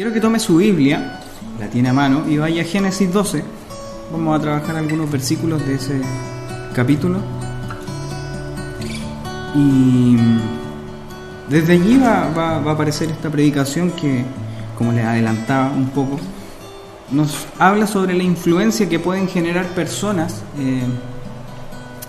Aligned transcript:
Quiero 0.00 0.14
que 0.14 0.20
tome 0.22 0.38
su 0.38 0.56
Biblia, 0.56 1.20
la 1.58 1.66
tiene 1.66 1.90
a 1.90 1.92
mano, 1.92 2.26
y 2.26 2.38
vaya 2.38 2.62
a 2.62 2.64
Génesis 2.64 3.12
12. 3.12 3.44
Vamos 4.10 4.38
a 4.38 4.40
trabajar 4.40 4.74
algunos 4.74 5.10
versículos 5.10 5.66
de 5.66 5.74
ese 5.74 6.00
capítulo. 6.74 7.18
Y 9.54 10.16
desde 11.50 11.74
allí 11.74 11.98
va, 11.98 12.32
a 12.32 12.72
aparecer 12.72 13.10
esta 13.10 13.28
predicación 13.28 13.90
que, 13.90 14.24
como 14.78 14.90
les 14.92 15.04
adelantaba 15.04 15.70
un 15.70 15.90
poco, 15.90 16.18
nos 17.10 17.46
habla 17.58 17.86
sobre 17.86 18.14
la 18.14 18.22
influencia 18.22 18.88
que 18.88 18.98
pueden 18.98 19.28
generar 19.28 19.66
personas 19.74 20.40
eh, 20.58 20.80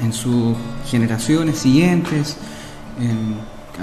en 0.02 0.14
sus 0.14 0.56
generaciones 0.88 1.58
siguientes, 1.58 2.38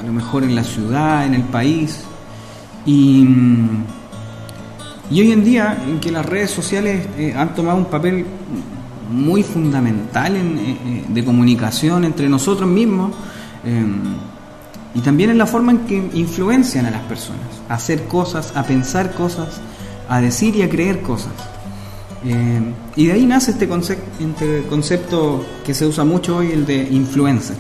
a 0.01 0.03
lo 0.03 0.15
mejor 0.15 0.45
en 0.45 0.55
la 0.55 0.65
ciudad, 0.65 1.27
en 1.27 1.35
el 1.35 1.43
país. 1.43 2.05
Y, 2.87 3.29
hoy 5.11 5.33
en 5.33 5.45
día, 5.45 5.83
en 5.87 6.01
que 6.01 6.11
las 6.11 6.25
redes 6.25 6.51
sociales 6.51 7.07
eh, 7.17 7.35
han 7.37 7.55
tomado 7.55 7.79
un 7.79 7.87
papel 7.87 8.27
muy 9.11 9.43
fundamental 9.43 10.37
eh, 10.37 11.05
de 11.09 11.25
comunicación 11.25 12.05
entre 12.05 12.29
nosotros 12.29 12.69
mismos, 12.69 13.13
y 14.95 15.01
también 15.01 15.31
en 15.31 15.39
la 15.39 15.47
forma 15.47 15.73
en 15.73 15.79
que 15.81 16.11
influencian 16.15 16.87
a 16.87 16.91
las 16.91 17.03
personas, 17.03 17.41
a 17.69 17.75
hacer 17.75 18.05
cosas, 18.05 18.53
a 18.57 18.63
pensar 18.63 19.13
cosas, 19.13 19.61
a 20.09 20.21
decir 20.21 20.57
y 20.57 20.63
a 20.63 20.69
creer 20.69 21.03
cosas. 21.03 21.33
Eh, 22.25 22.61
y 22.97 23.07
de 23.07 23.13
ahí 23.13 23.27
nace 23.27 23.53
este 23.53 23.69
concepto, 23.69 24.05
este 24.19 24.65
concepto 24.69 25.45
que 25.65 25.75
se 25.75 25.87
usa 25.87 26.05
mucho 26.05 26.39
hoy, 26.39 26.53
el 26.53 26.67
de 26.67 26.83
influencer. 26.91 27.57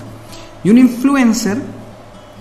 Y 0.64 0.70
un 0.70 0.78
influencer 0.78 1.58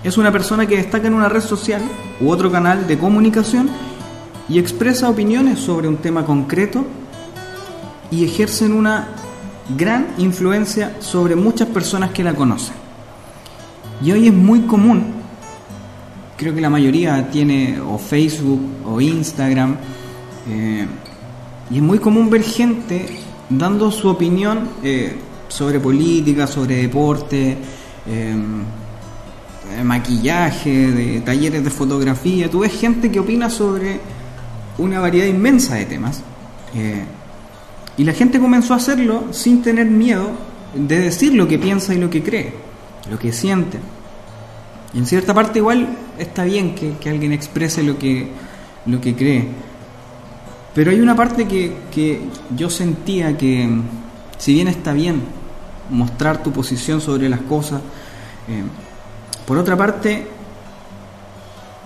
es 0.02 0.18
una 0.18 0.32
persona 0.32 0.66
que 0.66 0.76
destaca 0.76 1.06
en 1.06 1.14
una 1.14 1.28
red 1.28 1.42
social 1.42 1.82
u 2.20 2.30
otro 2.30 2.50
canal 2.50 2.86
de 2.86 2.98
comunicación 2.98 3.68
y 4.48 4.58
expresa 4.58 5.10
opiniones 5.10 5.58
sobre 5.58 5.88
un 5.88 5.98
tema 5.98 6.24
concreto 6.24 6.84
y 8.10 8.24
ejercen 8.24 8.72
una 8.72 9.08
gran 9.76 10.08
influencia 10.18 10.96
sobre 11.00 11.36
muchas 11.36 11.68
personas 11.68 12.10
que 12.10 12.24
la 12.24 12.34
conocen. 12.34 12.74
Y 14.02 14.12
hoy 14.12 14.28
es 14.28 14.32
muy 14.32 14.60
común, 14.60 15.12
creo 16.36 16.54
que 16.54 16.60
la 16.60 16.70
mayoría 16.70 17.30
tiene 17.30 17.78
o 17.80 17.98
Facebook 17.98 18.60
o 18.86 19.00
Instagram, 19.00 19.76
eh, 20.48 20.86
y 21.70 21.76
es 21.76 21.82
muy 21.82 21.98
común 21.98 22.30
ver 22.30 22.42
gente 22.42 23.06
dando 23.50 23.90
su 23.90 24.08
opinión 24.08 24.68
eh, 24.82 25.16
sobre 25.48 25.80
política, 25.80 26.46
sobre 26.46 26.76
deporte, 26.76 27.58
eh, 28.06 28.36
maquillaje, 29.84 30.90
de 30.90 31.20
talleres 31.20 31.62
de 31.62 31.70
fotografía. 31.70 32.50
Tú 32.50 32.60
ves 32.60 32.72
gente 32.72 33.10
que 33.10 33.20
opina 33.20 33.50
sobre 33.50 34.00
una 34.78 35.00
variedad 35.00 35.26
inmensa 35.26 35.74
de 35.74 35.84
temas. 35.84 36.22
y 37.96 38.04
la 38.04 38.12
gente 38.12 38.38
comenzó 38.38 38.74
a 38.74 38.76
hacerlo 38.76 39.24
sin 39.32 39.62
tener 39.62 39.86
miedo 39.86 40.30
de 40.74 41.00
decir 41.00 41.34
lo 41.34 41.48
que 41.48 41.58
piensa 41.58 41.94
y 41.94 41.98
lo 41.98 42.10
que 42.10 42.22
cree, 42.22 42.54
lo 43.10 43.18
que 43.18 43.32
siente. 43.32 43.78
En 44.94 45.04
cierta 45.06 45.34
parte 45.34 45.58
igual 45.58 45.88
está 46.18 46.44
bien 46.44 46.74
que, 46.74 46.92
que 47.00 47.10
alguien 47.10 47.32
exprese 47.32 47.82
lo 47.82 47.98
que, 47.98 48.28
lo 48.86 49.00
que 49.00 49.14
cree. 49.14 49.48
Pero 50.74 50.90
hay 50.90 51.00
una 51.00 51.16
parte 51.16 51.46
que, 51.46 52.20
yo 52.56 52.70
sentía 52.70 53.36
que, 53.36 53.68
si 54.38 54.54
bien 54.54 54.68
está 54.68 54.92
bien 54.92 55.22
mostrar 55.90 56.42
tu 56.42 56.52
posición 56.52 57.00
sobre 57.00 57.28
las 57.28 57.40
cosas, 57.40 57.80
eh, 58.48 58.62
por 59.46 59.58
otra 59.58 59.76
parte, 59.76 60.26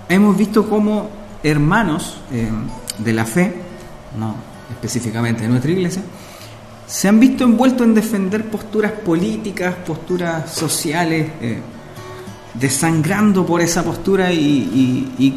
hemos 0.08 0.36
visto 0.36 0.68
cómo 0.68 1.08
hermanos 1.42 2.18
eh, 2.32 2.50
de 3.04 3.12
la 3.12 3.24
fe, 3.24 3.52
no 4.18 4.34
específicamente 4.70 5.42
de 5.42 5.48
nuestra 5.48 5.70
iglesia, 5.70 6.02
se 6.86 7.08
han 7.08 7.20
visto 7.20 7.44
envueltos 7.44 7.86
en 7.86 7.94
defender 7.94 8.50
posturas 8.50 8.92
políticas, 8.92 9.74
posturas 9.86 10.52
sociales, 10.52 11.30
eh, 11.40 11.58
desangrando 12.54 13.46
por 13.46 13.60
esa 13.60 13.82
postura 13.82 14.32
y 14.32 15.34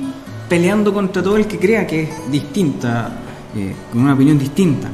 peleando 0.49 0.93
contra 0.93 1.23
todo 1.23 1.37
el 1.37 1.47
que 1.47 1.57
crea 1.57 1.87
que 1.87 2.03
es 2.03 2.09
distinta 2.31 3.11
eh, 3.55 3.73
con 3.91 4.01
una 4.01 4.13
opinión 4.13 4.37
distinta. 4.37 4.89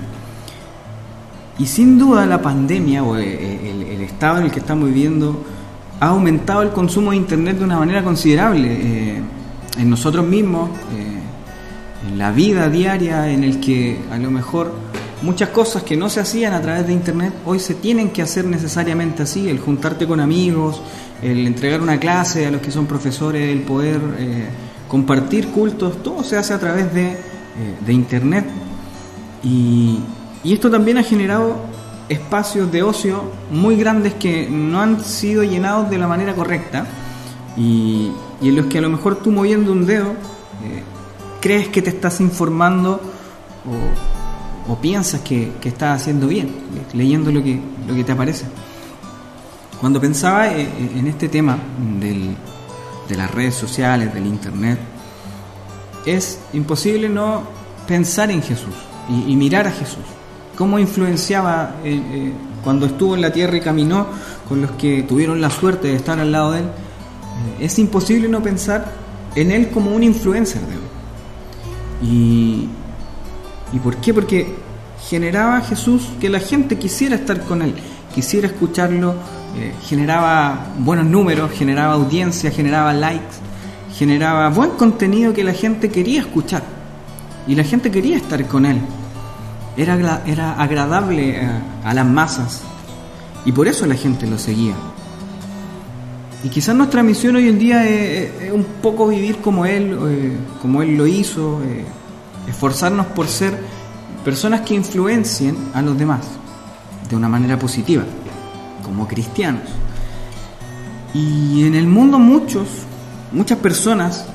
Y 1.57 1.65
sin 1.65 1.97
duda 1.97 2.25
la 2.25 2.41
pandemia 2.41 3.03
o 3.03 3.17
eh, 3.17 3.71
el, 3.71 4.01
estado 4.01 4.37
en 4.37 4.45
el 4.45 4.51
que 4.51 4.59
estamos 4.59 4.87
viviendo 4.87 5.43
ha 5.99 6.09
aumentado 6.09 6.61
el 6.61 6.69
consumo 6.69 7.11
de 7.11 7.17
Internet 7.17 7.57
de 7.57 7.63
una 7.63 7.79
manera 7.79 8.03
considerable 8.03 9.17
en 9.77 9.89
nosotros 9.89 10.25
mismos, 10.25 10.69
la 12.15 12.31
vida 12.31 12.69
diaria 12.69 13.29
en 13.29 13.43
el 13.43 13.59
que 13.59 13.99
a 14.11 14.17
lo 14.17 14.31
mejor 14.31 14.73
muchas 15.21 15.49
cosas 15.49 15.83
que 15.83 15.95
no 15.95 16.09
se 16.09 16.19
hacían 16.19 16.53
a 16.53 16.61
través 16.61 16.87
de 16.87 16.93
Internet 16.93 17.33
hoy 17.45 17.59
se 17.59 17.75
tienen 17.75 18.09
que 18.09 18.21
hacer 18.21 18.45
necesariamente 18.45 19.23
así, 19.23 19.49
el 19.49 19.59
juntarte 19.59 20.07
con 20.07 20.19
amigos, 20.19 20.81
el 21.21 21.45
entregar 21.45 21.81
una 21.81 21.99
clase 21.99 22.47
a 22.47 22.51
los 22.51 22.61
que 22.61 22.71
son 22.71 22.87
profesores, 22.87 23.51
el 23.51 23.61
poder 23.61 23.99
compartir 24.87 25.49
cultos, 25.49 26.01
todo 26.01 26.23
se 26.23 26.37
hace 26.37 26.53
a 26.53 26.59
través 26.59 26.93
de 26.93 27.17
eh, 27.57 27.75
de 27.85 27.91
Internet. 27.93 28.45
Y, 29.43 29.99
esto 30.45 30.71
también 30.71 30.97
ha 30.97 31.03
generado 31.03 31.57
espacios 32.07 32.71
de 32.71 32.81
ocio 32.81 33.23
muy 33.51 33.75
grandes 33.75 34.13
que 34.13 34.49
no 34.49 34.81
han 34.81 35.03
sido 35.03 35.43
llenados 35.43 35.89
de 35.89 35.97
la 35.97 36.07
manera 36.07 36.33
correcta 36.33 36.87
y, 37.55 38.11
en 38.41 38.55
los 38.55 38.65
que 38.67 38.79
a 38.79 38.81
lo 38.81 38.89
mejor 38.89 39.17
tú 39.17 39.31
moviendo 39.31 39.71
un 39.71 39.85
dedo 39.85 40.11
eh, 40.63 40.81
crees 41.41 41.67
que 41.67 41.81
te 41.81 41.89
estás 41.89 42.21
informando 42.21 43.01
o, 44.67 44.75
piensas 44.81 45.19
que, 45.19 45.51
estás 45.63 46.01
haciendo 46.01 46.27
bien, 46.27 46.49
leyendo 46.93 47.29
lo 47.29 47.43
que, 47.43 47.59
lo 47.85 47.93
que 47.93 48.05
te 48.05 48.13
aparece. 48.13 48.45
Cuando 49.81 49.99
pensaba 49.99 50.47
eh, 50.47 50.69
en 50.95 51.07
este 51.07 51.27
tema 51.27 51.57
de 51.99 53.17
las 53.17 53.29
redes 53.31 53.55
sociales, 53.55 54.13
del 54.13 54.25
Internet, 54.25 54.79
es 56.05 56.39
imposible 56.53 57.09
no 57.09 57.43
pensar 57.87 58.31
en 58.31 58.41
Jesús 58.41 58.73
y, 59.09 59.35
mirar 59.35 59.67
a 59.67 59.71
Jesús. 59.71 60.05
Cómo 60.55 60.79
influenciaba 60.79 61.75
eh, 61.83 62.01
eh, 62.11 62.33
cuando 62.63 62.85
estuvo 62.85 63.15
en 63.15 63.21
la 63.21 63.31
tierra 63.31 63.57
y 63.57 63.61
caminó 63.61 64.07
con 64.47 64.61
los 64.61 64.71
que 64.71 65.03
tuvieron 65.03 65.41
la 65.41 65.49
suerte 65.49 65.89
de 65.89 65.95
estar 65.95 66.19
al 66.19 66.31
lado 66.31 66.51
de 66.53 66.59
él. 66.59 66.65
Eh, 66.65 67.65
es 67.65 67.79
imposible 67.79 68.27
no 68.27 68.41
pensar 68.41 68.91
en 69.35 69.51
él 69.51 69.69
como 69.69 69.95
un 69.95 70.03
influencer 70.03 70.61
de 70.61 70.73
él. 70.75 70.81
Y, 72.01 72.67
¿Y 73.73 73.79
por 73.79 73.97
qué? 73.97 74.13
Porque 74.13 74.55
generaba 75.07 75.61
Jesús 75.61 76.09
que 76.19 76.29
la 76.29 76.39
gente 76.39 76.77
quisiera 76.77 77.15
estar 77.15 77.41
con 77.43 77.61
él, 77.61 77.73
quisiera 78.13 78.47
escucharlo, 78.47 79.15
generaba 79.83 80.67
buenos 80.79 81.05
números, 81.05 81.51
generaba 81.51 81.93
audiencia, 81.93 82.51
generaba 82.51 82.93
likes 82.93 83.51
generaba 84.01 84.49
buen 84.49 84.71
contenido 84.71 85.31
que 85.31 85.43
la 85.43 85.53
gente 85.53 85.89
quería 85.89 86.21
escuchar 86.21 86.63
y 87.47 87.53
la 87.53 87.63
gente 87.63 87.91
quería 87.91 88.17
estar 88.17 88.43
con 88.47 88.65
él. 88.65 88.79
Era, 89.77 90.23
era 90.25 90.53
agradable 90.53 91.39
a, 91.83 91.93
las 91.93 92.05
masas 92.05 92.63
y 93.45 93.51
por 93.51 93.67
eso 93.67 93.85
la 93.85 93.95
gente 93.95 94.25
lo 94.27 94.37
seguía. 94.37 94.73
Y 96.43 96.49
quizás 96.49 96.75
nuestra 96.75 97.03
misión 97.03 97.35
hoy 97.35 97.47
en 97.47 97.59
día 97.59 97.87
es, 97.87 98.51
un 98.51 98.63
poco 98.81 99.07
vivir 99.07 99.37
como 99.37 99.65
él, 99.65 99.97
eh, 100.07 100.37
como 100.61 100.81
él 100.81 100.97
lo 100.97 101.05
hizo, 101.05 101.61
eh, 101.63 101.85
esforzarnos 102.47 103.07
por 103.07 103.27
ser 103.27 103.59
personas 104.25 104.61
que 104.61 104.73
influencien 104.73 105.55
a 105.73 105.81
los 105.81 105.97
demás 105.97 106.21
de 107.09 107.15
una 107.15 107.29
manera 107.29 107.59
positiva, 107.59 108.03
como 108.83 109.07
cristianos. 109.07 109.63
Y 111.13 111.63
en 111.65 111.75
el 111.75 111.85
mundo 111.87 112.17
muchos 112.17 112.67
muchas 113.31 113.59
personas 113.59 114.25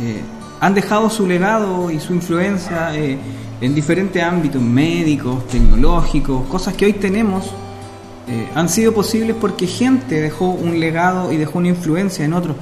eh, 0.00 0.20
han 0.60 0.74
dejado 0.74 1.10
su 1.10 1.26
legado 1.26 1.90
y 1.90 2.00
su 2.00 2.12
influencia 2.12 2.94
en 2.94 3.74
diferentes 3.74 4.22
ámbitos 4.22 4.60
médicos, 4.60 5.46
tecnológicos, 5.46 6.46
cosas 6.48 6.74
que 6.74 6.86
hoy 6.86 6.92
tenemos, 6.94 7.50
eh, 8.28 8.48
han 8.54 8.68
sido 8.68 8.92
posibles 8.92 9.36
porque 9.40 9.66
gente 9.66 10.20
dejó 10.20 10.50
un 10.50 10.78
legado 10.78 11.32
y 11.32 11.36
dejó 11.36 11.58
una 11.58 11.68
influencia 11.68 12.24
en 12.24 12.32
otros 12.32 12.56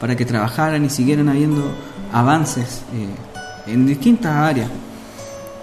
para 0.00 0.16
que 0.16 0.24
trabajaran 0.24 0.84
y 0.84 0.90
siguieran 0.90 1.28
habiendo 1.28 1.62
avances 2.12 2.82
en 3.66 3.86
distintas 3.86 4.34
áreas. 4.34 4.70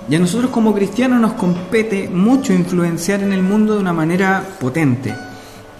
Y 0.09 0.15
a 0.15 0.19
nosotros 0.19 0.51
como 0.51 0.73
cristianos 0.73 1.19
nos 1.19 1.33
compete 1.33 2.09
mucho 2.09 2.53
influenciar 2.53 3.23
en 3.23 3.33
el 3.33 3.41
mundo 3.41 3.73
de 3.73 3.79
una 3.79 3.93
manera 3.93 4.43
potente 4.59 5.13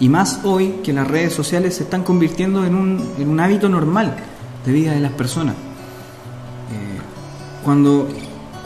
y 0.00 0.08
más 0.08 0.40
hoy 0.44 0.80
que 0.82 0.92
las 0.92 1.06
redes 1.06 1.32
sociales 1.32 1.76
se 1.76 1.84
están 1.84 2.02
convirtiendo 2.02 2.64
en 2.64 2.74
un, 2.74 3.14
en 3.18 3.28
un 3.28 3.40
hábito 3.40 3.68
normal 3.68 4.16
de 4.64 4.72
vida 4.72 4.92
de 4.92 5.00
las 5.00 5.12
personas. 5.12 5.54
Eh, 5.54 6.98
cuando, 7.64 8.08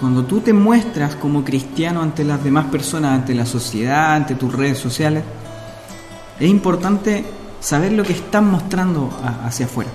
cuando 0.00 0.24
tú 0.24 0.40
te 0.40 0.54
muestras 0.54 1.14
como 1.14 1.44
cristiano 1.44 2.00
ante 2.00 2.24
las 2.24 2.42
demás 2.42 2.66
personas, 2.66 3.12
ante 3.12 3.34
la 3.34 3.44
sociedad, 3.44 4.14
ante 4.14 4.34
tus 4.34 4.50
redes 4.50 4.78
sociales, 4.78 5.22
es 6.38 6.48
importante 6.48 7.22
saber 7.60 7.92
lo 7.92 8.02
que 8.02 8.14
estás 8.14 8.42
mostrando 8.42 9.10
hacia 9.44 9.66
afuera. 9.66 9.90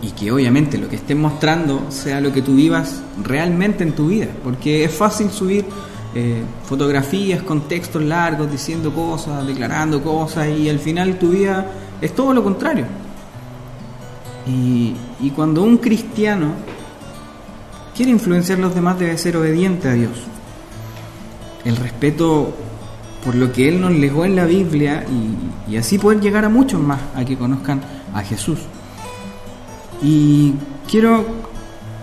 y, 0.00 0.10
que 0.12 0.30
obviamente 0.30 0.78
lo 0.78 0.88
que 0.88 0.96
estés 0.96 1.16
mostrando 1.16 1.90
sea 1.90 2.20
lo 2.20 2.32
que 2.32 2.40
tú 2.40 2.54
vivas 2.54 3.02
realmente 3.22 3.82
en 3.82 3.92
tu 3.92 4.06
vida, 4.06 4.28
porque 4.42 4.84
es 4.84 4.94
fácil 4.94 5.30
subir 5.30 5.66
eh, 6.14 6.42
fotografías 6.64 7.42
con 7.42 7.62
textos 7.62 8.02
largos 8.02 8.50
diciendo 8.50 8.94
cosas, 8.94 9.44
declarando 9.46 10.02
cosas 10.02 10.48
y 10.48 10.70
al 10.70 10.78
final 10.78 11.18
tu 11.18 11.30
vida 11.30 11.66
es 12.00 12.14
todo 12.14 12.32
lo 12.32 12.42
contrario. 12.44 12.86
Y 14.46 14.94
cuando 15.34 15.62
un 15.62 15.78
cristiano 15.78 16.52
quiere 17.96 18.12
influenciar 18.12 18.58
a 18.58 18.62
los 18.62 18.74
demás 18.74 18.98
debe 18.98 19.16
ser 19.16 19.36
obediente 19.36 19.88
a 19.88 19.94
Dios. 19.94 20.12
El 21.64 21.76
respeto 21.76 22.54
por 23.24 23.34
lo 23.34 23.52
que 23.52 23.68
Él 23.68 23.80
nos 23.80 23.90
legó 23.90 24.24
en 24.24 24.36
la 24.36 24.44
Biblia 24.44 25.04
y, 25.68 25.76
así 25.76 25.98
poder 25.98 26.20
llegar 26.20 26.44
a 26.44 26.48
muchos 26.48 26.80
más 26.80 27.00
a 27.16 27.24
que 27.24 27.36
conozcan 27.36 27.80
a 28.14 28.22
Jesús. 28.22 28.60
Y 30.02 30.54
quiero 30.88 31.24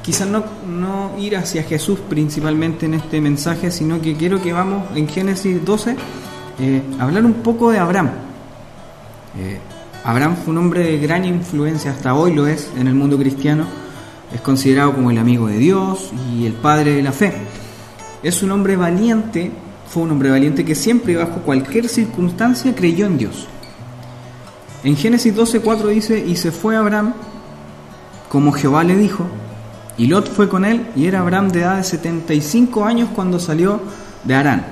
quizás 0.01 0.27
no, 0.27 0.43
no, 0.67 1.11
ir 1.17 1.37
hacia 1.37 1.63
Jesús 1.63 1.99
principalmente 2.09 2.87
en 2.87 2.95
este 2.95 3.21
mensaje, 3.21 3.71
sino 3.71 4.01
que 4.01 4.17
quiero 4.17 4.41
que 4.41 4.51
vamos 4.51 4.83
en 4.95 5.07
Génesis 5.07 5.63
12 5.63 5.95
eh, 6.59 6.81
a 6.99 7.03
hablar 7.03 7.23
un 7.23 7.35
poco 7.35 7.71
de 7.71 7.79
Abraham. 7.79 8.09
Eh, 9.39 9.59
Abraham 10.03 10.35
fue 10.35 10.51
un 10.51 10.57
hombre 10.57 10.83
de 10.83 10.97
gran 10.97 11.23
influencia, 11.23 11.91
hasta 11.91 12.15
hoy 12.15 12.33
lo 12.33 12.47
es 12.47 12.69
en 12.77 12.87
el 12.87 12.95
mundo 12.95 13.17
cristiano. 13.17 13.82
Es 14.33 14.41
considerado 14.41 14.94
como 14.94 15.12
el 15.12 15.18
amigo 15.18 15.47
de 15.47 15.57
Dios 15.57 16.12
y 16.31 16.45
el 16.45 16.53
padre 16.53 16.95
de 16.95 17.03
la 17.03 17.12
fe. 17.12 17.33
Es 18.24 18.41
un 18.41 18.51
hombre 18.51 18.75
valiente, 18.75 19.51
fue 19.88 20.03
un 20.03 20.12
hombre 20.12 20.31
valiente 20.31 20.65
que 20.65 20.75
siempre 20.75 21.15
bajo 21.15 21.41
cualquier 21.41 21.88
circunstancia 21.88 22.74
creyó 22.74 23.06
en 23.06 23.18
Dios. 23.18 23.47
En 24.83 24.97
Génesis 24.97 25.35
12:4 25.35 25.88
dice, 25.88 26.19
y 26.25 26.35
se 26.35 26.51
fue 26.51 26.75
Abraham 26.75 27.13
como 28.30 28.51
Jehová 28.51 28.83
le 28.83 28.97
dijo, 28.97 29.25
y 29.97 30.07
Lot 30.07 30.27
fue 30.27 30.50
con 30.50 30.65
él, 30.65 30.88
y 30.95 31.06
era 31.06 31.19
Abraham 31.19 31.50
de 31.50 31.62
edad 31.62 31.77
de 31.77 31.83
75 31.83 32.83
años 32.83 33.09
cuando 33.13 33.39
salió 33.39 33.79
de 34.24 34.33
Arán. 34.33 34.65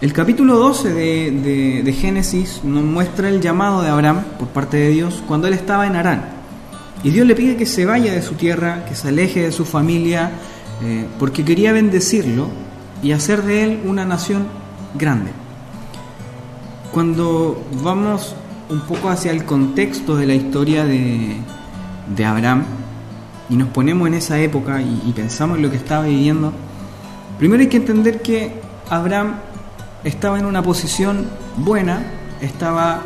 El 0.00 0.12
capítulo 0.12 0.58
12 0.58 0.92
de, 0.92 1.96
Génesis 1.98 2.62
nos 2.62 2.84
muestra 2.84 3.28
el 3.28 3.40
llamado 3.40 3.82
de 3.82 3.88
Abraham 3.88 4.22
por 4.38 4.48
parte 4.48 4.76
de 4.76 4.90
Dios 4.90 5.22
cuando 5.26 5.48
él 5.48 5.54
estaba 5.54 5.86
en 5.86 5.96
Arán. 5.96 6.33
Y 7.04 7.10
Dios 7.10 7.26
le 7.26 7.36
pide 7.36 7.56
que 7.56 7.66
se 7.66 7.84
vaya 7.84 8.12
de 8.14 8.22
su 8.22 8.34
tierra, 8.34 8.86
que 8.86 8.94
se 8.94 9.08
aleje 9.08 9.42
de 9.42 9.52
su 9.52 9.66
familia, 9.66 10.32
eh, 10.82 11.06
porque 11.18 11.44
quería 11.44 11.72
bendecirlo 11.72 12.48
y 13.02 13.12
hacer 13.12 13.42
de 13.42 13.62
él 13.62 13.80
una 13.84 14.06
nación 14.06 14.46
grande. 14.94 15.30
Cuando 16.92 17.62
vamos 17.82 18.34
un 18.70 18.80
poco 18.80 19.10
hacia 19.10 19.30
el 19.30 19.44
contexto 19.44 20.16
de 20.16 20.26
la 20.26 20.34
historia 20.34 20.84
de, 20.86 21.36
de 22.16 22.24
Abraham 22.24 22.64
y 23.50 23.56
nos 23.56 23.68
ponemos 23.68 24.08
en 24.08 24.14
esa 24.14 24.38
época 24.40 24.80
y, 24.80 25.12
pensamos 25.12 25.58
en 25.58 25.64
lo 25.64 25.70
que 25.70 25.76
estaba 25.76 26.04
viviendo, 26.04 26.52
primero 27.38 27.60
hay 27.60 27.68
que 27.68 27.76
entender 27.76 28.22
que 28.22 28.52
Abraham 28.88 29.34
estaba 30.02 30.38
en 30.38 30.46
una 30.46 30.62
posición 30.62 31.26
buena, 31.56 32.02
estaba 32.40 33.02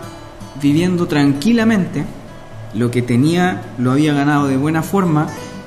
viviendo 0.61 1.07
tranquilamente, 1.07 2.05
lo 2.75 2.91
que 2.91 3.03
tenía 3.03 3.63
lo 3.79 3.93
había 3.93 4.13
ganado 4.13 4.47
de 4.47 4.57
buena 4.57 4.83
forma 4.83 5.27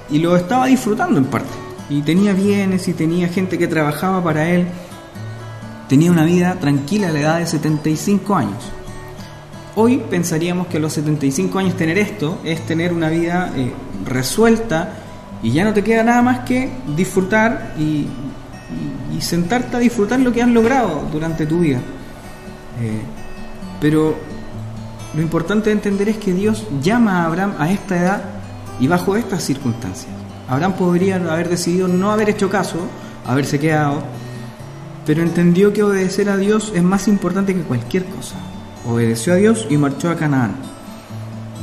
y 0.10 0.20
lo 0.20 0.36
estaba 0.36 0.68
disfrutando 0.68 1.18
en 1.20 1.26
parte. 1.26 1.50
Y 1.90 2.02
tenía 2.02 2.34
bienes 2.34 2.88
y 2.88 2.94
tenía 2.94 3.28
gente 3.28 3.58
que 3.58 3.68
trabajaba 3.68 4.24
para 4.24 4.50
él. 4.50 4.68
Tenía 5.90 6.12
una 6.12 6.24
vida 6.24 6.56
tranquila 6.56 7.10
a 7.10 7.12
la 7.12 7.20
edad 7.20 7.40
de 7.40 7.48
75 7.48 8.36
años. 8.36 8.72
Hoy 9.76 10.02
pensaríamos 10.10 10.68
que 10.68 10.78
a 10.78 10.80
los 10.80 10.94
75 10.94 11.60
años 11.60 11.76
tener 11.76 11.98
esto 11.98 12.40
es 12.44 12.66
tener 12.66 12.94
una 12.94 13.10
vida 13.10 13.52
eh, 13.56 13.72
resuelta 14.06 14.94
y 15.42 15.52
ya 15.52 15.64
no 15.64 15.74
te 15.74 15.84
queda 15.84 16.04
nada 16.04 16.22
más 16.22 16.40
que 16.40 16.70
disfrutar 16.96 17.74
y, 17.78 18.08
sentarte 19.20 19.78
a 19.78 19.80
disfrutar 19.80 20.20
lo 20.20 20.34
que 20.34 20.42
has 20.42 20.50
logrado 20.50 21.08
durante 21.12 21.46
tu 21.46 21.60
vida. 21.60 21.78
Eh, 22.82 23.02
pero 23.80 24.16
lo 25.16 25.22
importante 25.22 25.70
de 25.70 25.76
entender 25.76 26.10
es 26.10 26.18
que 26.18 26.34
Dios 26.34 26.66
llama 26.82 27.22
a 27.22 27.26
Abraham 27.26 27.54
a 27.60 27.72
esta 27.72 27.98
edad 27.98 28.22
y 28.80 28.88
bajo 28.88 29.16
estas 29.16 29.44
circunstancias. 29.44 30.12
Abraham 30.48 30.74
podría 30.74 31.16
haber 31.16 31.50
decidido 31.50 31.88
no 31.88 32.12
haber 32.12 32.30
hecho 32.30 32.50
caso, 32.50 32.78
haberse 33.26 33.60
quedado, 33.60 34.04
pero 35.06 35.22
entendió 35.22 35.74
que 35.74 35.84
obedecer 35.84 36.30
a 36.30 36.38
Dios 36.38 36.72
es 36.76 36.84
más 36.84 37.08
importante 37.08 37.54
que 37.54 37.62
cualquier 37.62 38.06
cosa 38.06 38.36
obedeció 38.88 39.34
a 39.34 39.36
Dios 39.38 39.68
y 39.70 39.78
marchó 39.78 40.10
a 40.10 40.16
Canaán, 40.16 40.56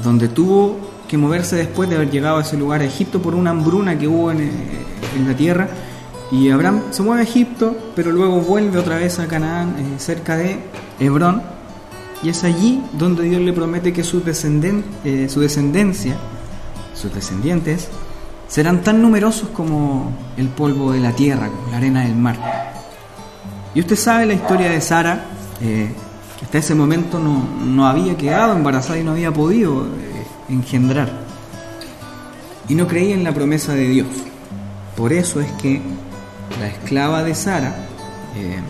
donde 0.02 0.28
tuvo 0.28 0.76
que 1.08 1.16
moverse 1.16 1.56
después 1.56 1.88
de 1.88 1.96
haber 1.96 2.10
llegado 2.10 2.38
a 2.38 2.42
ese 2.42 2.56
lugar, 2.56 2.80
a 2.80 2.84
Egipto, 2.84 3.20
por 3.20 3.34
una 3.34 3.50
hambruna 3.50 3.98
que 3.98 4.06
hubo 4.06 4.30
en, 4.30 4.50
la 5.26 5.34
tierra. 5.34 5.68
Y 6.30 6.50
Abraham 6.50 6.82
se 6.90 7.02
mueve 7.02 7.22
a 7.22 7.24
Egipto, 7.24 7.74
pero 7.96 8.12
luego 8.12 8.40
vuelve 8.40 8.78
otra 8.78 8.96
vez 8.96 9.18
a 9.18 9.26
Canaán, 9.26 9.74
eh, 9.78 9.98
cerca 9.98 10.36
de 10.36 10.58
Hebrón, 11.00 11.42
y 12.22 12.28
es 12.28 12.44
allí 12.44 12.82
donde 12.92 13.24
Dios 13.24 13.40
le 13.40 13.52
promete 13.52 13.92
que 13.92 14.04
su, 14.04 14.20
descenden, 14.20 14.84
eh, 15.04 15.28
su 15.28 15.40
descendencia, 15.40 16.16
sus 16.94 17.14
descendientes, 17.14 17.88
serán 18.48 18.82
tan 18.82 19.00
numerosos 19.02 19.50
como 19.50 20.10
el 20.36 20.48
polvo 20.48 20.92
de 20.92 21.00
la 21.00 21.12
tierra, 21.12 21.48
como 21.48 21.70
la 21.70 21.76
arena 21.76 22.02
del 22.02 22.16
mar. 22.16 22.36
Y 23.74 23.80
usted 23.80 23.96
sabe 23.96 24.26
la 24.26 24.34
historia 24.34 24.70
de 24.70 24.80
Sara, 24.80 25.26
hasta 26.42 26.58
ese 26.58 26.74
momento 26.74 27.18
no, 27.18 27.86
había 27.86 28.16
quedado 28.16 28.56
embarazada 28.56 28.98
y 28.98 29.04
no 29.04 29.12
había 29.12 29.32
podido 29.32 29.84
eh, 29.84 30.26
engendrar. 30.48 31.10
Y 32.68 32.74
no 32.74 32.86
creía 32.86 33.14
en 33.14 33.24
la 33.24 33.32
promesa 33.32 33.74
de 33.74 33.88
Dios. 33.88 34.08
Por 34.96 35.12
eso 35.12 35.40
es 35.40 35.50
que 35.52 35.82
la 36.58 36.68
esclava 36.68 37.22
de 37.22 37.34
Sara, 37.34 37.74
eh, 38.36 38.60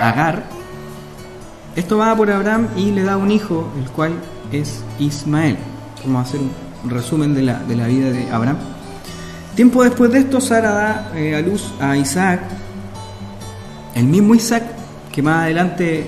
Agar, 0.00 0.44
esto 1.76 1.98
va 1.98 2.16
por 2.16 2.30
Abraham 2.30 2.68
y 2.76 2.90
le 2.90 3.02
da 3.02 3.16
un 3.16 3.30
hijo, 3.30 3.70
el 3.78 3.88
cual 3.90 4.14
es 4.50 4.82
Ismael. 4.98 5.56
Vamos 6.04 6.26
a 6.26 6.28
hacer 6.28 6.40
un 6.40 6.90
resumen 6.90 7.34
de 7.34 7.42
la, 7.42 7.58
de 7.60 7.76
la 7.76 7.86
vida 7.86 8.10
de 8.10 8.30
Abraham. 8.30 8.56
Tiempo 9.54 9.82
después 9.84 10.10
de 10.12 10.18
esto, 10.18 10.40
Sara 10.40 10.70
da 10.70 11.12
eh, 11.14 11.34
a 11.34 11.40
luz 11.40 11.72
a 11.80 11.96
Isaac, 11.96 12.40
el 13.94 14.04
mismo 14.04 14.34
Isaac 14.34 14.64
que 15.12 15.22
más 15.22 15.44
adelante 15.44 16.00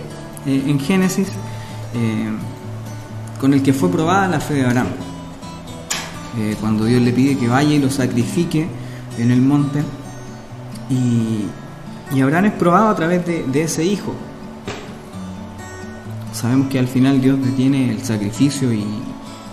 eh, 0.46 0.64
en 0.66 0.78
Génesis, 0.78 1.28
eh, 1.94 2.30
con 3.40 3.54
el 3.54 3.62
que 3.62 3.72
fue 3.72 3.90
probada 3.90 4.28
la 4.28 4.40
fe 4.40 4.54
de 4.54 4.66
Abraham. 4.66 4.88
Cuando 6.60 6.84
Dios 6.84 7.02
le 7.02 7.10
pide 7.10 7.36
que 7.36 7.48
vaya 7.48 7.74
y 7.74 7.80
lo 7.80 7.90
sacrifique 7.90 8.68
en 9.18 9.30
el 9.30 9.40
monte. 9.40 9.82
Y, 10.88 11.46
Abraham 12.22 12.46
es 12.46 12.52
probado 12.52 12.88
a 12.88 12.94
través 12.94 13.26
de, 13.26 13.62
ese 13.62 13.84
hijo. 13.84 14.14
Sabemos 16.38 16.68
que 16.68 16.78
al 16.78 16.86
final 16.86 17.20
Dios 17.20 17.44
detiene 17.44 17.90
el 17.90 18.04
sacrificio 18.04 18.72
y, 18.72 18.86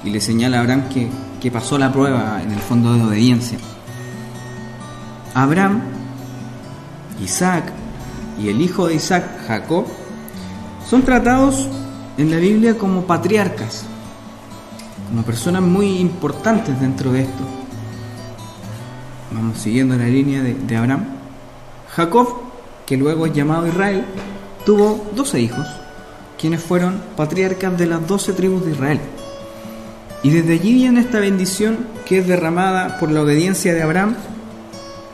le 0.04 0.22
señala 0.22 0.58
a 0.58 0.60
Abraham 0.60 0.84
que, 0.90 1.50
pasó 1.52 1.80
la 1.80 1.92
prueba 1.92 2.40
en 2.44 2.52
el 2.52 2.60
fondo 2.60 2.94
de 2.94 3.04
obediencia. 3.04 3.58
Abraham, 5.34 5.82
Isaac 7.24 7.72
y 8.40 8.50
el 8.50 8.62
hijo 8.62 8.88
de 8.88 8.96
Isaac, 8.96 9.26
Jacob, 9.48 9.86
son 10.88 11.02
tratados 11.02 11.68
en 12.20 12.30
la 12.30 12.38
Biblia 12.38 12.78
como 12.78 13.02
patriarcas, 13.08 13.86
como 15.10 15.24
personas 15.24 15.64
muy 15.64 15.98
importantes 15.98 16.80
dentro 16.80 17.12
de 17.12 17.22
esto. 17.22 17.44
Vamos 19.32 19.58
siguiendo 19.58 19.98
la 19.98 20.06
línea 20.06 20.44
de, 20.44 20.78
Abraham. 20.78 21.06
Jacob, 21.96 22.28
que 22.86 22.96
luego 22.96 23.26
es 23.26 23.34
llamado 23.34 23.66
Israel, 23.66 24.06
tuvo 24.66 25.04
12 25.16 25.40
hijos, 25.40 25.66
quienes 26.46 26.62
fueron 26.62 27.02
patriarcas 27.18 27.76
de 27.76 27.88
las 27.88 28.08
12 28.08 28.34
tribus 28.34 28.64
de 28.64 28.74
Israel. 28.74 29.00
Y 30.22 30.30
desde 30.30 30.54
allí 30.54 30.76
viene 30.76 31.00
esta 31.00 31.20
bendición 31.20 31.88
que 32.06 32.20
es 32.20 32.28
derramada 32.28 33.00
por 33.00 33.10
la 33.10 33.24
obediencia 33.24 33.74
de 33.74 33.82
Abraham 33.82 34.16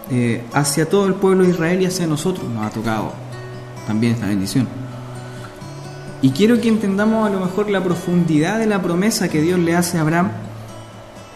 eh, 0.09 0.43
hacia 0.51 0.89
todo 0.89 1.07
el 1.07 1.13
pueblo 1.13 1.45
de 1.45 1.51
Israel 1.51 1.81
y 1.81 1.85
hacia 1.85 2.05
nosotros. 2.05 2.49
Nos 2.49 2.65
ha 2.65 2.69
tocado 2.69 3.13
también 3.87 4.15
esta 4.15 4.27
bendición. 4.27 4.67
Y 6.21 6.31
quiero 6.31 6.59
que 6.59 6.67
entendamos 6.67 7.25
a 7.25 7.31
lo 7.31 7.39
mejor 7.39 7.69
la 7.69 7.81
profundidad 7.81 8.59
de 8.59 8.65
la 8.65 8.81
promesa 8.81 9.29
que 9.29 9.41
Dios 9.41 9.57
le 9.57 9.73
hace 9.73 9.99
a 9.99 10.01
Abraham, 10.01 10.31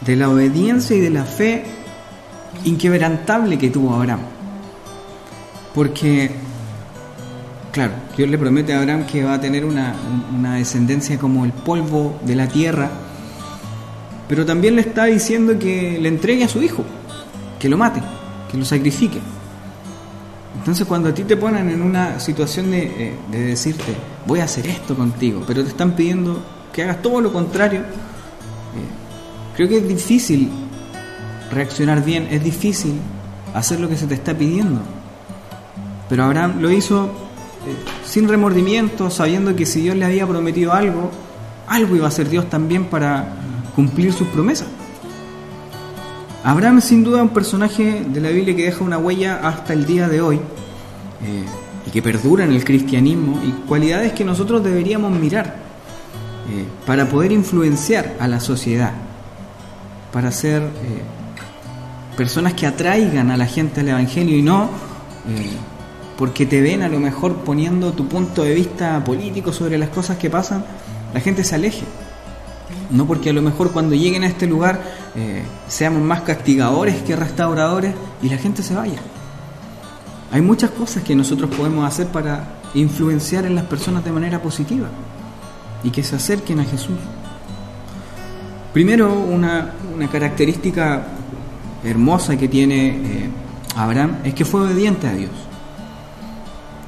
de 0.02 0.18
la 0.18 0.28
obediencia 0.28 0.98
y 0.98 1.00
de 1.00 1.10
la 1.10 1.24
fe 1.24 1.64
inquebrantable 2.66 3.58
que 3.58 3.70
tuvo 3.70 3.96
Abraham. 3.96 4.24
Porque, 5.74 6.32
claro, 7.76 7.92
Dios 8.16 8.30
le 8.30 8.38
promete 8.38 8.74
a 8.74 8.80
Abraham 8.80 9.06
que 9.06 9.26
va 9.26 9.34
a 9.34 9.42
tener 9.42 9.66
una, 9.66 9.94
descendencia 10.56 11.20
como 11.20 11.44
el 11.44 11.52
polvo 11.52 12.18
de 12.24 12.34
la 12.34 12.48
tierra, 12.48 12.90
pero 14.30 14.46
también 14.46 14.78
le 14.78 14.82
está 14.82 15.04
diciendo 15.06 15.60
que 15.60 16.00
le 16.00 16.08
entregue 16.08 16.46
a 16.46 16.48
su 16.48 16.64
hijo, 16.64 16.86
que 17.60 17.68
lo 17.68 17.78
mate, 17.78 18.02
que 18.50 18.58
lo 18.58 18.64
sacrifique. 18.64 19.20
Entonces 20.58 20.88
cuando 20.88 21.10
a 21.10 21.14
ti 21.14 21.26
te 21.26 21.36
ponen 21.36 21.70
en 21.70 21.82
una 21.82 22.18
situación 22.18 22.72
de, 22.72 22.84
eh, 22.98 23.14
decirte, 23.30 23.94
voy 24.26 24.40
a 24.40 24.46
hacer 24.46 24.68
esto 24.68 24.96
contigo, 24.96 25.44
pero 25.46 25.62
te 25.62 25.70
están 25.70 25.98
pidiendo 25.98 26.42
que 26.72 26.84
hagas 26.84 27.02
todo 27.02 27.20
lo 27.20 27.34
contrario, 27.34 27.82
eh, 27.82 29.06
Creo 29.56 29.70
que 29.70 29.78
es 29.78 29.88
difícil 29.88 30.50
reaccionar 31.52 32.04
bien, 32.04 32.28
es 32.32 32.44
difícil 32.44 33.00
hacer 33.54 33.80
lo 33.82 33.88
que 33.88 33.98
se 33.98 34.06
te 34.06 34.14
está 34.14 34.34
pidiendo. 34.34 34.82
Pero 36.10 36.24
Abraham 36.24 36.60
lo 36.60 36.72
hizo 36.72 37.25
sin 38.06 38.28
remordimiento, 38.28 39.10
sabiendo 39.10 39.56
que 39.56 39.66
si 39.66 39.82
Dios 39.82 39.96
le 39.96 40.06
había 40.06 40.28
prometido 40.28 40.74
algo, 40.74 41.12
algo 41.68 41.96
iba 41.96 42.06
a 42.06 42.10
hacer 42.10 42.30
Dios 42.30 42.50
también 42.50 42.86
para 42.86 43.28
cumplir 43.76 44.14
sus 44.14 44.28
promesas. 44.28 44.68
Abraham 46.44 46.78
es 46.78 46.86
sin 46.86 47.04
duda 47.04 47.24
un 47.24 47.30
personaje 47.30 48.06
de 48.08 48.22
la 48.22 48.30
Biblia 48.30 48.56
que 48.56 48.66
deja 48.66 48.84
una 48.84 48.98
huella 48.98 49.40
hasta 49.44 49.74
el 49.74 49.86
día 49.86 50.08
de 50.08 50.22
hoy 50.22 50.36
eh, 50.36 51.46
y 51.88 51.90
que 51.90 52.02
perdura 52.04 52.46
en 52.46 52.52
el 52.52 52.64
cristianismo 52.64 53.42
y 53.44 53.52
cualidades 53.68 54.14
que 54.14 54.24
nosotros 54.24 54.64
deberíamos 54.64 55.12
mirar 55.12 55.56
eh, 56.52 56.66
para 56.86 57.10
poder 57.10 57.32
influenciar 57.32 58.16
a 58.20 58.28
la 58.28 58.40
sociedad, 58.40 58.94
para 60.14 60.32
ser 60.32 60.70
personas 62.16 62.54
que 62.54 62.68
atraigan 62.68 63.32
a 63.32 63.38
la 63.38 63.48
gente 63.48 63.82
al 63.82 63.90
Evangelio 63.90 64.38
y 64.38 64.42
no 64.42 64.70
porque 66.18 66.46
te 66.46 66.62
ven 66.62 66.82
a 66.82 66.90
lo 66.90 67.00
mejor 67.00 67.36
poniendo 67.38 67.94
tu 67.94 68.08
punto 68.08 68.44
de 68.44 68.54
vista 68.54 69.04
político 69.04 69.52
sobre 69.52 69.78
las 69.78 69.90
cosas 69.90 70.18
que 70.18 70.30
pasan, 70.30 70.64
la 71.14 71.20
gente 71.20 71.44
se 71.44 71.56
aleje. 71.56 71.86
No 72.92 73.06
porque 73.06 73.32
a 73.32 73.34
lo 73.34 73.42
mejor 73.42 73.72
cuando 73.72 73.96
lleguen 73.96 74.24
a 74.24 74.28
este 74.28 74.48
lugar 74.48 74.82
eh, 75.16 75.44
seamos 75.68 76.02
más 76.02 76.22
castigadores 76.22 77.02
que 77.02 77.16
restauradores 77.16 77.94
y 78.22 78.30
la 78.30 78.38
gente 78.38 78.64
se 78.64 78.76
vaya. 78.76 79.00
Hay 80.32 80.42
muchas 80.42 80.72
cosas 80.72 81.04
que 81.04 81.16
nosotros 81.16 81.50
podemos 81.56 81.86
hacer 81.88 82.08
para 82.08 82.44
influenciar 82.74 83.46
en 83.46 83.56
las 83.56 83.66
personas 83.66 84.04
de 84.04 84.12
manera 84.12 84.42
positiva 84.42 84.88
y 85.84 85.92
que 85.92 86.04
se 86.04 86.16
acerquen 86.16 86.60
a 86.60 86.66
Jesús. 86.66 86.98
Primero, 88.74 89.14
una, 89.14 89.74
característica 90.12 91.08
hermosa 91.84 92.36
que 92.38 92.50
tiene 92.50 92.88
eh, 92.88 93.30
Abraham 93.76 94.18
es 94.26 94.34
que 94.34 94.44
fue 94.44 94.62
obediente 94.62 95.08
a 95.08 95.14
Dios. 95.14 95.32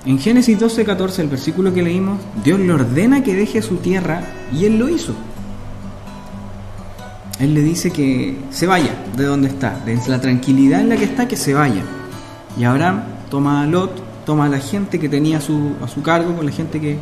En 0.05 0.19
Génesis 0.19 0.57
12, 0.57 0.85
14, 0.85 1.21
el 1.21 1.27
versículo 1.27 1.73
que 1.73 1.83
leímos, 1.83 2.19
Dios 2.43 2.59
le 2.59 2.71
ordena 2.71 3.23
que 3.23 3.35
deje 3.35 3.61
su 3.61 3.77
tierra 3.77 4.21
y 4.53 4.65
él 4.65 4.77
lo 4.77 4.87
hizo. 4.89 5.13
Él 7.39 7.53
le 7.53 7.61
dice 7.61 7.91
que 7.91 8.37
se 8.49 8.65
vaya 8.65 8.95
de 9.15 9.25
donde 9.25 9.49
está, 9.49 9.79
de 9.85 9.99
la 10.07 10.21
tranquilidad 10.21 10.81
en 10.81 10.89
la 10.89 10.95
que 10.95 11.03
está, 11.03 11.27
que 11.27 11.35
se 11.35 11.53
vaya. 11.53 11.83
Y 12.57 12.63
Abraham 12.63 13.03
toma 13.29 13.61
a 13.61 13.67
Lot, 13.67 14.25
toma 14.25 14.45
a 14.45 14.49
la 14.49 14.59
gente 14.59 14.99
que 14.99 15.09
tenía 15.09 15.37
a 15.37 15.41
su, 15.41 15.73
a 15.83 15.87
su 15.87 16.01
cargo, 16.01 16.35
con 16.35 16.45
la 16.45 16.51
gente 16.51 16.79
que, 16.79 16.93
eh, 16.93 16.97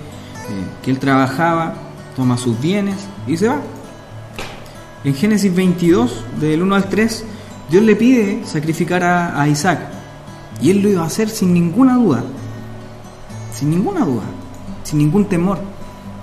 que 0.83 0.91
él 0.91 0.99
trabajaba, 0.99 1.75
toma 2.15 2.37
sus 2.37 2.59
bienes 2.59 2.95
y 3.27 3.37
se 3.37 3.47
va. 3.47 3.61
En 5.03 5.13
Génesis 5.13 5.53
22, 5.53 6.25
del 6.41 6.63
1 6.63 6.75
al 6.75 6.89
3, 6.89 7.23
Dios 7.69 7.83
le 7.83 7.95
pide 7.95 8.41
sacrificar 8.45 9.03
a, 9.03 9.39
a 9.39 9.47
Isaac. 9.47 9.79
Y 10.59 10.71
él 10.71 10.81
lo 10.81 10.89
iba 10.89 11.03
a 11.03 11.05
hacer 11.05 11.29
sin 11.29 11.53
ninguna 11.53 11.95
duda 11.95 12.23
sin 13.55 13.69
ninguna 13.69 14.05
duda, 14.05 14.23
sin 14.83 14.99
ningún 14.99 15.25
temor, 15.25 15.59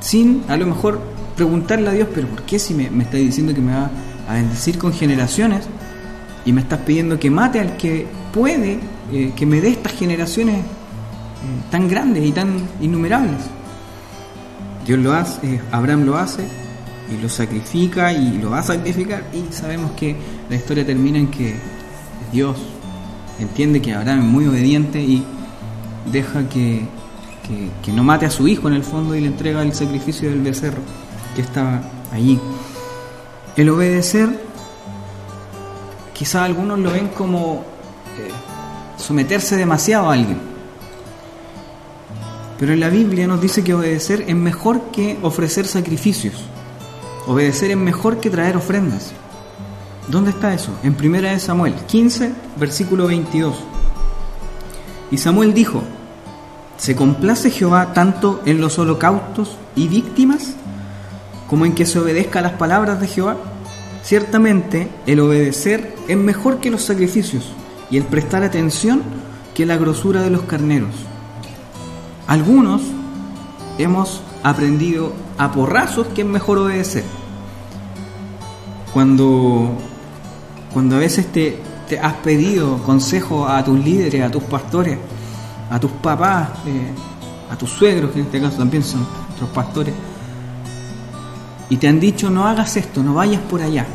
sin 0.01 0.45
a 0.49 0.57
lo 0.57 0.67
mejor 0.67 1.01
preguntarle 1.35 1.89
a 1.89 1.93
Dios, 1.93 2.09
pero 2.15 2.29
¿por 2.29 2.43
qué 2.43 2.59
si 2.59 2.75
me, 2.75 2.91
me 2.91 3.05
diciendo 3.05 3.55
que 3.55 3.61
me 3.61 3.73
va 3.73 3.91
a 4.29 4.35
bendecir 4.35 4.79
con 4.79 4.93
generaciones 4.93 5.67
y 6.45 6.53
me 6.53 6.61
estás 6.61 6.81
pidiendo 6.81 7.19
que 7.19 7.31
mate 7.31 7.61
al 7.61 7.77
que 7.77 8.07
puede, 8.33 8.79
eh, 9.13 9.33
que 9.35 9.47
me 9.47 9.61
dé 9.61 9.71
estas 9.71 9.93
generaciones 9.93 10.57
eh, 10.57 10.63
tan 11.71 11.89
grandes 11.89 12.25
y 12.25 12.33
tan 12.33 12.69
innumerables? 12.81 13.41
Dios 14.87 14.99
lo 14.99 15.15
hace, 15.15 15.55
eh, 15.55 15.61
Abraham 15.71 16.05
lo 16.05 16.19
hace 16.19 16.45
y 17.11 17.23
lo 17.23 17.29
sacrifica 17.31 18.13
y 18.13 18.39
lo 18.39 18.51
va 18.51 18.59
a 18.59 18.63
sacrificar 18.63 19.25
y 19.33 19.53
sabemos 19.53 19.93
que 19.93 20.17
la 20.51 20.57
historia 20.57 20.85
termina 20.85 21.19
en 21.19 21.29
que 21.29 21.55
Dios 22.31 22.57
entiende 23.39 23.81
que 23.81 23.95
Abraham 23.95 24.21
es 24.21 24.27
muy 24.27 24.47
obediente 24.47 25.01
y 25.01 25.25
deja 26.11 26.49
que 26.49 26.85
que, 27.43 27.93
no 27.93 28.05
mate 28.05 28.27
a 28.27 28.31
su 28.31 28.49
hijo 28.49 28.69
en 28.69 28.75
el 28.75 28.85
fondo 28.85 29.15
y 29.15 29.21
le 29.21 29.27
entrega 29.27 29.63
el 29.63 29.75
sacrificio 29.75 30.31
del 30.31 30.41
becerro 30.41 30.81
que 31.35 31.43
estaba 31.43 31.81
allí. 32.13 32.39
El 33.57 33.69
obedecer, 33.71 34.29
quizá 36.15 36.45
algunos 36.45 36.79
lo 36.79 36.91
ven 36.91 37.09
como 37.09 37.65
eh, 38.19 38.31
someterse 38.97 39.57
demasiado 39.57 40.11
a 40.11 40.15
alguien. 40.15 40.39
Pero 42.59 42.73
en 42.73 42.81
la 42.81 42.89
Biblia 42.89 43.27
nos 43.27 43.41
dice 43.41 43.65
que 43.65 43.75
obedecer 43.75 44.25
es 44.29 44.37
mejor 44.37 44.91
que 44.93 45.19
ofrecer 45.23 45.67
sacrificios. 45.67 46.35
Obedecer 47.27 47.73
es 47.73 47.77
mejor 47.77 48.19
que 48.21 48.31
traer 48.31 48.57
ofrendas. 48.57 49.13
¿Dónde 50.09 50.31
está 50.31 50.55
eso? 50.55 50.71
En 50.83 50.97
1 51.01 51.39
Samuel 51.41 51.75
15, 51.75 52.33
versículo 52.57 53.07
22. 53.07 53.55
Y 55.11 55.19
Samuel 55.19 55.55
dijo, 55.55 55.83
¿Se 56.83 56.97
complace 56.97 57.53
Jehová 57.53 57.93
tanto 57.93 58.43
en 58.45 58.61
los 58.61 58.77
holocaustos 58.77 59.57
y 59.77 59.87
víctimas 59.87 60.55
como 61.49 61.65
en 61.65 61.77
que 61.77 61.87
se 61.87 62.01
obedezca 62.01 62.41
a 62.41 62.43
las 62.43 62.55
palabras 62.55 63.01
de 63.01 63.07
Jehová? 63.07 63.37
Ciertamente 64.03 64.89
el 65.07 65.21
obedecer 65.21 65.95
es 66.09 66.17
mejor 66.17 66.59
que 66.59 66.73
los 66.73 66.83
sacrificios 66.83 67.53
y 67.89 67.99
el 67.99 68.03
prestar 68.03 68.43
atención 68.43 69.01
que 69.55 69.65
la 69.65 69.77
grosura 69.77 70.23
de 70.23 70.31
los 70.31 70.43
carneros. 70.43 70.91
Algunos 72.27 72.83
hemos 73.79 74.21
aprendido 74.43 75.13
a 75.39 75.53
porrazos 75.53 76.09
que 76.09 76.23
es 76.23 76.27
mejor 76.27 76.59
obedecer. 76.59 77.05
Cuando, 78.93 79.71
cuando 80.73 80.97
a 80.97 80.99
veces 80.99 81.31
te, 81.31 81.59
te 81.89 82.01
has 82.01 82.15
pedido 82.15 82.79
consejo 82.79 83.47
a 83.47 83.63
tus 83.63 83.79
líderes, 83.79 84.25
a 84.25 84.33
tus 84.33 84.43
pastores, 84.43 84.99
a 85.73 85.81
tus 85.81 85.91
papás, 85.91 86.51
eh, 86.67 86.93
a 87.51 87.57
tus 87.57 87.71
suegros, 87.71 88.11
que 88.11 88.21
en 88.21 88.27
este 88.27 88.41
caso 88.41 88.59
también 88.59 88.85
son 88.85 89.07
otros 89.35 89.49
pastores, 89.51 89.95
y 91.71 91.79
te 91.79 91.89
han 91.89 91.99
dicho 91.99 92.29
no 92.29 92.47
hagas 92.47 92.77
esto, 92.77 93.03
no 93.03 93.15
vayas 93.15 93.41
por 93.41 93.63
allá, 93.63 93.87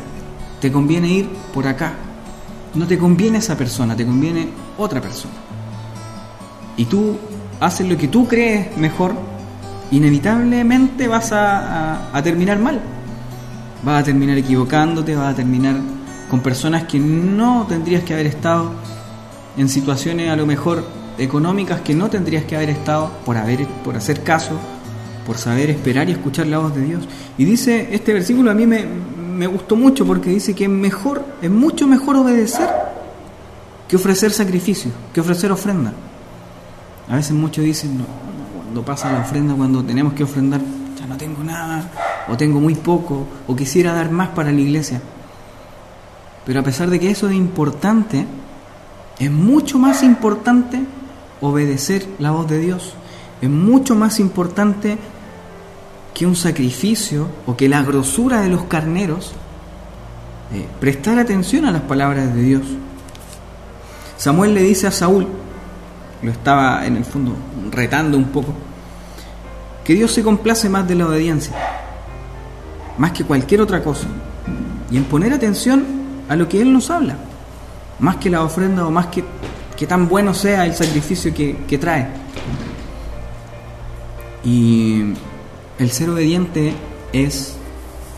te 0.60 0.72
conviene 0.72 1.08
ir 1.08 1.28
por 1.54 1.68
acá. 1.68 1.92
No 2.74 2.86
te 2.86 2.98
conviene 2.98 3.38
esa 3.38 3.56
persona, 3.56 3.96
te 3.96 4.04
conviene 4.04 4.48
otra 4.76 5.00
persona. 5.00 5.34
Y 6.76 6.84
tú 6.84 7.16
haces 7.60 7.88
lo 7.88 7.96
que 7.96 8.08
tú 8.08 8.26
crees 8.26 8.76
mejor, 8.76 9.14
inevitablemente 9.92 11.08
vas 11.08 11.32
a, 11.32 12.14
a 12.14 12.22
terminar 12.22 12.58
mal. 12.58 12.80
Vas 13.84 14.02
a 14.02 14.04
terminar 14.04 14.36
equivocándote, 14.36 15.14
vas 15.14 15.32
a 15.32 15.36
terminar 15.36 15.76
con 16.28 16.40
personas 16.40 16.84
que 16.84 16.98
no 16.98 17.66
tendrías 17.68 18.02
que 18.02 18.12
haber 18.12 18.26
estado 18.26 18.72
en 19.56 19.68
situaciones 19.68 20.30
a 20.30 20.36
lo 20.36 20.44
mejor 20.44 20.97
económicas 21.18 21.80
que 21.80 21.94
no 21.94 22.08
tendrías 22.08 22.44
que 22.44 22.56
haber 22.56 22.70
estado 22.70 23.10
por, 23.24 23.36
haber, 23.36 23.66
por 23.84 23.96
hacer 23.96 24.22
caso, 24.22 24.52
por 25.26 25.36
saber 25.36 25.70
esperar 25.70 26.08
y 26.08 26.12
escuchar 26.12 26.46
la 26.46 26.58
voz 26.58 26.74
de 26.74 26.82
Dios. 26.82 27.08
Y 27.36 27.44
dice, 27.44 27.88
este 27.92 28.12
versículo 28.12 28.50
a 28.50 28.54
mí 28.54 28.66
me, 28.66 28.84
me 28.84 29.46
gustó 29.46 29.76
mucho 29.76 30.06
porque 30.06 30.30
dice 30.30 30.54
que 30.54 30.64
es 30.64 30.70
mejor, 30.70 31.24
es 31.42 31.50
mucho 31.50 31.86
mejor 31.86 32.16
obedecer 32.16 32.68
que 33.88 33.96
ofrecer 33.96 34.32
sacrificio, 34.32 34.90
que 35.12 35.20
ofrecer 35.20 35.50
ofrenda. 35.50 35.92
A 37.08 37.16
veces 37.16 37.32
muchos 37.32 37.64
dicen, 37.64 37.98
no, 37.98 38.04
cuando 38.62 38.84
pasa 38.84 39.10
la 39.10 39.20
ofrenda, 39.20 39.54
cuando 39.54 39.82
tenemos 39.82 40.12
que 40.12 40.24
ofrendar, 40.24 40.60
ya 40.98 41.06
no 41.06 41.16
tengo 41.16 41.42
nada, 41.42 41.90
o 42.28 42.36
tengo 42.36 42.60
muy 42.60 42.74
poco, 42.74 43.26
o 43.46 43.56
quisiera 43.56 43.94
dar 43.94 44.10
más 44.10 44.28
para 44.28 44.52
la 44.52 44.60
iglesia. 44.60 45.00
Pero 46.44 46.60
a 46.60 46.62
pesar 46.62 46.90
de 46.90 47.00
que 47.00 47.10
eso 47.10 47.28
es 47.28 47.34
importante, 47.34 48.26
es 49.18 49.30
mucho 49.30 49.78
más 49.78 50.02
importante 50.02 50.84
obedecer 51.40 52.06
la 52.18 52.30
voz 52.30 52.48
de 52.48 52.58
Dios 52.58 52.94
es 53.40 53.48
mucho 53.48 53.94
más 53.94 54.20
importante 54.20 54.98
que 56.14 56.26
un 56.26 56.34
sacrificio 56.34 57.28
o 57.46 57.56
que 57.56 57.68
la 57.68 57.82
grosura 57.82 58.40
de 58.40 58.48
los 58.48 58.64
carneros, 58.64 59.32
eh, 60.52 60.66
prestar 60.80 61.18
atención 61.18 61.64
a 61.64 61.70
las 61.70 61.82
palabras 61.82 62.34
de 62.34 62.42
Dios. 62.42 62.62
Samuel 64.16 64.54
le 64.54 64.62
dice 64.62 64.88
a 64.88 64.90
Saúl, 64.90 65.28
lo 66.22 66.30
estaba 66.32 66.84
en 66.86 66.96
el 66.96 67.04
fondo 67.04 67.36
retando 67.70 68.16
un 68.16 68.24
poco, 68.24 68.52
que 69.84 69.94
Dios 69.94 70.12
se 70.12 70.24
complace 70.24 70.68
más 70.68 70.88
de 70.88 70.96
la 70.96 71.06
obediencia, 71.06 71.54
más 72.98 73.12
que 73.12 73.22
cualquier 73.22 73.60
otra 73.60 73.84
cosa, 73.84 74.08
y 74.90 74.96
en 74.96 75.04
poner 75.04 75.32
atención 75.32 75.84
a 76.28 76.34
lo 76.34 76.48
que 76.48 76.60
Él 76.60 76.72
nos 76.72 76.90
habla, 76.90 77.16
más 78.00 78.16
que 78.16 78.28
la 78.28 78.42
ofrenda 78.42 78.86
o 78.86 78.90
más 78.90 79.06
que 79.06 79.24
que 79.78 79.86
tan 79.86 80.08
bueno 80.08 80.34
sea 80.34 80.66
el 80.66 80.74
sacrificio 80.74 81.32
que, 81.32 81.78
trae. 81.78 82.08
Y 84.42 85.12
el 85.78 85.90
ser 85.92 86.10
obediente 86.10 86.74
es 87.12 87.54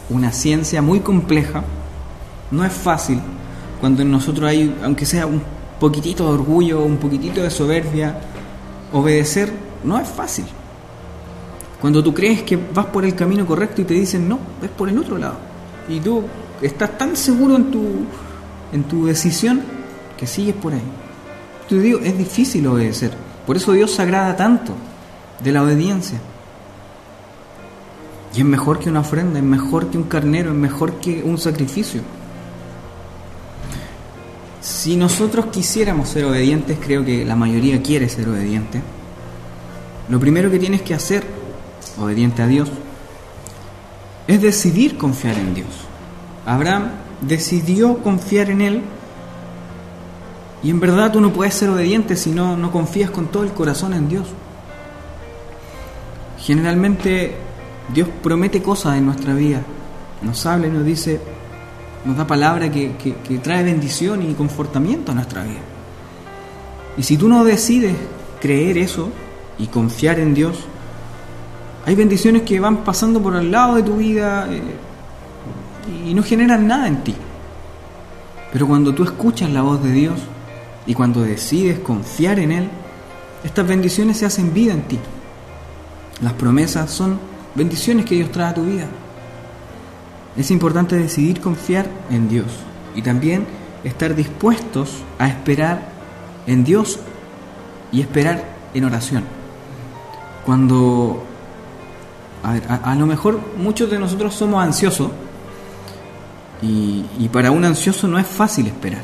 una 0.08 0.32
ciencia 0.32 0.80
muy 0.80 1.00
compleja, 1.00 1.62
no 2.50 2.64
es 2.64 2.72
fácil, 2.72 3.20
cuando 3.78 4.00
en 4.00 4.10
nosotros 4.10 4.48
hay, 4.48 4.74
aunque 4.82 5.04
sea 5.04 5.26
un 5.26 5.42
poquitito 5.78 6.24
de 6.28 6.30
orgullo, 6.32 6.82
un 6.82 6.96
poquitito 6.96 7.42
de 7.42 7.50
soberbia, 7.50 8.18
obedecer 8.94 9.52
no 9.84 10.00
es 10.00 10.08
fácil. 10.08 10.46
Cuando 11.78 12.02
tú 12.02 12.14
crees 12.14 12.42
que 12.42 12.56
vas 12.56 12.86
por 12.86 13.04
el 13.04 13.14
camino 13.14 13.46
correcto 13.46 13.82
y 13.82 13.84
te 13.84 13.94
dicen 13.94 14.26
no, 14.26 14.38
es 14.62 14.70
por 14.70 14.88
el 14.88 14.96
otro 14.96 15.18
lado. 15.18 15.36
y 15.88 16.00
tú 16.00 16.22
estás 16.62 16.96
tan 16.96 17.16
seguro 17.16 17.56
en 17.56 17.70
tu, 17.70 17.84
en 18.72 18.84
tu 18.84 19.04
decisión 19.06 19.60
que 20.16 20.26
sigues 20.26 20.54
por 20.54 20.72
ahí. 20.72 21.09
Te 21.70 22.08
es 22.08 22.18
difícil 22.18 22.66
obedecer. 22.66 23.12
Por 23.46 23.56
eso 23.56 23.70
Dios 23.70 23.92
se 23.92 24.02
agrada 24.02 24.36
tanto 24.36 24.74
de 25.40 25.52
la 25.52 25.62
obediencia. 25.62 26.18
Y 28.34 28.40
es 28.40 28.44
mejor 28.44 28.80
que 28.80 28.90
una 28.90 29.00
ofrenda, 29.00 29.38
es 29.38 29.44
mejor 29.44 29.88
que 29.88 29.96
un 29.96 30.04
carnero, 30.04 30.50
es 30.50 30.56
mejor 30.56 30.94
que 30.94 31.22
un 31.22 31.38
sacrificio. 31.38 32.00
Si 34.60 34.96
nosotros 34.96 35.46
quisiéramos 35.46 36.08
ser 36.08 36.24
obedientes, 36.24 36.76
creo 36.84 37.04
que 37.04 37.24
la 37.24 37.36
mayoría 37.36 37.80
quiere 37.80 38.08
ser 38.08 38.28
obediente, 38.28 38.82
lo 40.08 40.18
primero 40.18 40.50
que 40.50 40.58
tienes 40.58 40.82
que 40.82 40.94
hacer, 40.94 41.22
obediente 42.00 42.42
a 42.42 42.48
Dios, 42.48 42.68
es 44.26 44.42
decidir 44.42 44.98
confiar 44.98 45.38
en 45.38 45.54
Dios. 45.54 45.68
Abraham 46.46 46.90
decidió 47.20 47.98
confiar 47.98 48.50
en 48.50 48.60
Él 48.60 48.82
y 50.62 50.70
en 50.70 50.80
verdad 50.80 51.12
tú 51.12 51.20
no 51.20 51.32
puedes 51.32 51.54
ser 51.54 51.70
obediente 51.70 52.16
si 52.16 52.30
no, 52.30 52.56
no 52.56 52.70
confías 52.70 53.10
con 53.10 53.28
todo 53.28 53.44
el 53.44 53.52
corazón 53.52 53.94
en 53.94 54.08
Dios. 54.08 54.26
Generalmente 56.38 57.36
Dios 57.92 58.08
promete 58.22 58.62
cosas 58.62 58.96
en 58.98 59.06
nuestra 59.06 59.34
vida, 59.34 59.62
nos 60.22 60.44
habla 60.44 60.66
y 60.66 60.70
nos 60.70 60.84
dice, 60.84 61.20
nos 62.04 62.16
da 62.16 62.26
palabra 62.26 62.70
que, 62.70 62.94
que, 62.96 63.38
trae 63.38 63.62
bendición 63.64 64.22
y 64.28 64.34
confortamiento 64.34 65.12
a 65.12 65.14
nuestra 65.14 65.42
vida. 65.44 65.60
Y 66.96 67.02
si 67.02 67.16
tú 67.16 67.28
no 67.28 67.44
decides 67.44 67.94
creer 68.40 68.78
eso 68.78 69.08
y 69.58 69.66
confiar 69.66 70.18
en 70.18 70.34
Dios, 70.34 70.58
hay 71.86 71.94
bendiciones 71.94 72.42
que 72.42 72.60
van 72.60 72.78
pasando 72.78 73.22
por 73.22 73.34
al 73.34 73.50
lado 73.50 73.76
de 73.76 73.82
tu 73.82 73.96
vida 73.96 74.46
eh, 74.50 74.60
y 76.06 76.12
no 76.12 76.22
generan 76.22 76.66
nada 76.66 76.86
en 76.86 77.02
ti. 77.02 77.14
Pero 78.52 78.66
cuando 78.66 78.94
tú 78.94 79.04
escuchas 79.04 79.50
la 79.50 79.62
voz 79.62 79.82
de 79.82 79.92
Dios 79.92 80.20
y 80.87 80.94
cuando 80.94 81.22
decides 81.22 81.78
confiar 81.78 82.38
en 82.38 82.52
Él, 82.52 82.68
estas 83.44 83.66
bendiciones 83.66 84.18
se 84.18 84.26
hacen 84.26 84.52
vida 84.52 84.72
en 84.72 84.82
ti. 84.82 84.99
Las 86.22 86.34
promesas 86.34 86.90
son 86.90 87.18
bendiciones 87.54 88.04
que 88.04 88.14
Dios 88.14 88.30
trae 88.30 88.50
a 88.50 88.54
tu 88.54 88.64
vida. 88.64 88.87
Es 90.37 90.50
importante 90.50 90.96
decidir 90.96 91.40
confiar 91.40 91.87
en 92.10 92.28
Dios 92.28 92.46
y 92.94 93.02
también 93.02 93.46
estar 93.84 94.14
dispuestos 94.14 95.02
a 95.18 95.28
esperar 95.28 95.88
en 96.46 96.64
Dios 96.64 96.99
y 97.92 98.00
esperar 98.00 98.44
en 98.75 98.84
oración. 98.84 99.25
Cuando 100.44 101.25
a, 102.42 102.94
lo 102.94 103.06
mejor 103.06 103.40
muchos 103.58 103.90
de 103.90 103.99
nosotros 103.99 104.34
somos 104.34 104.62
ansiosos 104.62 105.10
y, 106.62 107.28
para 107.32 107.50
un 107.50 107.64
ansioso 107.64 108.06
no 108.08 108.18
es 108.18 108.26
fácil 108.26 108.66
esperar. 108.66 109.02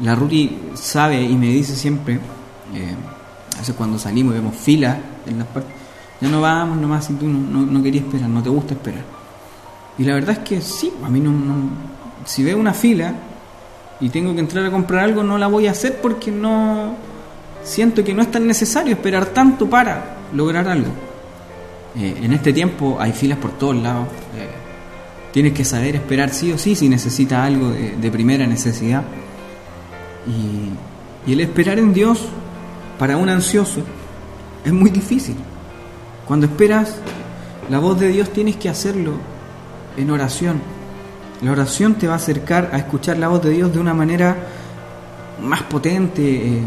La 0.00 0.14
Ruti 0.14 0.58
sabe 0.74 1.22
y 1.22 1.34
me 1.34 1.46
dice 1.46 1.76
siempre, 1.76 2.14
eh, 2.14 2.94
a 3.54 3.58
veces 3.58 3.74
cuando 3.76 3.98
salimos 3.98 4.34
y 4.34 4.38
vemos 4.38 4.56
filas 4.56 4.98
en 5.26 5.38
las 5.38 5.46
partes, 5.48 5.72
ya 6.20 6.28
no 6.28 6.40
vamos 6.40 6.78
nomás 6.78 7.06
si 7.06 7.14
tú 7.14 7.26
no, 7.26 7.64
no, 7.64 7.82
querías 7.82 8.04
esperar, 8.04 8.28
no 8.28 8.42
te 8.42 8.48
gusta 8.48 8.74
esperar. 8.74 9.04
Y 9.98 10.04
la 10.04 10.14
verdad 10.14 10.38
es 10.38 10.38
que 10.40 10.60
sí, 10.60 10.92
a 11.04 11.08
mí 11.08 11.20
no, 11.20 11.32
si 12.24 12.42
veo 12.42 12.58
una 12.58 12.72
fila 12.72 13.14
y 14.00 14.08
tengo 14.08 14.34
que 14.34 14.40
entrar 14.40 14.64
a 14.66 14.70
comprar 14.70 15.04
algo, 15.04 15.22
no 15.22 15.38
la 15.38 15.46
voy 15.46 15.66
a 15.66 15.70
hacer 15.70 16.00
porque 16.00 16.30
no 16.30 16.96
siento 17.62 18.04
que 18.04 18.14
no 18.14 18.22
es 18.22 18.30
tan 18.30 18.46
necesario 18.46 18.92
esperar 18.92 19.26
tanto 19.26 19.68
para 19.68 20.16
lograr 20.32 20.68
algo. 20.68 20.90
Eh, 21.96 22.20
en 22.22 22.32
este 22.32 22.52
tiempo 22.52 22.96
hay 22.98 23.12
filas 23.12 23.38
por 23.38 23.52
todos 23.52 23.76
lados. 23.76 24.06
Eh, 24.36 24.48
tienes 25.32 25.52
que 25.52 25.64
saber 25.64 25.96
esperar 25.96 26.30
sí 26.30 26.52
o 26.52 26.58
sí 26.58 26.74
si 26.74 26.88
necesitas 26.88 27.46
algo 27.46 27.70
de, 27.70 28.10
primera 28.10 28.46
necesidad. 28.46 29.02
Y, 30.26 30.70
el 31.30 31.40
esperar 31.40 31.78
en 31.78 31.94
Dios 31.94 32.20
para 32.98 33.16
un 33.16 33.30
ansioso 33.30 33.80
es 34.62 34.72
muy 34.72 34.90
difícil. 34.90 35.36
Cuando 36.26 36.46
esperas 36.46 36.96
la 37.70 37.78
voz 37.78 37.98
de 37.98 38.08
Dios 38.08 38.30
tienes 38.30 38.56
que 38.56 38.68
hacerlo 38.68 39.12
en 39.96 40.10
oración. 40.10 40.60
La 41.40 41.52
oración 41.52 41.94
te 41.94 42.06
va 42.06 42.14
a 42.14 42.16
acercar 42.16 42.70
a 42.72 42.76
escuchar 42.76 43.16
la 43.16 43.28
voz 43.28 43.42
de 43.42 43.50
Dios 43.50 43.72
de 43.72 43.78
una 43.78 43.94
manera 43.94 44.36
más 45.42 45.62
potente, 45.62 46.22
eh, 46.22 46.62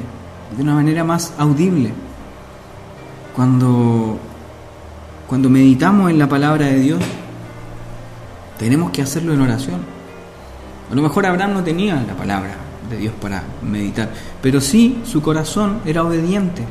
de 0.55 0.63
una 0.63 0.73
manera 0.73 1.03
más 1.03 1.33
audible. 1.37 1.91
Cuando, 3.35 4.17
cuando 5.27 5.49
meditamos 5.49 6.09
en 6.09 6.17
la 6.17 6.27
palabra 6.27 6.65
de 6.65 6.79
Dios, 6.79 6.99
tenemos 8.57 8.89
que 8.89 9.03
hacerlo 9.03 9.33
en 9.33 9.41
oración. 9.41 9.81
A 10.91 10.95
lo 10.95 11.01
mejor 11.03 11.27
Abraham 11.27 11.53
no 11.53 11.63
tenía 11.63 12.03
la 12.07 12.15
palabra 12.15 12.66
de 12.89 12.97
Dios 12.97 13.13
para 13.21 13.43
meditar, 13.61 14.09
pero 14.41 14.61
sí 14.61 15.01
su 15.05 15.21
corazón 15.21 15.81
era 15.85 16.03
obediente 16.03 16.63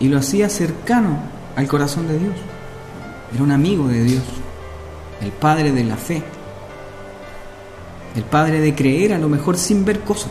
y 0.00 0.08
lo 0.08 0.18
hacía 0.18 0.48
cercano 0.48 1.18
al 1.56 1.68
corazón 1.68 2.08
de 2.08 2.18
Dios. 2.18 2.34
Era 3.32 3.42
un 3.42 3.52
amigo 3.52 3.88
de 3.88 4.02
Dios, 4.02 4.22
el 5.20 5.32
padre 5.32 5.72
de 5.72 5.84
la 5.84 5.96
fe, 5.96 6.22
el 8.14 8.24
padre 8.24 8.60
de 8.60 8.74
creer 8.74 9.12
a 9.12 9.18
lo 9.18 9.28
mejor 9.28 9.56
sin 9.56 9.84
ver 9.84 10.00
cosas. 10.00 10.30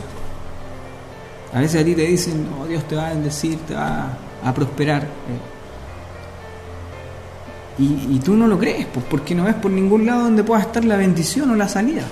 A 1.53 1.59
veces 1.59 1.81
a 1.81 1.85
ti 1.85 1.93
te 1.93 2.01
dicen, 2.03 2.47
oh, 2.59 2.65
Dios 2.65 2.87
te 2.87 2.95
va 2.95 3.07
a 3.07 3.09
bendecir, 3.09 3.59
te 3.59 3.75
va 3.75 4.17
a, 4.43 4.53
prosperar. 4.53 5.07
Y, 7.77 8.19
tú 8.19 8.35
no 8.35 8.47
lo 8.47 8.57
crees, 8.57 8.85
pues 8.87 9.05
porque 9.09 9.35
no 9.35 9.43
ves 9.43 9.55
por 9.55 9.71
ningún 9.71 10.05
lado 10.05 10.23
donde 10.23 10.43
pueda 10.43 10.61
estar 10.61 10.83
la 10.85 10.95
bendición 10.95 11.51
o 11.51 11.55
la 11.55 11.67
salida. 11.67 12.03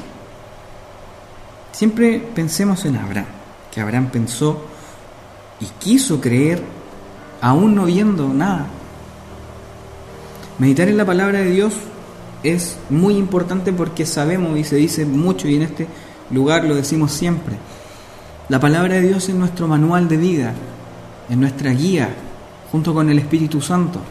Siempre 1.72 2.20
pensemos 2.36 2.86
en 2.86 2.98
Abraham, 2.98 3.28
que 3.72 3.82
Abraham 3.82 4.10
pensó 4.12 4.66
y 5.60 5.66
quiso 5.80 6.20
creer 6.20 6.62
aún 7.42 7.76
no 7.76 7.86
viendo 7.86 8.28
nada, 8.34 8.68
Meditar 10.62 10.90
en 10.90 10.98
la 10.98 11.06
palabra 11.06 11.40
de 11.40 11.50
Dios 11.50 11.74
es 12.44 12.78
muy 12.92 13.16
importante 13.16 13.74
porque 13.74 14.06
sabemos 14.06 14.60
y 14.60 14.64
se 14.64 14.76
dice 14.76 15.08
mucho 15.08 15.48
y 15.48 15.56
en 15.56 15.64
este 15.64 15.88
lugar 16.30 16.66
lo 16.66 16.76
decimos 16.76 17.14
siempre. 17.14 17.56
La 18.48 18.60
palabra 18.60 18.94
de 18.94 19.02
Dios 19.02 19.28
es 19.28 19.34
nuestro 19.34 19.68
manual 19.68 20.08
de 20.08 20.18
vida, 20.18 20.54
es 21.28 21.36
nuestra 21.36 21.72
guía, 21.72 22.10
junto 22.72 22.94
con 22.94 23.10
el 23.10 23.18
Espíritu 23.18 23.60
Santo. 23.60 24.02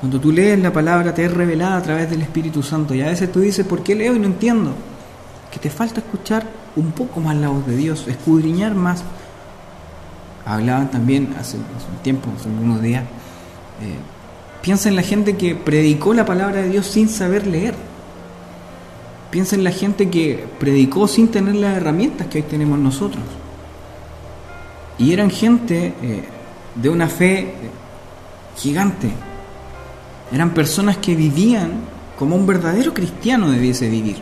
Cuando 0.00 0.18
tú 0.18 0.32
lees 0.32 0.58
la 0.60 0.72
palabra 0.72 1.12
te 1.12 1.26
es 1.26 1.34
revelada 1.34 1.76
a 1.76 1.82
través 1.82 2.08
del 2.08 2.22
Espíritu 2.22 2.62
Santo 2.62 2.94
y 2.94 3.02
a 3.02 3.08
veces 3.08 3.30
tú 3.30 3.40
dices, 3.40 3.66
¿por 3.66 3.82
qué 3.82 3.94
leo 3.94 4.16
y 4.16 4.18
no 4.18 4.28
entiendo? 4.28 4.72
Que 5.52 5.58
te 5.58 5.70
falta 5.70 6.00
escuchar 6.00 6.44
un 6.76 6.92
poco 6.92 7.20
más 7.20 7.36
la 7.36 7.48
voz 7.48 7.66
de 7.66 7.76
Dios, 7.76 8.06
escudriñar 8.06 8.74
más. 8.74 9.02
Hablaban 10.44 10.90
también 10.90 11.34
hace, 11.38 11.56
un 11.56 12.02
tiempo, 12.02 12.30
hace 12.36 12.48
unos 12.48 12.80
días, 12.80 13.04
eh, 13.82 13.96
Piensa 14.62 14.88
en 14.88 14.96
la 14.96 15.02
gente 15.02 15.36
que 15.36 15.54
predicó 15.54 16.14
la 16.14 16.26
palabra 16.26 16.62
de 16.62 16.68
Dios 16.68 16.86
sin 16.86 17.08
saber 17.08 17.46
leer. 17.46 17.74
Piensa 19.30 19.56
en 19.56 19.64
la 19.64 19.70
gente 19.70 20.10
que 20.10 20.46
predicó 20.58 21.06
sin 21.06 21.28
tener 21.28 21.54
las 21.54 21.76
herramientas 21.76 22.26
que 22.26 22.38
hoy 22.38 22.44
tenemos 22.44 22.78
nosotros. 22.78 23.22
Y 24.98 25.12
eran 25.12 25.30
gente 25.30 25.94
eh, 26.02 26.24
de 26.74 26.88
una 26.88 27.08
fe 27.08 27.40
eh, 27.40 27.54
gigante. 28.56 29.10
Eran 30.32 30.50
personas 30.50 30.96
que 30.96 31.14
vivían 31.14 31.72
como 32.18 32.34
un 32.34 32.46
verdadero 32.46 32.92
cristiano 32.92 33.50
debiese 33.50 33.88
vivir. 33.88 34.16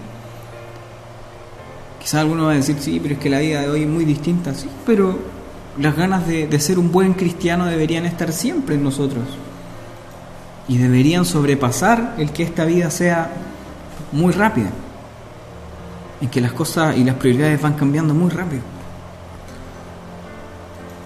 Quizás 2.06 2.20
alguno 2.20 2.44
va 2.44 2.52
a 2.52 2.54
decir, 2.54 2.76
sí, 2.78 3.00
pero 3.02 3.14
es 3.14 3.20
que 3.20 3.28
la 3.28 3.40
vida 3.40 3.62
de 3.62 3.68
hoy 3.68 3.82
es 3.82 3.88
muy 3.88 4.04
distinta. 4.04 4.54
Sí, 4.54 4.68
pero 4.86 5.18
las 5.76 5.96
ganas 5.96 6.24
de, 6.24 6.46
de 6.46 6.60
ser 6.60 6.78
un 6.78 6.92
buen 6.92 7.14
cristiano 7.14 7.64
deberían 7.64 8.06
estar 8.06 8.32
siempre 8.32 8.76
en 8.76 8.84
nosotros 8.84 9.24
y 10.68 10.78
deberían 10.78 11.24
sobrepasar 11.24 12.14
el 12.16 12.30
que 12.30 12.44
esta 12.44 12.64
vida 12.64 12.92
sea 12.92 13.32
muy 14.12 14.32
rápida, 14.32 14.70
en 16.20 16.28
que 16.28 16.40
las 16.40 16.52
cosas 16.52 16.96
y 16.96 17.02
las 17.02 17.16
prioridades 17.16 17.60
van 17.60 17.74
cambiando 17.74 18.14
muy 18.14 18.30
rápido. 18.30 18.62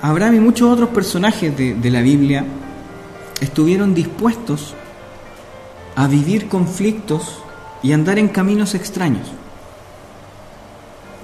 Abraham 0.02 0.34
y 0.34 0.40
muchos 0.40 0.70
otros 0.70 0.90
personajes 0.90 1.56
de, 1.56 1.90
la 1.90 2.02
Biblia 2.02 2.44
estuvieron 3.40 3.94
dispuestos 3.94 4.74
a 5.96 6.06
vivir 6.08 6.46
conflictos 6.46 7.38
y 7.82 7.92
andar 7.92 8.18
en 8.18 8.28
caminos 8.28 8.74
extraños. 8.74 9.39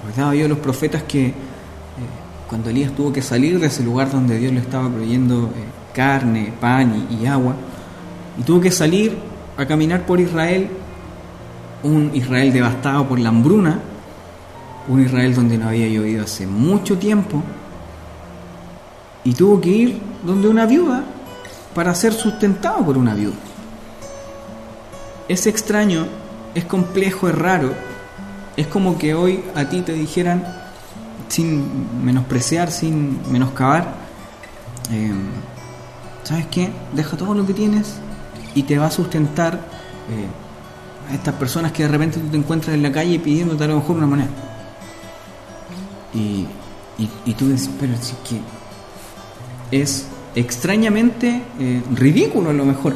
Recordaba 0.05 0.35
yo 0.35 0.47
los 0.47 0.59
profetas 0.59 1.03
que 1.03 1.27
eh, 1.27 1.33
cuando 2.47 2.69
Elías 2.69 2.91
tuvo 2.93 3.11
que 3.11 3.21
salir 3.21 3.59
de 3.59 3.67
ese 3.67 3.83
lugar 3.83 4.11
donde 4.11 4.37
Dios 4.37 4.53
le 4.53 4.59
estaba 4.59 4.89
proveyendo 4.89 5.45
eh, 5.45 5.93
carne, 5.93 6.53
pan 6.59 7.07
y 7.09 7.25
agua, 7.25 7.55
y 8.39 8.43
tuvo 8.43 8.61
que 8.61 8.71
salir 8.71 9.17
a 9.57 9.65
caminar 9.65 10.05
por 10.05 10.19
Israel, 10.19 10.69
un 11.83 12.11
Israel 12.13 12.53
devastado 12.53 13.07
por 13.07 13.19
la 13.19 13.29
hambruna, 13.29 13.79
un 14.87 15.01
Israel 15.01 15.35
donde 15.35 15.57
no 15.57 15.67
había 15.67 15.87
llovido 15.87 16.23
hace 16.23 16.45
mucho 16.45 16.97
tiempo, 16.97 17.43
y 19.23 19.33
tuvo 19.33 19.59
que 19.59 19.69
ir 19.69 19.99
donde 20.23 20.47
una 20.47 20.65
viuda 20.65 21.03
para 21.73 21.93
ser 21.95 22.13
sustentado 22.13 22.85
por 22.85 22.97
una 22.97 23.13
viuda. 23.13 23.35
Es 25.27 25.47
extraño 25.47 26.05
es 26.57 26.65
complejo, 26.65 27.29
es 27.29 27.35
raro. 27.35 27.71
Es 28.57 28.67
como 28.67 28.97
que 28.97 29.13
hoy 29.13 29.43
a 29.55 29.69
ti 29.69 29.81
te 29.81 29.93
dijeran, 29.93 30.43
sin 31.27 32.03
menospreciar, 32.03 32.71
sin 32.71 33.19
menoscabar, 33.31 33.93
eh, 34.91 35.11
¿sabes 36.23 36.47
qué? 36.47 36.71
Deja 36.93 37.15
todo 37.15 37.35
lo 37.35 37.45
que 37.45 37.53
tienes 37.53 37.99
y 38.55 38.63
te 38.63 38.79
va 38.79 38.87
a 38.87 38.91
sustentar 38.91 39.53
eh, 39.53 41.11
a 41.11 41.13
estas 41.13 41.35
personas 41.35 41.71
que 41.71 41.83
de 41.83 41.89
repente 41.89 42.19
tú 42.19 42.27
te 42.27 42.37
encuentras 42.37 42.73
en 42.75 42.81
la 42.81 42.91
calle 42.91 43.19
pidiéndote 43.19 43.63
a 43.63 43.67
lo 43.67 43.75
mejor 43.75 43.97
una 43.97 44.07
moneda. 44.07 44.29
Y, 46.13 46.47
y, 47.25 47.33
tú 47.35 47.49
dices, 47.49 47.69
pero 47.79 47.93
sí 48.01 48.15
que 48.27 49.79
es 49.79 50.07
extrañamente 50.33 51.43
eh, 51.59 51.83
ridículo 51.93 52.49
a 52.49 52.53
lo 52.53 52.65
mejor. 52.65 52.95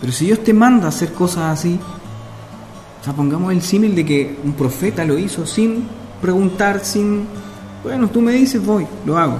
Pero 0.00 0.12
si 0.12 0.26
Dios 0.26 0.44
te 0.44 0.52
manda 0.52 0.86
a 0.86 0.88
hacer 0.90 1.12
cosas 1.12 1.58
así, 1.58 1.80
o 3.02 3.04
sea, 3.04 3.14
pongamos 3.14 3.52
el 3.52 3.62
símil 3.62 3.96
de 3.96 4.06
que 4.06 4.38
un 4.44 4.52
profeta 4.52 5.04
lo 5.04 5.18
hizo 5.18 5.44
sin 5.44 5.88
preguntar, 6.20 6.84
sin, 6.84 7.26
bueno, 7.82 8.08
tú 8.08 8.20
me 8.20 8.30
dices, 8.30 8.64
voy, 8.64 8.86
lo 9.04 9.18
hago. 9.18 9.38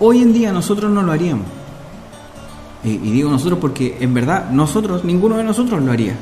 Hoy 0.00 0.22
en 0.22 0.32
día 0.32 0.50
nosotros 0.50 0.90
no 0.90 1.02
lo 1.04 1.12
haríamos. 1.12 1.46
Y, 2.82 2.98
digo 2.98 3.30
nosotros 3.30 3.60
porque 3.60 3.96
en 4.00 4.12
verdad 4.12 4.50
nosotros, 4.50 5.04
ninguno 5.04 5.36
de 5.36 5.44
nosotros 5.44 5.80
lo 5.80 5.92
haría. 5.92 6.16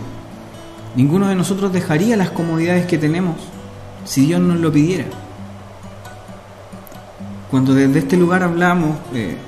Ninguno 0.95 1.27
de 1.27 1.37
nosotros 1.37 1.73
dejaría 1.73 2.19
las 2.19 2.31
comodidades 2.31 2.85
que 2.85 2.99
tenemos 2.99 3.37
si 4.05 4.27
Dios 4.27 4.43
nos 4.43 4.59
lo 4.61 4.71
pidiera. 4.71 5.07
Cuando 7.51 7.73
desde 7.73 8.01
este 8.01 8.19
lugar 8.19 8.43
hablamos, 8.43 8.99
eh, 9.15 9.39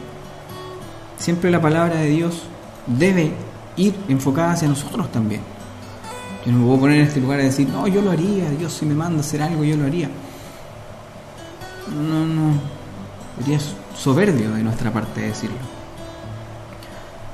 siempre 1.19 1.51
la 1.51 1.61
palabra 1.61 1.97
de 1.97 2.09
Dios 2.09 2.45
debe 2.87 3.33
ir 3.77 3.95
enfocada 4.09 4.53
hacia 4.53 4.69
nosotros 4.69 5.13
también. 5.13 5.56
Yo 6.47 6.53
no 6.53 6.59
me 6.59 6.65
puedo 6.65 6.81
poner 6.81 6.99
en 7.01 7.07
este 7.09 7.21
lugar 7.21 7.41
a 7.41 7.43
decir, 7.43 7.69
no, 7.69 7.89
yo 7.89 8.01
lo 8.01 8.13
haría, 8.13 8.49
Dios 8.51 8.73
si 8.73 8.87
me 8.87 8.95
manda 8.95 9.19
a 9.19 9.21
hacer 9.21 9.43
algo, 9.43 9.65
yo 9.65 9.77
lo 9.77 9.85
haría. 9.85 10.09
No, 11.93 12.25
no, 12.25 12.53
sería 13.39 13.59
soberbio 13.97 14.53
de 14.53 14.63
nuestra 14.63 14.93
parte 14.93 15.23
decirlo. 15.23 15.57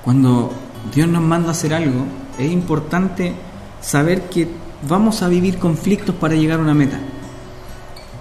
Cuando 0.03 0.51
Dios 0.95 1.09
nos 1.09 1.23
manda 1.23 1.49
a 1.49 1.53
hacer 1.53 1.75
algo, 1.75 2.07
es 2.39 2.51
importante 2.51 3.35
saber 3.83 4.31
que 4.31 4.49
vamos 4.89 5.23
a 5.23 5.29
vivir 5.29 5.59
conflictos 5.59 6.15
para 6.15 6.35
llegar 6.35 6.59
a 6.59 6.63
una 6.63 6.75
meta. 6.75 6.99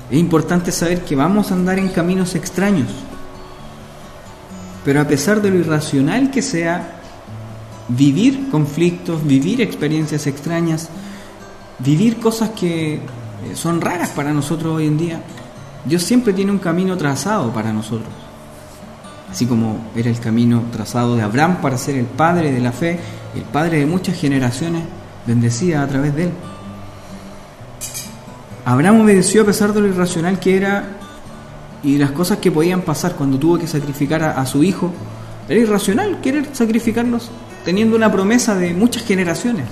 Es 0.10 0.20
importante 0.20 0.74
saber 0.74 1.06
que 1.06 1.16
vamos 1.16 1.52
a 1.52 1.54
andar 1.54 1.80
en 1.80 1.88
caminos 1.88 2.36
extraños. 2.36 2.90
Pero 4.84 5.00
a 5.00 5.08
pesar 5.08 5.42
de 5.42 5.52
lo 5.52 5.58
irracional 5.58 6.32
que 6.32 6.42
sea, 6.42 7.01
vivir 7.96 8.50
conflictos, 8.50 9.26
vivir 9.26 9.62
experiencias 9.62 10.28
extrañas, 10.28 10.90
vivir 11.80 12.18
cosas 12.20 12.52
que 12.52 12.96
eh, 12.96 13.00
son 13.56 13.82
raras 13.82 14.10
para 14.10 14.34
nosotros 14.34 14.76
hoy 14.76 14.88
en 14.88 14.98
día, 14.98 15.22
Dios 15.86 16.04
siempre 16.04 16.34
tiene 16.34 16.52
un 16.52 16.60
camino 16.60 16.96
trazado 16.98 17.52
para 17.52 17.74
nosotros. 17.74 18.10
Así 19.30 19.46
como 19.46 19.80
era 19.96 20.10
el 20.10 20.20
camino 20.20 20.64
trazado 20.72 21.16
de 21.16 21.24
Abraham 21.24 21.58
para 21.62 21.78
ser 21.78 21.96
el 21.96 22.06
padre 22.06 22.52
de 22.52 22.60
la 22.60 22.72
fe, 22.72 23.00
el 23.36 23.44
padre 23.44 23.80
de 23.80 23.86
muchas 23.86 24.18
generaciones, 24.18 24.84
bendecida 25.26 25.82
a 25.82 25.88
través 25.88 26.16
de 26.16 26.26
él. 26.26 26.32
Abraham 28.66 29.02
obedeció 29.02 29.42
a 29.42 29.46
pesar 29.46 29.74
de 29.74 29.82
lo 29.82 29.88
irracional 29.88 30.40
que 30.40 30.58
era 30.58 30.84
y 31.84 31.98
las 31.98 32.12
cosas 32.12 32.38
que 32.38 32.52
podían 32.52 32.82
pasar 32.82 33.16
cuando 33.16 33.40
tuvo 33.40 33.58
que 33.58 33.68
sacrificar 33.68 34.22
a, 34.22 34.46
su 34.46 34.64
hijo. 34.64 34.92
Era 35.50 35.60
irracional 35.60 36.22
querer 36.22 36.50
sacrificarlos 36.54 37.32
teniendo 37.64 37.96
una 37.96 38.12
promesa 38.12 38.56
de 38.56 38.74
muchas 38.74 39.04
generaciones. 39.04 39.66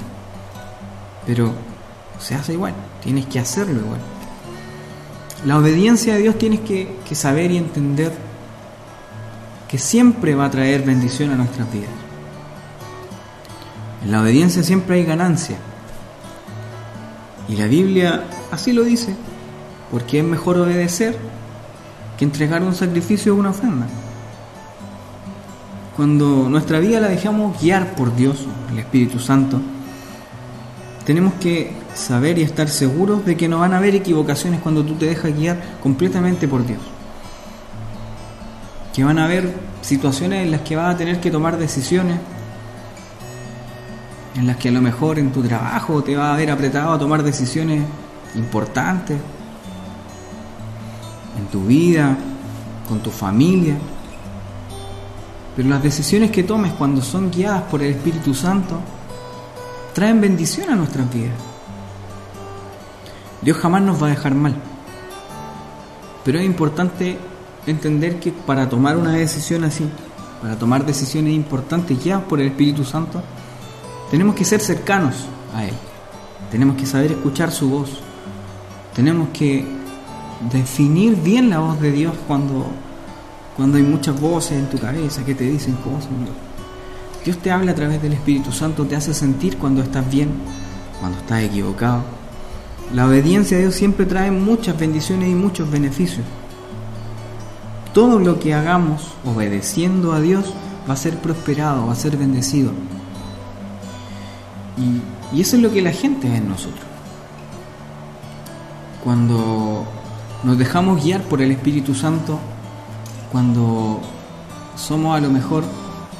Pero 1.26 1.54
se 2.20 2.36
hace 2.36 2.54
igual, 2.54 2.74
tienes 3.04 3.26
que 3.26 3.40
hacerlo 3.40 3.80
igual. 3.80 4.00
La 5.46 5.58
obediencia 5.58 6.16
a 6.16 6.18
Dios 6.18 6.38
tienes 6.38 6.60
que, 6.62 6.98
que 7.08 7.16
saber 7.16 7.52
y 7.52 7.58
entender 7.58 8.12
que 9.68 9.78
siempre 9.78 10.36
va 10.36 10.46
a 10.46 10.52
traer 10.52 10.82
bendición 10.84 11.32
a 11.32 11.36
nuestras 11.36 11.72
vidas. 11.72 11.90
En 14.04 14.12
la 14.12 14.22
obediencia 14.22 14.64
siempre 14.64 14.96
hay 14.96 15.06
ganancia. 15.06 15.58
Y 17.48 17.56
la 17.56 17.68
Biblia 17.68 18.24
así 18.52 18.74
lo 18.74 18.84
dice, 18.84 19.16
porque 19.92 20.20
es 20.20 20.26
mejor 20.26 20.58
obedecer 20.58 21.18
que 22.18 22.26
entregar 22.26 22.64
un 22.64 22.76
sacrificio 22.76 23.34
o 23.34 23.38
una 23.38 23.52
ofrenda. 23.52 23.88
Cuando 26.00 26.48
nuestra 26.48 26.80
vida 26.80 27.02
la 27.02 27.10
dejamos 27.10 27.62
guiar 27.62 27.94
por 27.94 28.16
Dios, 28.16 28.46
el 28.72 28.80
Espíritu 28.80 29.20
Santo, 29.20 29.60
tenemos 31.06 31.34
que 31.42 31.74
saber 31.94 32.38
y 32.38 32.42
estar 32.44 32.70
seguros 32.70 33.26
de 33.26 33.36
que 33.36 33.50
no 33.50 33.60
van 33.60 33.74
a 33.74 33.80
haber 33.80 33.96
equivocaciones 33.96 34.62
cuando 34.62 34.86
tú 34.86 34.94
te 34.94 35.08
dejas 35.08 35.36
guiar 35.36 35.62
completamente 35.84 36.48
por 36.48 36.66
Dios. 36.66 36.80
Que 38.94 39.04
van 39.04 39.20
a 39.20 39.26
haber 39.26 39.54
situaciones 39.82 40.46
en 40.46 40.52
las 40.52 40.62
que 40.62 40.78
vas 40.78 40.96
a 40.96 40.98
tener 40.98 41.20
que 41.20 41.32
tomar 41.32 41.58
decisiones 41.58 42.18
en 44.38 44.48
las 44.48 44.56
que 44.56 44.70
a 44.70 44.72
lo 44.72 44.80
mejor 44.80 45.20
en 45.20 45.34
tu 45.34 45.44
trabajo 45.44 46.02
te 46.02 46.16
va 46.16 46.30
a 46.30 46.34
haber 46.36 46.50
apretado 46.50 46.94
a 46.94 46.98
tomar 46.98 47.24
decisiones 47.24 47.84
importantes, 48.36 49.18
en 51.38 51.46
tu 51.48 51.66
vida, 51.66 52.16
con 52.88 53.00
tu 53.00 53.12
familia. 53.12 53.76
Pero 55.60 55.72
las 55.72 55.84
decisiones 55.84 56.32
que 56.32 56.44
tomes 56.44 56.72
cuando 56.72 57.02
son 57.02 57.30
guiadas 57.30 57.64
por 57.64 57.82
el 57.82 57.90
Espíritu 57.90 58.34
Santo 58.34 58.80
traen 59.94 60.22
bendición 60.22 60.70
a 60.70 60.76
nuestras 60.78 61.14
vidas. 61.14 61.34
Dios 63.42 63.58
jamás 63.58 63.82
nos 63.82 64.02
va 64.02 64.08
a 64.08 64.12
dejar 64.12 64.36
mal. 64.36 64.56
Pero 66.24 66.40
es 66.40 66.46
importante 66.46 67.18
entender 67.68 68.22
que 68.22 68.32
para 68.32 68.70
tomar 68.70 68.96
una 68.96 69.12
decisión 69.12 69.66
así, 69.66 69.86
para 70.42 70.58
tomar 70.58 70.86
decisiones 70.86 71.34
importantes 71.34 72.02
guiadas 72.02 72.24
por 72.24 72.40
el 72.40 72.48
Espíritu 72.48 72.86
Santo, 72.86 73.22
tenemos 74.10 74.36
que 74.36 74.46
ser 74.46 74.62
cercanos 74.62 75.26
a 75.54 75.66
Él. 75.66 75.74
Tenemos 76.52 76.78
que 76.78 76.86
saber 76.86 77.12
escuchar 77.12 77.52
su 77.52 77.70
voz. 77.70 78.00
Tenemos 78.96 79.28
que 79.34 79.66
definir 80.54 81.18
bien 81.18 81.50
la 81.50 81.60
voz 81.60 81.82
de 81.82 81.92
Dios 81.92 82.14
cuando, 82.30 82.66
cuando 83.60 83.76
hay 83.76 83.84
muchas 83.84 84.18
voces 84.18 84.54
en 84.54 84.70
tu 84.70 84.78
cabeza 84.78 85.26
que 85.26 85.36
te 85.36 85.44
dicen 85.44 85.76
cosas. 85.84 86.08
Dios 87.26 87.38
te 87.40 87.52
habla 87.52 87.74
a 87.74 87.76
través 87.76 88.02
del 88.02 88.14
Espíritu 88.14 88.54
Santo, 88.54 88.86
te 88.86 88.96
hace 88.96 89.14
sentir 89.14 89.58
cuando 89.58 89.82
estás 89.82 90.10
bien, 90.10 90.30
cuando 91.02 91.18
estás 91.18 91.44
equivocado. 91.44 92.04
La 92.94 93.06
obediencia 93.06 93.58
a 93.58 93.60
Dios 93.60 93.76
siempre 93.76 94.06
trae 94.06 94.32
muchas 94.32 94.80
bendiciones 94.80 95.28
y 95.28 95.36
muchos 95.36 95.70
beneficios. 95.70 96.26
Todo 97.94 98.18
lo 98.18 98.40
que 98.40 98.54
hagamos 98.54 99.10
obedeciendo 99.26 100.14
a 100.14 100.22
Dios 100.22 100.54
va 100.90 100.94
a 100.94 100.98
ser 100.98 101.18
prosperado, 101.18 101.88
va 101.88 101.92
a 101.92 101.98
ser 101.98 102.16
bendecido. 102.16 102.72
Y, 104.78 105.42
eso 105.42 105.58
es 105.58 105.62
lo 105.62 105.70
que 105.70 105.82
la 105.82 105.92
gente 105.92 106.30
ve 106.30 106.38
en 106.38 106.48
nosotros. 106.48 106.86
Cuando 109.04 109.84
nos 110.46 110.58
dejamos 110.58 111.04
guiar 111.04 111.24
por 111.24 111.42
el 111.42 111.52
Espíritu 111.52 111.94
Santo, 111.94 112.40
cuando 113.32 114.02
somos 114.76 115.18
a 115.18 115.22
lo 115.22 115.30
mejor 115.30 115.64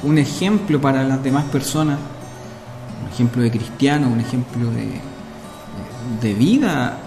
un 0.02 0.18
ejemplo 0.18 0.80
para 0.80 1.02
las 1.02 1.22
demás 1.22 1.44
personas, 1.46 1.98
un 3.04 3.12
ejemplo 3.12 3.42
de 3.42 3.50
cristiano, 3.50 4.08
un 4.08 4.20
ejemplo 4.20 4.70
de, 4.70 5.00
de 6.20 6.34
vida 6.34 6.98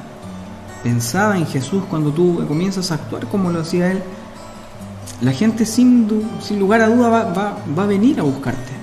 pensada 0.83 1.37
en 1.37 1.47
Jesús, 1.47 1.83
cuando 1.89 2.11
tú 2.11 2.43
comienzas 2.47 2.91
a 2.91 2.95
actuar 2.95 3.27
como 3.27 3.49
lo 3.49 3.61
hacía 3.61 3.91
Él, 3.91 4.03
la 5.21 5.31
gente 5.31 5.65
sin, 5.65 6.09
sin 6.41 6.59
lugar 6.59 6.81
a 6.81 6.89
duda 6.89 7.09
va, 7.09 7.23
va, 7.25 7.57
va 7.77 7.83
a 7.83 7.87
venir 7.87 8.19
a 8.19 8.23
buscarte. 8.23 8.73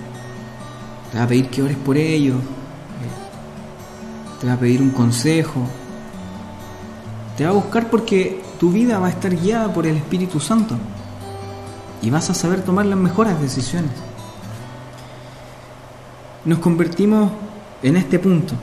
Te 1.12 1.18
va 1.18 1.24
a 1.24 1.26
pedir 1.26 1.48
que 1.50 1.62
ores 1.62 1.76
por 1.76 1.96
ellos, 1.96 2.38
te 4.40 4.46
va 4.46 4.54
a 4.54 4.56
pedir 4.56 4.80
un 4.80 4.90
consejo, 4.90 5.60
te 7.36 7.44
va 7.44 7.50
a 7.50 7.54
buscar 7.54 7.90
porque 7.90 8.40
tu 8.58 8.70
vida 8.70 8.98
va 8.98 9.08
a 9.08 9.10
estar 9.10 9.34
guiada 9.34 9.72
por 9.72 9.86
el 9.86 9.96
Espíritu 9.96 10.40
Santo 10.40 10.76
y 12.02 12.10
vas 12.10 12.30
a 12.30 12.34
saber 12.34 12.62
tomar 12.62 12.86
las 12.86 12.98
mejores 12.98 13.40
decisiones. 13.40 13.92
Nos 16.44 16.58
convertimos 16.58 17.30
en 17.82 17.96
este 17.96 18.18
punto 18.18 18.54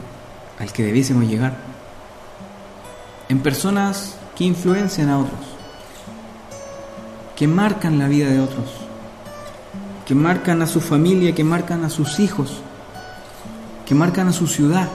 al 0.60 0.72
que 0.72 0.84
debiésemos 0.84 1.28
llegar, 1.28 1.58
en 3.30 3.40
personas 3.40 4.18
que 4.36 4.46
influencian 4.46 5.10
a 5.10 5.20
otros, 5.20 5.40
que 7.36 7.48
marcan 7.48 8.00
la 8.00 8.08
vida 8.08 8.30
de 8.30 8.40
otros, 8.40 8.66
que 10.06 10.16
marcan 10.16 10.62
a 10.62 10.68
su 10.68 10.82
familia, 10.82 11.36
que 11.36 11.44
marcan 11.44 11.84
a 11.84 11.90
sus 11.90 12.20
hijos, 12.20 12.62
que 13.86 13.94
marcan 13.94 14.28
a 14.28 14.34
su 14.34 14.48
ciudad 14.48 14.90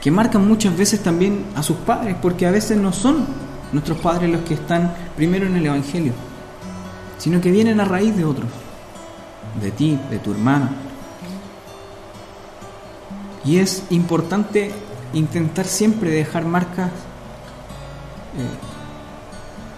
que 0.00 0.10
marcan 0.10 0.46
muchas 0.46 0.76
veces 0.76 1.02
también 1.02 1.44
a 1.54 1.62
sus 1.62 1.76
padres, 1.76 2.16
porque 2.20 2.46
a 2.46 2.50
veces 2.50 2.78
no 2.78 2.92
son 2.92 3.26
nuestros 3.72 3.98
padres 3.98 4.30
los 4.30 4.40
que 4.42 4.54
están 4.54 4.94
primero 5.16 5.46
en 5.46 5.56
el 5.56 5.66
Evangelio, 5.66 6.12
sino 7.20 7.40
que 7.40 7.50
vienen 7.50 7.80
a 7.80 7.84
raíz 7.84 8.16
de 8.16 8.24
otros, 8.24 8.48
de 9.60 9.70
ti, 9.70 10.00
de 10.10 10.18
tu 10.18 10.32
hermano. 10.32 10.70
Y 13.44 13.58
es 13.58 13.84
importante 13.90 14.72
intentar 15.12 15.66
siempre 15.66 16.10
dejar 16.10 16.46
marcas 16.46 16.88
eh, 16.88 18.48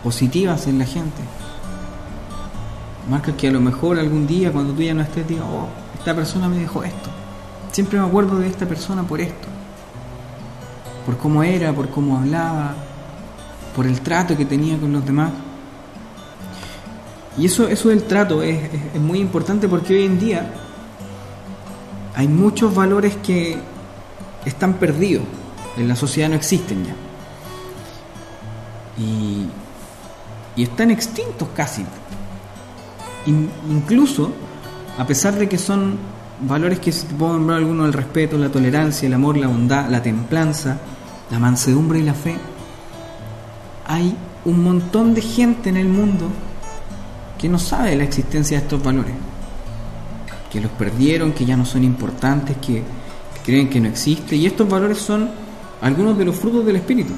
positivas 0.04 0.68
en 0.68 0.78
la 0.78 0.84
gente. 0.84 1.20
Marcas 3.10 3.34
que 3.34 3.48
a 3.48 3.50
lo 3.50 3.60
mejor 3.60 3.98
algún 3.98 4.28
día 4.28 4.52
cuando 4.52 4.72
tú 4.72 4.82
ya 4.82 4.94
no 4.94 5.02
estés 5.02 5.26
digas, 5.26 5.44
oh, 5.44 5.66
esta 5.98 6.14
persona 6.14 6.48
me 6.48 6.58
dejó 6.58 6.84
esto. 6.84 7.10
Siempre 7.72 7.98
me 7.98 8.06
acuerdo 8.06 8.38
de 8.38 8.46
esta 8.46 8.66
persona 8.66 9.02
por 9.02 9.20
esto. 9.20 9.48
Por 11.04 11.16
cómo 11.16 11.42
era, 11.42 11.72
por 11.72 11.90
cómo 11.90 12.18
hablaba, 12.18 12.74
por 13.74 13.88
el 13.88 14.00
trato 14.00 14.36
que 14.36 14.44
tenía 14.44 14.78
con 14.78 14.92
los 14.92 15.04
demás. 15.04 15.32
Y 17.38 17.46
eso, 17.46 17.68
eso 17.68 17.88
del 17.88 18.04
trato 18.04 18.42
es, 18.42 18.58
es 18.94 19.00
muy 19.00 19.18
importante 19.18 19.68
porque 19.68 19.94
hoy 19.94 20.04
en 20.04 20.18
día 20.18 20.52
hay 22.14 22.28
muchos 22.28 22.74
valores 22.74 23.16
que 23.16 23.58
están 24.44 24.74
perdidos, 24.74 25.24
en 25.76 25.88
la 25.88 25.96
sociedad 25.96 26.28
no 26.28 26.34
existen 26.34 26.84
ya. 26.84 26.94
Y, 28.98 29.46
y 30.56 30.62
están 30.62 30.90
extintos 30.90 31.48
casi. 31.54 31.84
incluso, 33.26 34.32
a 34.98 35.06
pesar 35.06 35.34
de 35.34 35.48
que 35.48 35.56
son 35.56 35.96
valores 36.40 36.80
que 36.80 36.92
se 36.92 37.06
puedo 37.06 37.34
nombrar 37.34 37.58
algunos, 37.58 37.86
el 37.86 37.92
respeto, 37.92 38.36
la 38.36 38.50
tolerancia, 38.50 39.06
el 39.06 39.14
amor, 39.14 39.36
la 39.36 39.46
bondad, 39.46 39.88
la 39.88 40.02
templanza, 40.02 40.78
la 41.30 41.38
mansedumbre 41.38 42.00
y 42.00 42.02
la 42.02 42.14
fe, 42.14 42.36
hay 43.86 44.14
un 44.44 44.62
montón 44.62 45.14
de 45.14 45.22
gente 45.22 45.70
en 45.70 45.76
el 45.76 45.88
mundo 45.88 46.26
que 47.38 47.48
no 47.48 47.58
sabe 47.58 47.96
la 47.96 48.04
existencia 48.04 48.58
de 48.58 48.64
estos 48.64 48.82
valores, 48.82 49.14
que 50.50 50.60
los 50.60 50.70
perdieron, 50.72 51.32
que 51.32 51.44
ya 51.44 51.56
no 51.56 51.64
son 51.64 51.84
importantes, 51.84 52.56
que, 52.58 52.82
creen 53.44 53.68
que 53.68 53.80
no 53.80 53.88
existe, 53.88 54.36
y 54.36 54.46
estos 54.46 54.68
valores 54.68 54.98
son 54.98 55.30
algunos 55.80 56.16
de 56.16 56.24
los 56.24 56.36
frutos 56.36 56.64
del 56.64 56.76
Espíritu. 56.76 57.12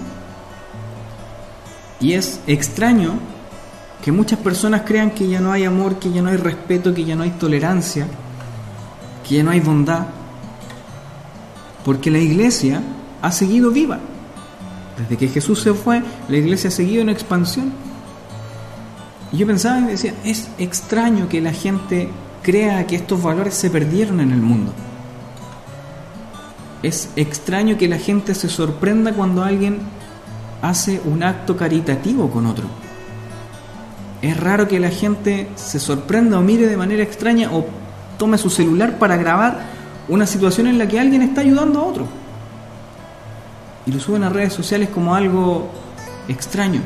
Y 2.01 2.13
es 2.13 2.41
extraño 2.47 3.19
que 4.03 4.13
muchas 4.13 4.39
personas 4.39 4.83
crean 4.85 5.11
que 5.11 5.29
ya 5.29 5.41
no 5.41 5.53
hay 5.53 5.65
amor, 5.65 5.99
que 5.99 6.11
ya 6.11 6.23
no 6.23 6.31
hay 6.31 6.37
respeto, 6.37 6.93
que 6.93 7.05
ya 7.05 7.15
no 7.15 7.23
hay 7.23 7.31
tolerancia, 7.31 8.07
que 9.27 9.37
ya 9.37 9.43
no 9.43 9.51
hay 9.51 9.61
bondad, 9.61 10.07
porque 11.85 12.11
la 12.11 12.19
iglesia 12.19 12.83
ha 13.23 13.33
seguido 13.33 13.71
viva. 13.71 13.99
Desde 14.99 15.17
que 15.17 15.29
Jesús 15.29 15.61
se 15.61 15.75
fue, 15.75 16.03
la 16.29 16.37
iglesia 16.37 16.69
ha 16.69 16.71
seguido 16.71 17.03
en 17.03 17.09
expansión. 17.09 17.73
Y 19.35 19.37
yo 19.37 19.49
pensaba 19.49 19.81
y 19.81 19.87
decía, 19.87 20.15
es 20.25 20.49
extraño 20.59 21.29
que 21.29 21.41
la 21.41 21.53
gente 21.53 22.09
crea 22.41 22.87
que 22.87 22.95
estos 22.95 23.21
valores 23.21 23.55
se 23.55 23.69
perdieron 23.69 24.21
en 24.21 24.31
el 24.31 24.41
mundo. 24.41 24.73
Es 26.85 27.11
extraño 27.17 27.77
que 27.77 27.89
la 27.89 27.99
gente 27.99 28.33
se 28.37 28.49
sorprenda 28.49 29.13
cuando 29.13 29.43
alguien 29.43 29.81
hace 30.63 31.01
un 31.05 31.25
acto 31.25 31.57
caritativo 31.57 32.31
con 32.31 32.47
otro. 32.47 32.67
Es 34.23 34.39
raro 34.39 34.69
que 34.69 34.79
la 34.79 34.91
gente 34.91 35.49
se 35.57 35.81
sorprenda 35.81 36.39
o 36.39 36.43
mire 36.43 36.69
de 36.69 36.77
manera 36.77 37.03
extraña 37.03 37.51
o 37.51 37.67
tome 38.17 38.39
su 38.39 38.51
celular 38.51 39.01
para 39.01 39.17
grabar 39.17 39.63
una 40.09 40.29
situación 40.29 40.69
en 40.69 40.79
la 40.79 40.87
que 40.87 41.01
alguien 41.01 41.23
está 41.23 41.41
ayudando 41.41 41.81
a 41.81 41.83
otro. 41.83 42.07
Y 43.85 43.91
lo 43.91 43.99
suben 43.99 44.23
a 44.23 44.29
redes 44.29 44.53
sociales 44.53 44.91
como 44.91 45.13
algo 45.13 45.73
extraño, 46.29 46.83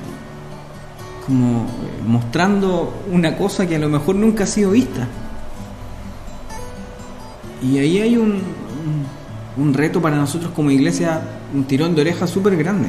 como 1.29 1.61
eh, 1.67 2.03
mostrando 2.07 3.05
una 3.13 3.37
cosa 3.37 3.67
que 3.69 3.77
a 3.77 3.79
lo 3.79 3.89
mejor 3.89 4.17
nunca 4.17 4.45
ha 4.45 4.47
sido 4.47 4.71
vista. 4.71 5.07
Y 7.63 7.79
ahí 7.79 7.99
hay 7.99 8.17
un, 8.17 8.41
un 9.59 9.75
reto 9.75 10.01
para 10.01 10.17
nosotros 10.17 10.53
como 10.57 10.71
iglesia, 10.71 11.21
un 11.55 11.65
tirón 11.65 11.95
de 11.95 12.01
oreja 12.01 12.27
súper 12.27 12.57
grande. 12.57 12.89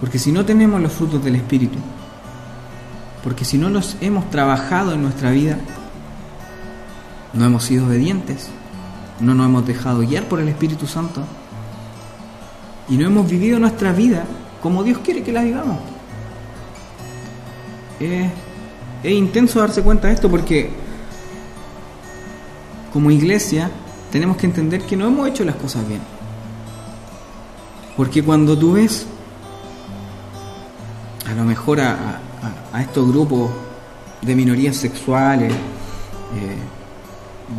Porque 0.00 0.18
si 0.18 0.32
no 0.32 0.44
tenemos 0.46 0.80
los 0.80 0.92
frutos 0.92 1.22
del 1.22 1.34
Espíritu, 1.36 1.78
porque 3.22 3.44
si 3.44 3.58
no 3.58 3.68
los 3.68 3.96
hemos 4.00 4.30
trabajado 4.30 4.94
en 4.94 5.02
nuestra 5.02 5.30
vida, 5.30 5.58
no 7.34 7.44
hemos 7.44 7.64
sido 7.64 7.86
obedientes, 7.86 8.48
no 9.20 9.34
nos 9.34 9.46
hemos 9.46 9.66
dejado 9.66 10.00
guiar 10.00 10.24
por 10.24 10.40
el 10.40 10.48
Espíritu 10.48 10.86
Santo 10.86 11.22
y 12.88 12.96
no 12.96 13.06
hemos 13.06 13.28
vivido 13.28 13.58
nuestra 13.58 13.92
vida 13.92 14.24
como 14.62 14.82
Dios 14.82 14.98
quiere 14.98 15.22
que 15.22 15.32
la 15.32 15.42
vivamos. 15.42 15.78
Es, 18.00 18.30
es 19.02 19.12
intenso 19.12 19.60
darse 19.60 19.82
cuenta 19.82 20.08
de 20.08 20.14
esto 20.14 20.30
porque 20.30 20.70
como 22.92 23.10
iglesia 23.10 23.70
tenemos 24.10 24.36
que 24.36 24.46
entender 24.46 24.82
que 24.82 24.96
no 24.96 25.06
hemos 25.06 25.28
hecho 25.28 25.44
las 25.44 25.56
cosas 25.56 25.86
bien. 25.86 26.00
Porque 27.96 28.22
cuando 28.22 28.56
tú 28.56 28.72
ves 28.72 29.06
a 31.28 31.34
lo 31.34 31.44
mejor 31.44 31.80
a, 31.80 32.20
estos 32.80 33.08
grupos 33.08 33.50
de 34.22 34.34
minorías 34.34 34.76
sexuales, 34.76 35.52
eh, 35.52 36.56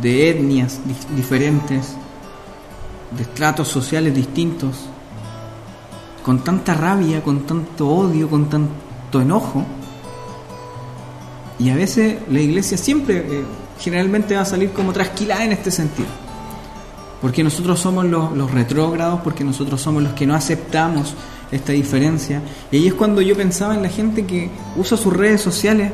de 0.00 0.30
etnias 0.30 0.80
diferentes, 1.14 1.94
de 3.10 3.22
estratos 3.22 3.68
sociales 3.68 4.14
distintos, 4.14 4.76
con 6.24 6.42
tanta 6.42 6.74
rabia, 6.74 7.22
con 7.22 7.40
tanto 7.40 7.88
odio, 7.88 8.28
con 8.28 8.48
tanto 8.48 9.20
enojo, 9.20 9.64
y 11.60 11.70
a 11.70 11.76
veces 11.76 12.16
la 12.28 12.40
iglesia 12.40 12.76
siempre, 12.76 13.18
eh, 13.18 13.44
generalmente 13.78 14.34
va 14.34 14.42
a 14.42 14.46
salir 14.46 14.70
como 14.70 14.92
trasquilada 14.92 15.44
en 15.44 15.52
este 15.52 15.70
sentido 15.70 16.08
porque 17.20 17.42
nosotros 17.42 17.78
somos 17.78 18.06
los, 18.06 18.50
retrógrados, 18.50 19.20
porque 19.20 19.44
nosotros 19.44 19.80
somos 19.80 20.02
los 20.02 20.12
que 20.14 20.26
no 20.26 20.34
aceptamos 20.34 21.14
esta 21.52 21.72
diferencia. 21.72 22.40
Y 22.70 22.76
ahí 22.76 22.86
es 22.88 22.94
cuando 22.94 23.20
yo 23.20 23.36
pensaba 23.36 23.74
en 23.74 23.82
la 23.82 23.88
gente 23.88 24.24
que 24.24 24.48
usa 24.76 24.96
sus 24.96 25.12
redes 25.12 25.40
sociales 25.40 25.92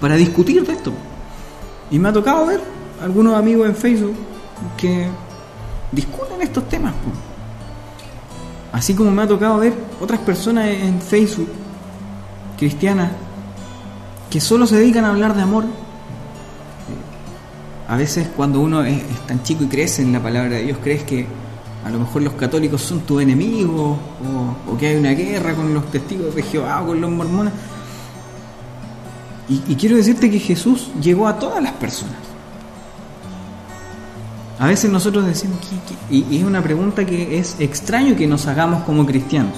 para 0.00 0.16
discutir 0.16 0.66
de 0.66 0.72
esto. 0.72 0.92
Y 1.90 1.98
me 1.98 2.08
ha 2.08 2.12
tocado 2.12 2.46
ver 2.46 2.60
algunos 3.00 3.36
amigos 3.36 3.68
en 3.68 3.76
Facebook 3.76 4.16
que 4.76 5.06
discuten 5.92 6.42
estos 6.42 6.68
temas. 6.68 6.94
Así 8.72 8.94
como 8.94 9.12
me 9.12 9.22
ha 9.22 9.28
tocado 9.28 9.58
ver 9.58 9.74
otras 10.00 10.18
personas 10.20 10.66
en 10.66 11.00
Facebook 11.00 11.50
cristianas 12.58 13.10
que 14.34 14.40
solo 14.40 14.66
se 14.66 14.76
dedican 14.76 15.04
a 15.04 15.10
hablar 15.10 15.36
de 15.36 15.42
amor 15.42 15.64
a 17.86 17.96
veces 17.96 18.26
cuando 18.36 18.58
uno 18.58 18.82
es, 18.82 19.00
tan 19.28 19.44
chico 19.44 19.62
y 19.62 19.68
crece 19.68 20.02
en 20.02 20.12
la 20.12 20.20
palabra 20.20 20.56
de 20.56 20.64
Dios, 20.64 20.78
crees 20.82 21.04
que 21.04 21.24
a 21.84 21.88
lo 21.88 22.00
mejor 22.00 22.22
los 22.22 22.34
católicos 22.34 22.82
son 22.82 23.02
tus 23.02 23.22
enemigos 23.22 23.96
o, 24.68 24.76
que 24.76 24.88
hay 24.88 24.96
una 24.96 25.12
guerra 25.12 25.54
con 25.54 25.72
los 25.72 25.88
testigos 25.88 26.34
de 26.34 26.42
Jehová 26.42 26.82
o 26.82 26.86
con 26.88 27.00
los 27.00 27.12
mormones. 27.12 27.52
Y, 29.48 29.76
quiero 29.76 29.94
decirte 29.94 30.28
que 30.28 30.40
Jesús 30.40 30.90
llegó 31.00 31.28
a 31.28 31.38
todas 31.38 31.62
las 31.62 31.74
personas. 31.74 32.16
A 34.58 34.66
veces 34.66 34.90
nosotros 34.90 35.26
decimos, 35.26 35.60
y 36.10 36.38
es 36.38 36.42
una 36.42 36.60
pregunta 36.60 37.06
que 37.06 37.38
es 37.38 37.54
extraño 37.60 38.16
que 38.16 38.26
nos 38.26 38.48
hagamos 38.48 38.82
como 38.82 39.06
cristianos. 39.06 39.54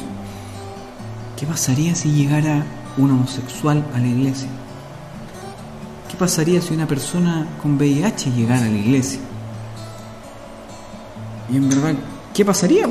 ¿Qué 1.40 1.46
pasaría 1.46 1.94
si 1.94 2.10
llegara 2.10 2.66
un 2.98 3.12
homosexual 3.12 3.82
a 3.94 3.98
la 4.00 4.06
iglesia? 4.06 4.50
¿Qué 6.16 6.20
pasaría 6.20 6.62
si 6.62 6.72
una 6.72 6.88
persona 6.88 7.46
con 7.60 7.76
VIH 7.76 8.30
llegara 8.30 8.64
a 8.64 8.70
la 8.70 8.78
iglesia? 8.78 9.20
Y 11.52 11.58
en 11.58 11.68
verdad, 11.68 11.94
¿qué 12.32 12.42
pasaría? 12.42 12.88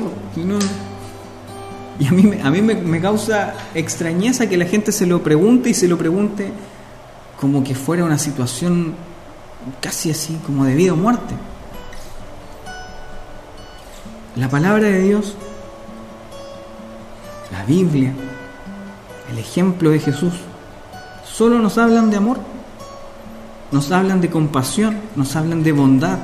Y 1.98 2.06
a 2.06 2.12
mí, 2.12 2.38
a 2.40 2.50
mí 2.52 2.62
me, 2.62 3.00
causa 3.00 3.54
extrañeza 3.74 4.48
que 4.48 4.56
la 4.56 4.64
gente 4.64 4.92
se 4.92 5.06
lo 5.06 5.24
pregunte 5.24 5.70
y 5.70 5.74
se 5.74 5.88
lo 5.88 5.98
pregunte 5.98 6.52
como 7.40 7.64
que 7.64 7.74
fuera 7.74 8.04
una 8.04 8.16
situación 8.16 8.94
casi 9.80 10.12
así, 10.12 10.38
como 10.46 10.64
de 10.64 10.76
vida 10.76 10.92
o 10.92 10.96
muerte. 10.96 11.34
La 14.36 14.48
palabra 14.48 14.84
de 14.84 15.00
Dios, 15.00 15.34
la 17.50 17.64
Biblia, 17.64 18.12
el 19.32 19.38
ejemplo 19.40 19.90
de 19.90 19.98
Jesús, 19.98 20.34
solo 21.24 21.58
nos 21.58 21.76
hablan 21.76 22.12
de 22.12 22.18
amor 22.18 22.55
nos 23.72 23.90
hablan 23.90 24.20
de 24.20 24.30
compasión, 24.30 24.96
nos 25.16 25.34
hablan 25.36 25.62
de 25.62 25.72
bondad, 25.72 26.18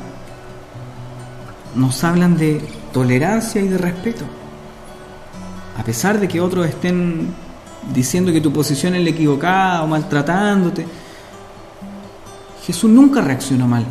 nos 1.74 2.02
hablan 2.05 2.37
de 2.37 2.61
tolerancia 2.92 3.61
y 3.61 3.68
de 3.68 3.78
respeto. 3.78 4.24
A 5.78 5.85
pesar 5.85 6.20
de 6.20 6.28
que 6.28 6.40
otros 6.40 6.66
estén 6.66 7.35
diciendo 7.92 8.33
que 8.33 8.40
tu 8.40 8.52
posición 8.52 8.94
es 8.94 9.02
la 9.02 9.11
equivocada 9.11 9.83
o 9.83 9.87
maltratándote, 9.87 10.87
Jesús 12.64 12.90
nunca 12.90 13.20
reaccionó 13.20 13.66
mal. 13.66 13.85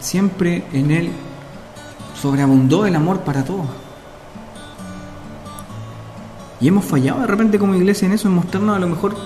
Siempre 0.00 0.64
en 0.72 0.90
Él 0.90 1.10
sobreabundó 2.20 2.86
el 2.86 2.96
amor 2.96 3.20
para 3.20 3.44
todos. 3.44 3.66
Y 6.60 6.68
hemos 6.68 6.84
fallado 6.84 7.20
de 7.20 7.26
repente 7.26 7.58
como 7.58 7.74
iglesia 7.74 8.06
en 8.06 8.12
eso, 8.12 8.28
en 8.28 8.34
mostrarnos 8.34 8.76
a 8.76 8.80
lo 8.80 8.88
mejor 8.88 9.16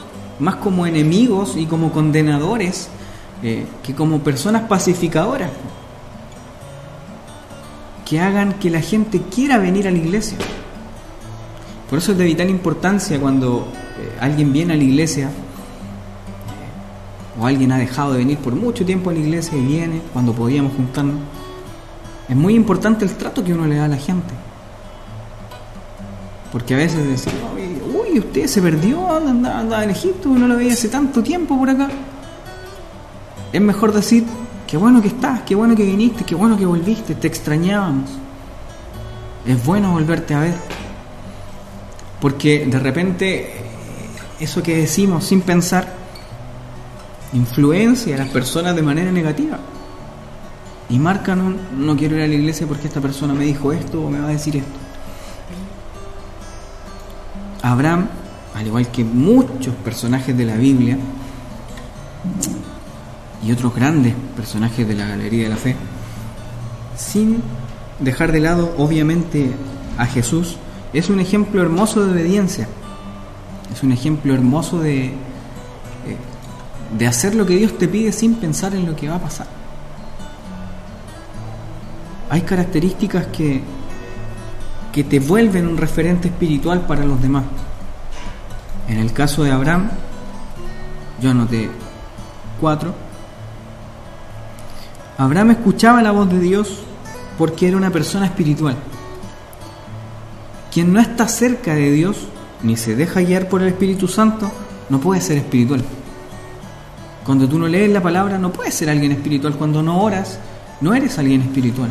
más 0.43 0.57
como 0.57 0.87
enemigos 0.87 1.57
y 1.57 1.67
como 1.67 1.93
condenadores 1.93 2.89
eh, 3.43 3.65
que 3.83 3.95
como 3.95 4.19
personas 4.21 4.63
pacificadoras. 4.63 5.51
que 8.05 8.21
hagan 8.21 8.55
que 8.55 8.69
la 8.69 8.83
gente 8.83 9.23
quiera 9.23 9.57
venir 9.57 9.89
a 9.89 9.91
la 9.91 9.97
iglesia. 9.97 10.37
Por 11.89 11.99
eso 11.99 12.13
es 12.13 12.19
de 12.19 12.25
vital 12.27 12.51
importancia 12.51 13.19
cuando 13.19 13.69
eh, 13.99 14.19
alguien 14.21 14.53
viene 14.53 14.75
a 14.75 14.77
la 14.77 14.83
iglesia 14.83 15.31
o 17.41 17.47
alguien 17.47 17.73
ha 17.73 17.79
dejado 17.79 18.13
de 18.13 18.19
venir 18.19 18.37
por 18.37 18.55
mucho 18.55 18.85
tiempo 18.85 19.09
a 19.09 19.15
la 19.15 19.21
iglesia 19.21 19.57
y 19.57 19.65
viene 19.65 20.03
cuando 20.13 20.35
podíamos 20.35 20.75
juntarnos. 20.75 21.23
Es 22.29 22.37
muy 22.37 22.55
importante 22.55 23.07
el 23.07 23.13
trato 23.13 23.43
que 23.43 23.55
uno 23.55 23.67
le 23.67 23.77
da 23.77 23.87
a 23.87 23.89
la 23.89 23.97
gente. 23.97 24.35
Porque 26.51 26.75
a 26.75 26.79
veces 26.79 27.09
decimos, 27.09 27.62
uy, 28.13 28.19
usted 28.19 28.47
se 28.47 28.61
perdió, 28.61 29.11
anda, 29.15 29.59
anda 29.59 29.85
en 29.85 29.91
Egipto, 29.91 30.29
no 30.29 30.47
lo 30.47 30.57
veía 30.57 30.73
hace 30.73 30.89
tanto 30.89 31.23
tiempo 31.23 31.59
por 31.59 31.71
acá. 31.71 31.89
Es 33.53 33.61
mejor 33.61 33.93
decir, 33.93 34.25
qué 34.67 34.77
bueno 34.77 35.03
que 35.03 35.09
estás, 35.09 35.43
qué 35.43 35.55
bueno 35.55 35.75
que 35.77 35.85
viniste, 35.85 36.25
qué 36.25 36.35
bueno 36.35 36.57
que 36.57 36.67
volviste, 36.67 37.15
te 37.15 37.27
extrañábamos. 37.27 38.11
Es 39.47 39.65
bueno 39.65 39.93
volverte 39.93 40.35
a 40.35 40.41
ver. 40.41 40.55
Porque 42.21 42.65
de 42.67 42.79
repente 42.79 43.53
eso 44.41 44.63
que 44.63 44.77
decimos 44.77 45.25
sin 45.25 45.43
pensar 45.43 45.93
influencia 47.33 48.15
a 48.15 48.19
las 48.19 48.29
personas 48.29 48.77
de 48.77 48.83
manera 48.83 49.11
negativa. 49.11 49.59
Y 50.89 50.99
marcan 50.99 51.41
un, 51.41 51.59
no 51.79 51.97
quiero 51.97 52.17
ir 52.17 52.23
a 52.23 52.27
la 52.27 52.35
iglesia 52.35 52.67
porque 52.67 52.87
esta 52.87 53.01
persona 53.01 53.35
me 53.35 53.45
dijo 53.45 53.73
esto 53.73 54.03
o 54.03 54.11
me 54.11 54.21
va 54.21 54.29
a 54.29 54.33
decir 54.33 54.57
esto. 54.57 54.82
Abraham, 57.63 58.09
al 58.55 58.67
igual 58.67 58.89
que 58.89 59.05
muchos 59.05 59.75
personajes 59.77 60.37
de 60.37 60.45
la 60.45 60.57
Biblia 60.57 60.99
y 63.47 63.53
otros 63.53 63.75
grandes 63.75 64.15
personajes 64.37 64.87
de 64.87 64.95
la 64.95 65.07
Galería 65.07 65.45
de 65.45 65.49
la 65.49 65.57
Fe, 65.57 65.77
sin 66.97 67.43
dejar 68.01 68.33
de 68.33 68.41
lado 68.41 68.75
obviamente 68.79 69.53
a 69.97 70.07
Jesús, 70.07 70.57
es 70.93 71.09
un 71.09 71.21
ejemplo 71.21 71.63
hermoso 71.63 72.05
de 72.05 72.13
obediencia, 72.13 72.69
es 73.73 73.83
un 73.83 73.93
ejemplo 73.93 74.35
hermoso 74.35 74.81
de, 74.81 75.07
eh, 75.07 75.13
de 76.99 77.07
hacer 77.07 77.35
lo 77.35 77.47
que 77.47 77.57
Dios 77.57 77.79
te 77.79 77.89
pide 77.89 78.13
sin 78.13 78.35
pensar 78.35 78.75
en 78.75 78.87
lo 78.87 78.95
que 78.97 79.09
va 79.09 79.17
a 79.17 79.21
pasar. 79.21 79.47
Hay 82.29 82.43
características 82.43 83.27
que 83.27 83.63
que 84.93 85.05
te 85.05 85.19
vuelven 85.19 85.67
un 85.67 85.79
referente 85.79 86.29
espiritual 86.29 86.83
para 86.87 87.05
los 87.05 87.21
demás. 87.21 87.45
En 88.89 88.99
el 88.99 89.13
caso 89.13 89.43
de 89.43 89.51
Abraham, 89.51 89.89
yo 91.21 91.31
anoté 91.31 91.71
cuatro. 92.61 92.95
Abraham 95.17 95.53
escuchaba 95.53 96.03
la 96.03 96.11
voz 96.11 96.31
de 96.31 96.41
Dios 96.41 96.81
porque 97.39 97.69
era 97.69 97.77
una 97.77 97.91
persona 97.91 98.27
espiritual. 98.27 98.77
Quien 100.73 100.93
no 100.93 101.01
está 101.01 101.27
cerca 101.29 101.75
de 101.75 101.91
Dios 101.91 102.17
ni 102.63 102.77
se 102.77 102.95
deja 102.95 103.21
guiar 103.21 103.49
por 103.49 103.63
el 103.63 103.69
Espíritu 103.69 104.09
Santo 104.09 104.51
no 104.89 105.01
puede 105.01 105.21
ser 105.21 105.39
espiritual. 105.39 105.83
Cuando 107.25 107.49
tú 107.49 107.59
no 107.59 107.69
lees 107.69 107.91
la 107.91 108.03
palabra 108.03 108.39
no 108.39 108.53
puedes 108.53 108.75
ser 108.75 108.91
alguien 108.91 109.13
espiritual. 109.13 109.55
Cuando 109.57 109.83
no 109.83 110.03
oras 110.03 110.39
no 110.81 110.93
eres 110.95 111.19
alguien 111.19 111.43
espiritual. 111.43 111.91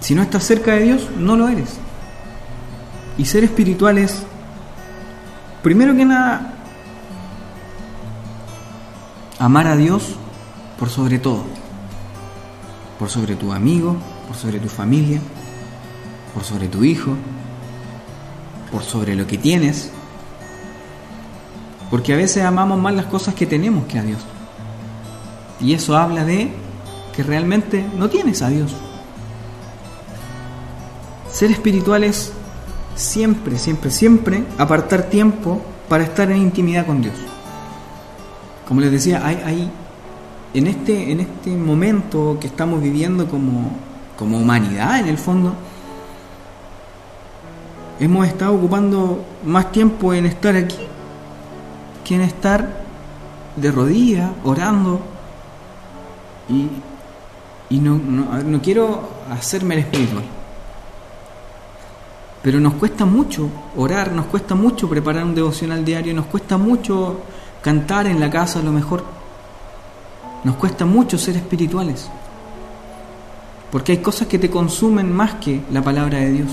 Si 0.00 0.14
no 0.14 0.22
estás 0.22 0.44
cerca 0.44 0.72
de 0.72 0.84
Dios, 0.84 1.08
no 1.18 1.36
lo 1.36 1.48
eres. 1.48 1.78
Y 3.18 3.24
ser 3.24 3.44
espiritual 3.44 3.98
es, 3.98 4.22
primero 5.62 5.96
que 5.96 6.04
nada, 6.04 6.54
amar 9.38 9.66
a 9.66 9.76
Dios 9.76 10.16
por 10.78 10.90
sobre 10.90 11.18
todo. 11.18 11.44
Por 12.98 13.10
sobre 13.10 13.36
tu 13.36 13.52
amigo, 13.52 13.96
por 14.26 14.36
sobre 14.36 14.58
tu 14.58 14.68
familia, 14.68 15.20
por 16.34 16.44
sobre 16.44 16.68
tu 16.68 16.84
hijo, 16.84 17.14
por 18.70 18.82
sobre 18.82 19.14
lo 19.14 19.26
que 19.26 19.38
tienes. 19.38 19.90
Porque 21.90 22.12
a 22.12 22.16
veces 22.16 22.44
amamos 22.44 22.78
más 22.80 22.94
las 22.94 23.06
cosas 23.06 23.34
que 23.34 23.46
tenemos 23.46 23.86
que 23.86 23.98
a 23.98 24.02
Dios. 24.02 24.20
Y 25.60 25.72
eso 25.72 25.96
habla 25.96 26.24
de 26.24 26.50
que 27.14 27.22
realmente 27.22 27.84
no 27.96 28.08
tienes 28.08 28.42
a 28.42 28.48
Dios. 28.48 28.74
Ser 31.36 31.50
espiritual 31.50 32.02
es 32.02 32.32
siempre, 32.94 33.58
siempre, 33.58 33.90
siempre 33.90 34.42
apartar 34.56 35.10
tiempo 35.10 35.60
para 35.86 36.02
estar 36.02 36.30
en 36.30 36.38
intimidad 36.38 36.86
con 36.86 37.02
Dios. 37.02 37.12
Como 38.66 38.80
les 38.80 38.90
decía, 38.90 39.20
hay, 39.22 39.42
hay 39.44 39.70
en, 40.54 40.66
este, 40.66 41.12
en 41.12 41.20
este 41.20 41.50
momento 41.50 42.38
que 42.40 42.46
estamos 42.46 42.80
viviendo 42.80 43.28
como, 43.28 43.70
como 44.18 44.38
humanidad, 44.38 44.98
en 44.98 45.08
el 45.08 45.18
fondo, 45.18 45.52
hemos 48.00 48.26
estado 48.26 48.54
ocupando 48.54 49.22
más 49.44 49.70
tiempo 49.72 50.14
en 50.14 50.24
estar 50.24 50.56
aquí 50.56 50.86
que 52.02 52.14
en 52.14 52.22
estar 52.22 52.66
de 53.56 53.70
rodillas, 53.70 54.30
orando. 54.42 55.02
Y, 56.48 56.70
y 57.68 57.78
no, 57.78 57.98
no, 57.98 58.42
no 58.42 58.62
quiero 58.62 59.06
hacerme 59.30 59.74
el 59.74 59.80
espiritual. 59.80 60.24
Pero 62.46 62.60
nos 62.60 62.74
cuesta 62.74 63.04
mucho 63.04 63.48
orar, 63.76 64.12
nos 64.12 64.26
cuesta 64.26 64.54
mucho 64.54 64.88
preparar 64.88 65.24
un 65.24 65.34
devocional 65.34 65.84
diario, 65.84 66.14
nos 66.14 66.26
cuesta 66.26 66.56
mucho 66.56 67.22
cantar 67.60 68.06
en 68.06 68.20
la 68.20 68.30
casa 68.30 68.60
a 68.60 68.62
lo 68.62 68.70
mejor. 68.70 69.02
Nos 70.44 70.54
cuesta 70.54 70.86
mucho 70.86 71.18
ser 71.18 71.34
espirituales. 71.34 72.08
Porque 73.72 73.90
hay 73.90 73.98
cosas 73.98 74.28
que 74.28 74.38
te 74.38 74.48
consumen 74.48 75.12
más 75.12 75.34
que 75.40 75.60
la 75.72 75.82
palabra 75.82 76.18
de 76.18 76.30
Dios. 76.30 76.50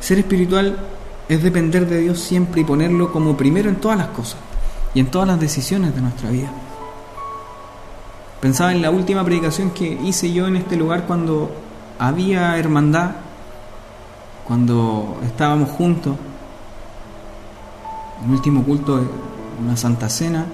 Ser 0.00 0.18
espiritual 0.18 0.76
es 1.28 1.40
depender 1.40 1.88
de 1.88 2.00
Dios 2.00 2.18
siempre 2.18 2.62
y 2.62 2.64
ponerlo 2.64 3.12
como 3.12 3.36
primero 3.36 3.68
en 3.68 3.76
todas 3.76 3.98
las 3.98 4.08
cosas 4.08 4.40
y 4.94 4.98
en 4.98 5.12
todas 5.12 5.28
las 5.28 5.38
decisiones 5.38 5.94
de 5.94 6.00
nuestra 6.00 6.28
vida. 6.28 6.50
Pensaba 8.40 8.72
en 8.72 8.82
la 8.82 8.90
última 8.90 9.24
predicación 9.24 9.70
que 9.70 9.92
hice 10.02 10.32
yo 10.32 10.48
en 10.48 10.56
este 10.56 10.74
lugar 10.74 11.04
cuando 11.06 11.52
había 12.00 12.58
hermandad 12.58 13.21
cuando 14.46 15.20
estábamos 15.24 15.70
juntos, 15.70 16.16
el 18.24 18.30
último 18.30 18.62
culto 18.62 18.98
de 18.98 19.06
una 19.62 19.76
santa 19.76 20.08
cena, 20.08 20.46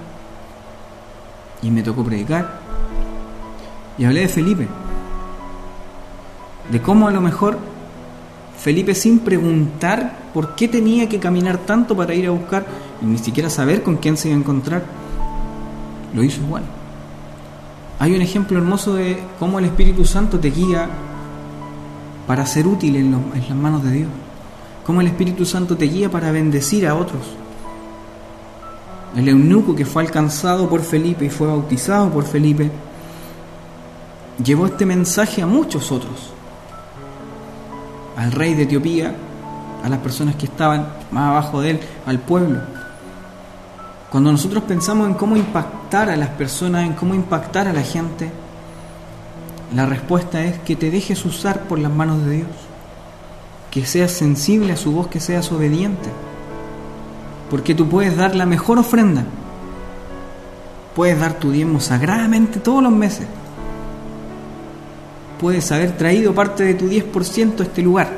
y 1.63 1.71
me 1.71 1.83
tocó 1.83 2.05
predicar, 2.05 2.61
y 3.97 4.05
hablé 4.05 4.21
de 4.21 4.29
Felipe, 4.29 4.69
de 6.71 6.83
cómo 6.83 7.09
a 7.09 7.11
lo 7.11 7.21
mejor 7.21 7.59
Felipe 8.59 8.95
sin 8.95 9.21
preguntar 9.21 10.19
por 10.35 10.55
qué 10.55 10.69
tenía 10.69 11.09
que 11.09 11.19
caminar 11.19 11.59
tanto 11.59 11.97
para 11.97 12.15
ir 12.15 12.27
a 12.27 12.31
buscar 12.31 12.67
y 13.01 13.07
ni 13.07 13.19
siquiera 13.19 13.49
saber 13.49 13.83
con 13.83 13.97
quién 13.97 14.17
se 14.17 14.29
iba 14.29 14.37
a 14.37 14.41
encontrar, 14.41 14.85
lo 16.13 16.23
hizo 16.23 16.43
igual. 16.43 16.65
Hay 18.01 18.15
un 18.15 18.23
ejemplo 18.23 18.59
hermoso 18.59 18.95
de 18.95 19.21
cómo 19.39 19.59
el 19.59 19.65
Espíritu 19.65 20.05
Santo 20.05 20.39
te 20.39 20.51
guía 20.51 20.89
para 22.29 22.45
ser 22.45 22.67
útil 22.67 22.95
en, 22.97 23.11
las 23.11 23.57
manos 23.57 23.83
de 23.83 23.91
Dios. 23.91 24.11
Cómo 24.85 25.01
el 25.01 25.07
Espíritu 25.07 25.47
Santo 25.47 25.79
te 25.79 25.87
guía 25.87 26.11
para 26.11 26.31
bendecir 26.31 26.87
a 26.87 26.95
otros. 26.95 27.23
El 29.17 29.31
eunuco 29.31 29.75
que 29.75 29.87
fue 29.87 30.03
alcanzado 30.03 30.69
por 30.69 30.83
Felipe 30.83 31.25
y 31.25 31.31
fue 31.31 31.47
bautizado 31.47 32.11
por 32.11 32.25
Felipe, 32.25 32.71
llevó 34.45 34.67
este 34.67 34.85
mensaje 34.85 35.41
a 35.41 35.47
muchos 35.47 35.91
otros. 35.91 36.35
Al 38.15 38.31
rey 38.31 38.53
de 38.53 38.65
Etiopía, 38.65 39.17
a 39.83 39.89
las 39.89 40.01
personas 40.01 40.37
que 40.37 40.47
estaban 40.47 40.87
más 41.11 41.31
abajo 41.31 41.63
de 41.63 41.71
él, 41.71 41.81
al 42.05 42.19
pueblo. 42.19 42.61
Cuando 44.11 44.31
nosotros 44.31 44.65
pensamos 44.65 45.09
en 45.09 45.15
cómo 45.15 45.35
impactar 45.35 46.11
a 46.11 46.17
las 46.17 46.29
personas, 46.31 46.85
en 46.85 46.93
cómo 46.93 47.15
impactar 47.15 47.69
a 47.69 47.73
la 47.73 47.83
gente, 47.83 48.31
la 49.75 49.85
respuesta 49.85 50.45
es 50.45 50.59
que 50.61 50.77
te 50.77 50.91
dejes 50.91 51.25
usar 51.27 51.65
por 51.65 51.79
las 51.79 51.93
manos 51.93 52.25
de 52.25 52.37
Dios, 52.37 52.49
que 53.71 53.85
seas 53.85 54.13
sensible 54.13 54.73
a 54.73 54.77
su 54.77 54.93
voz, 54.93 55.09
que 55.09 55.21
seas 55.21 55.53
obediente, 55.53 56.09
porque 57.51 57.75
tú 57.75 57.87
puedes 57.87 58.17
dar 58.17 58.35
la 58.35 58.47
mejor 58.47 58.79
ofrenda, 58.79 59.25
puedes 60.97 61.21
dar 61.21 61.35
tu 61.35 61.51
diezmo 61.51 61.81
sagradamente 61.81 62.61
todos 62.61 62.83
los 62.83 62.93
meses, 62.93 63.27
puedes 65.39 65.71
haber 65.71 65.97
traído 65.99 66.35
parte 66.35 66.65
de 66.65 66.75
tu 66.75 66.89
10% 66.89 67.61
a 67.61 67.65
este 67.65 67.83
lugar, 67.83 68.09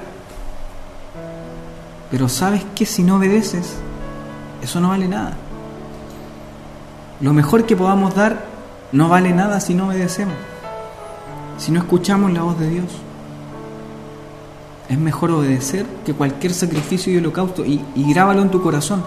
pero 2.12 2.28
sabes 2.28 2.62
que 2.76 2.86
si 2.86 3.02
no 3.02 3.16
obedeces, 3.16 3.74
eso 4.62 4.80
no 4.80 4.90
vale 4.90 5.08
nada. 5.08 5.36
Lo 7.20 7.32
mejor 7.32 7.66
que 7.66 7.76
podamos 7.76 8.14
dar 8.14 8.44
no 8.92 9.08
vale 9.08 9.32
nada 9.32 9.60
si 9.60 9.74
no 9.74 9.88
obedecemos 9.88 10.49
si 11.60 11.70
no 11.70 11.80
escuchamos 11.80 12.32
la 12.32 12.42
voz 12.42 12.58
de 12.58 12.68
Dios. 12.68 12.86
Es 14.88 14.98
mejor 14.98 15.30
obedecer 15.30 15.86
que 16.04 16.14
cualquier 16.14 16.54
sacrificio 16.54 17.12
y 17.12 17.18
holocausto 17.18 17.64
y, 17.64 17.84
grábalo 17.94 18.42
en 18.42 18.50
tu 18.50 18.62
corazón. 18.62 19.04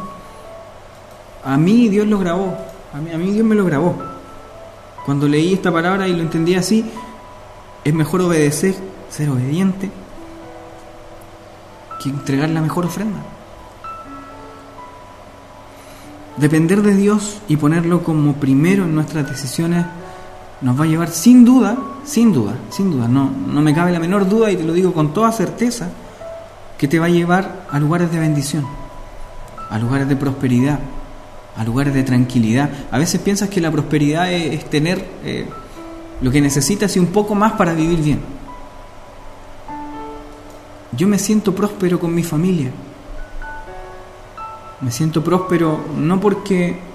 A 1.43 1.57
mí 1.57 1.89
Dios 1.89 2.07
lo 2.07 2.19
grabó, 2.19 2.55
a 2.93 2.99
mí, 2.99 3.11
a 3.11 3.17
mí 3.17 3.31
Dios 3.31 3.45
me 3.45 3.55
lo 3.55 3.65
grabó. 3.65 3.95
Cuando 5.03 5.27
leí 5.27 5.53
esta 5.53 5.73
palabra 5.73 6.07
y 6.07 6.13
lo 6.13 6.21
entendí 6.21 6.55
así, 6.55 6.85
Es 7.83 7.93
mejor 7.93 8.21
obedecer, 8.21 8.75
ser 9.09 9.29
obediente, 9.29 9.91
que 12.01 12.07
entregar 12.07 12.49
la 12.49 12.61
mejor 12.61 12.85
ofrenda. 12.85 13.19
Depender 16.37 16.81
de 16.81 16.95
Dios 16.95 17.41
y 17.49 17.57
ponerlo 17.57 18.03
como 18.03 18.35
primero 18.35 18.85
en 18.85 18.95
nuestras 18.95 19.29
decisiones 19.29 19.85
nos 20.63 20.79
va 20.79 20.85
a 20.85 20.87
llevar 20.87 21.09
sin 21.09 21.43
duda, 21.43 21.77
sin 22.05 22.31
duda, 22.31 22.55
sin 22.69 22.89
duda, 22.89 23.07
no, 23.07 23.29
no 23.29 23.61
me 23.61 23.75
cabe 23.75 23.91
la 23.91 23.99
menor 23.99 24.27
duda 24.27 24.49
y 24.49 24.55
te 24.55 24.63
lo 24.63 24.71
digo 24.71 24.93
con 24.93 25.13
toda 25.13 25.31
certeza, 25.33 25.89
que 26.77 26.87
te 26.87 26.99
va 26.99 27.07
a 27.07 27.09
llevar 27.09 27.65
a 27.69 27.79
lugares 27.79 28.11
de 28.11 28.19
bendición, 28.19 28.65
a 29.69 29.77
lugares 29.77 30.07
de 30.07 30.15
prosperidad, 30.15 30.79
a 31.57 31.63
lugares 31.65 31.93
de 31.93 32.03
tranquilidad. 32.03 32.69
A 32.91 32.97
veces 32.97 33.19
piensas 33.21 33.49
que 33.49 33.59
la 33.59 33.71
prosperidad 33.71 34.31
es, 34.31 34.69
tener 34.69 35.05
eh, 35.23 35.47
lo 36.21 36.31
que 36.31 36.41
necesitas 36.41 36.95
y 36.95 36.99
un 36.99 37.07
poco 37.07 37.35
más 37.35 37.53
para 37.53 37.73
vivir 37.73 37.99
bien. 38.01 38.19
Yo 40.95 41.07
me 41.07 41.19
siento 41.19 41.53
próspero 41.53 41.99
con 41.99 42.15
mi 42.15 42.23
familia. 42.23 42.71
Me 44.79 44.91
siento 44.91 45.23
próspero 45.23 45.79
no 45.97 46.19
porque 46.19 46.92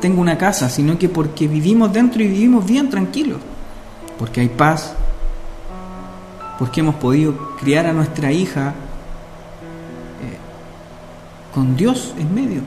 tengo 0.00 0.20
una 0.20 0.38
casa, 0.38 0.68
sino 0.68 0.98
que 0.98 1.08
porque 1.08 1.48
vivimos 1.48 1.92
dentro 1.92 2.22
y 2.22 2.28
vivimos 2.28 2.64
bien 2.64 2.90
tranquilos. 2.90 3.38
Porque 4.18 4.40
hay 4.40 4.48
paz, 4.48 4.94
porque 6.58 6.80
hemos 6.80 6.94
podido 6.96 7.56
criar 7.58 7.86
a 7.86 7.92
nuestra 7.92 8.32
hija 8.32 8.68
eh, 8.68 8.74
con 11.54 11.76
Dios 11.76 12.14
en 12.18 12.34
medio. 12.34 12.60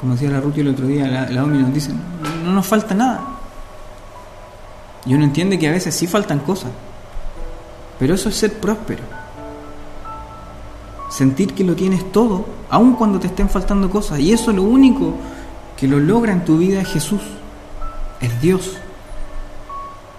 Como 0.00 0.14
decía 0.14 0.30
la 0.30 0.40
Ruti 0.40 0.60
el 0.60 0.68
otro 0.68 0.86
día, 0.86 1.06
la, 1.06 1.30
la 1.30 1.42
nos 1.42 1.72
dice, 1.72 1.92
no 2.44 2.52
nos 2.52 2.66
falta 2.66 2.94
nada. 2.94 3.20
Y 5.04 5.14
uno 5.14 5.24
entiende 5.24 5.58
que 5.58 5.68
a 5.68 5.72
veces 5.72 5.94
sí 5.94 6.06
faltan 6.06 6.40
cosas, 6.40 6.70
pero 7.98 8.14
eso 8.14 8.28
es 8.28 8.36
ser 8.36 8.54
próspero. 8.54 9.02
Sentir 11.10 11.54
que 11.54 11.62
lo 11.62 11.74
tienes 11.76 12.10
todo, 12.10 12.46
aun 12.70 12.94
cuando 12.94 13.20
te 13.20 13.26
estén 13.26 13.48
faltando 13.48 13.90
cosas. 13.90 14.18
Y 14.18 14.32
eso 14.32 14.50
es 14.50 14.56
lo 14.56 14.62
único 14.62 15.14
que 15.82 15.88
lo 15.88 15.98
logra 15.98 16.32
en 16.32 16.44
tu 16.44 16.58
vida 16.58 16.80
es 16.80 16.86
Jesús, 16.86 17.22
es 18.20 18.40
Dios. 18.40 18.76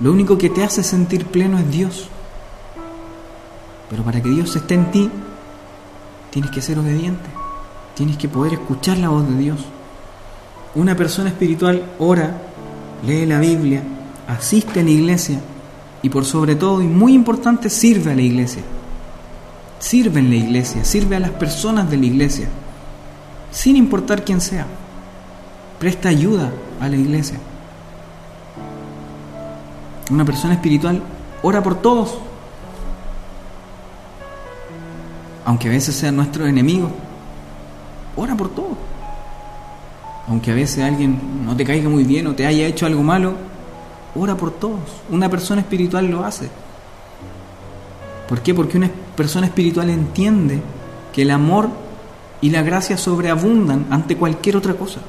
Lo 0.02 0.12
único 0.12 0.38
que 0.38 0.50
te 0.50 0.62
hace 0.62 0.84
sentir 0.84 1.26
pleno 1.26 1.58
es 1.58 1.72
Dios. 1.72 2.10
Pero 3.90 4.04
para 4.04 4.22
que 4.22 4.28
Dios 4.28 4.54
esté 4.58 4.74
en 4.74 4.92
ti, 4.92 5.10
tienes 6.32 6.52
que 6.52 6.62
ser 6.62 6.80
obediente. 6.80 7.30
Tienes 7.96 8.18
que 8.18 8.28
poder 8.28 8.56
escuchar 8.56 8.98
la 8.98 9.08
voz 9.08 9.26
de 9.26 9.38
Dios. 9.38 9.62
Una 10.76 10.98
persona 10.98 11.30
espiritual 11.30 11.94
ora, 11.98 12.42
lee 13.08 13.26
la 13.26 13.40
Biblia, 13.40 13.84
asiste 14.28 14.82
a 14.82 14.84
la 14.84 14.90
iglesia 14.90 15.40
y 16.02 16.10
por 16.10 16.26
sobre 16.26 16.58
todo, 16.58 16.82
y 16.82 16.88
muy 16.88 17.14
importante, 17.14 17.70
sirve 17.70 18.12
a 18.12 18.16
la 18.16 18.22
iglesia. 18.22 18.64
Sirve 19.80 20.20
en 20.20 20.30
la 20.30 20.36
iglesia, 20.36 20.84
sirve 20.84 21.16
a 21.16 21.22
las 21.22 21.32
personas 21.32 21.90
de 21.90 21.96
la 21.96 22.06
iglesia, 22.06 22.50
sin 23.50 23.78
importar 23.78 24.26
quién 24.26 24.42
sea. 24.42 24.68
Presta 25.84 26.08
ayuda 26.08 26.50
a 26.80 26.88
la 26.88 26.96
iglesia. 26.96 27.38
Una 30.10 30.24
persona 30.24 30.54
espiritual 30.54 31.04
ora 31.42 31.62
por 31.62 31.82
todos, 31.82 32.20
aunque 35.44 35.68
a 35.68 35.72
veces 35.72 35.94
sean 35.94 36.16
nuestros 36.16 36.48
enemigos, 36.48 36.90
ora 38.16 38.34
por 38.34 38.48
todos. 38.48 38.78
Aunque 40.30 40.52
a 40.52 40.56
veces 40.56 40.82
alguien 40.86 41.20
no 41.46 41.54
te 41.54 41.66
caiga 41.66 41.90
muy 41.90 42.06
bien 42.06 42.28
o 42.28 42.34
te 42.34 42.48
haya 42.48 42.66
hecho 42.66 42.86
algo 42.86 43.04
malo, 43.04 43.34
ora 44.16 44.38
por 44.38 44.52
todos. 44.52 44.80
Una 45.10 45.28
persona 45.28 45.60
espiritual 45.60 46.08
lo 46.08 46.24
hace. 46.24 46.48
¿Por 48.30 48.40
qué? 48.40 48.54
Porque 48.54 48.78
una 48.78 48.90
persona 49.18 49.48
espiritual 49.48 49.90
entiende 49.90 50.62
que 51.12 51.24
el 51.24 51.32
amor 51.32 51.68
y 52.40 52.52
la 52.52 52.62
gracia 52.62 52.98
sobreabundan 52.98 53.88
ante 53.90 54.16
cualquier 54.16 54.56
otra 54.56 54.76
cosa. 54.76 55.02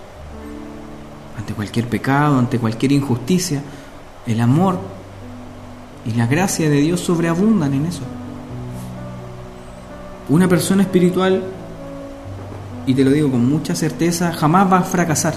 Ante 1.39 1.55
cualquier 1.55 1.89
pecado, 1.89 2.39
ante 2.39 2.59
cualquier 2.59 2.93
injusticia. 2.93 3.63
El 4.27 4.41
amor 4.41 4.79
y 6.07 6.13
la 6.13 6.27
gracia 6.27 6.69
de 6.69 6.81
Dios 6.81 7.01
sobreabundan 7.01 7.75
en 7.75 7.87
eso. 7.87 8.03
Una 10.29 10.49
persona 10.49 10.83
espiritual, 10.83 11.43
y 12.87 12.95
te 12.95 13.05
lo 13.05 13.11
digo 13.11 13.31
con 13.31 13.49
mucha 13.49 13.75
certeza, 13.75 14.33
jamás 14.33 14.73
va 14.73 14.79
a 14.79 14.83
fracasar. 14.83 15.35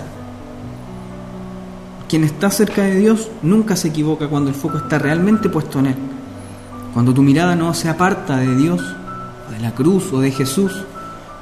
Quien 2.07 2.23
está 2.23 2.49
cerca 2.49 2.83
de 2.83 2.95
Dios 2.95 3.29
nunca 3.41 3.75
se 3.75 3.89
equivoca 3.89 4.29
cuando 4.29 4.49
el 4.49 4.55
foco 4.55 4.77
está 4.77 4.97
realmente 4.97 5.49
puesto 5.49 5.79
en 5.79 5.87
Él. 5.87 5.95
Cuando 6.93 7.13
tu 7.13 7.21
mirada 7.21 7.55
no 7.55 7.73
se 7.73 7.89
aparta 7.89 8.37
de 8.37 8.55
Dios, 8.55 8.81
de 9.51 9.59
la 9.59 9.73
cruz 9.73 10.13
o 10.13 10.19
de 10.19 10.31
Jesús, 10.31 10.85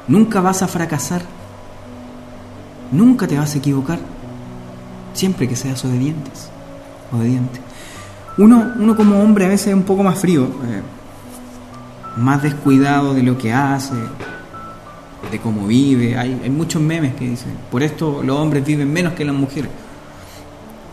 nunca 0.08 0.41
vas 0.41 0.64
a 0.64 0.68
fracasar. 0.68 1.22
Nunca 2.91 3.28
te 3.28 3.38
vas 3.38 3.53
a 3.53 3.58
equivocar. 3.60 3.99
Siempre 5.16 5.49
que 5.49 5.55
seas 5.55 5.84
obedientes. 5.84 6.49
Obediente. 7.11 7.59
Uno, 8.38 8.74
uno 8.78 8.95
como 8.95 9.22
hombre 9.22 9.45
a 9.45 9.47
veces 9.47 9.68
es 9.70 9.74
un 9.74 9.84
poco 9.84 10.03
más 10.03 10.20
frío. 10.20 10.43
Eh, 10.43 10.82
más 12.18 12.43
descuidado 12.43 13.13
de 13.13 13.24
lo 13.24 13.38
que 13.38 13.51
hace, 13.53 13.93
de 15.32 15.39
cómo 15.39 15.68
vive. 15.68 16.18
Hay, 16.18 16.39
hay 16.43 16.49
muchos 16.49 16.82
memes 16.82 17.16
que 17.16 17.30
dicen, 17.30 17.57
por 17.72 17.82
esto 17.84 18.22
los 18.24 18.38
hombres 18.38 18.66
viven 18.66 18.91
menos 18.91 19.13
que 19.13 19.26
las 19.26 19.36
mujeres. 19.36 19.72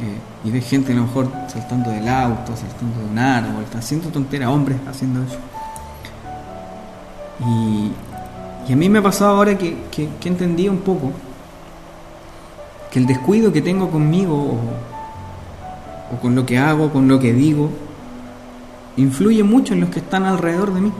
Eh, 0.00 0.48
y 0.48 0.50
ves 0.50 0.68
gente 0.68 0.92
a 0.92 0.96
lo 0.96 1.02
mejor 1.02 1.30
saltando 1.48 1.90
del 1.90 2.08
auto, 2.08 2.56
saltando 2.56 3.00
de 3.00 3.10
un 3.10 3.18
árbol, 3.18 3.64
haciendo 3.76 4.08
tonteras, 4.08 4.48
hombres 4.48 4.78
haciendo 4.88 5.22
eso. 5.22 5.38
Y, 7.40 7.90
y, 8.68 8.72
a 8.72 8.76
mí 8.76 8.88
me 8.88 8.98
ha 8.98 9.02
pasado 9.02 9.36
ahora 9.36 9.56
que, 9.58 9.76
que, 9.90 10.08
que 10.20 10.28
entendí 10.28 10.68
un 10.68 10.78
poco 10.78 11.12
que 12.92 12.98
el 12.98 13.06
descuido 13.06 13.50
que 13.50 13.62
tengo 13.62 13.90
conmigo 13.90 14.60
o, 16.12 16.16
con 16.20 16.34
lo 16.34 16.44
que 16.44 16.58
hago, 16.58 16.92
con 16.92 17.08
lo 17.08 17.18
que 17.18 17.32
digo, 17.32 17.70
influye 18.98 19.42
mucho 19.42 19.72
en 19.72 19.80
los 19.80 19.88
que 19.88 20.00
están 20.00 20.24
alrededor 20.24 20.74
de 20.74 20.80
mí. 20.82 20.92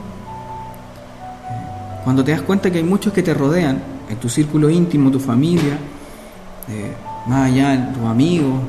Cuando 2.03 2.23
te 2.23 2.31
das 2.31 2.41
cuenta 2.41 2.71
que 2.71 2.79
hay 2.79 2.83
muchos 2.83 3.13
que 3.13 3.21
te 3.21 3.35
rodean, 3.35 3.79
en 4.09 4.17
tu 4.17 4.27
círculo 4.27 4.71
íntimo, 4.71 5.11
tu 5.11 5.19
familia, 5.19 5.77
eh, 6.67 6.93
más 7.27 7.51
allá, 7.51 7.93
tus 7.93 8.03
amigos, 8.03 8.59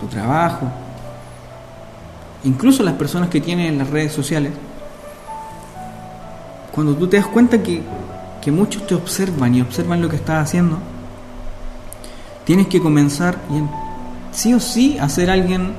tu 0.00 0.08
trabajo, 0.08 0.66
incluso 2.42 2.82
las 2.82 2.94
personas 2.94 3.28
que 3.28 3.40
tienes 3.40 3.70
en 3.70 3.78
las 3.78 3.88
redes 3.88 4.12
sociales, 4.12 4.52
cuando 6.72 6.96
tú 6.96 7.06
te 7.06 7.16
das 7.16 7.26
cuenta 7.26 7.62
que, 7.62 7.80
que 8.42 8.50
muchos 8.50 8.84
te 8.88 8.96
observan 8.96 9.54
y 9.54 9.60
observan 9.60 10.02
lo 10.02 10.08
que 10.08 10.16
estás 10.16 10.48
haciendo, 10.48 10.78
tienes 12.46 12.68
que 12.68 12.80
comenzar 12.80 13.36
y 13.50 14.34
sí 14.34 14.54
o 14.54 14.60
sí 14.60 14.96
a 14.98 15.08
ser 15.10 15.28
alguien 15.28 15.62
eh, 15.62 15.72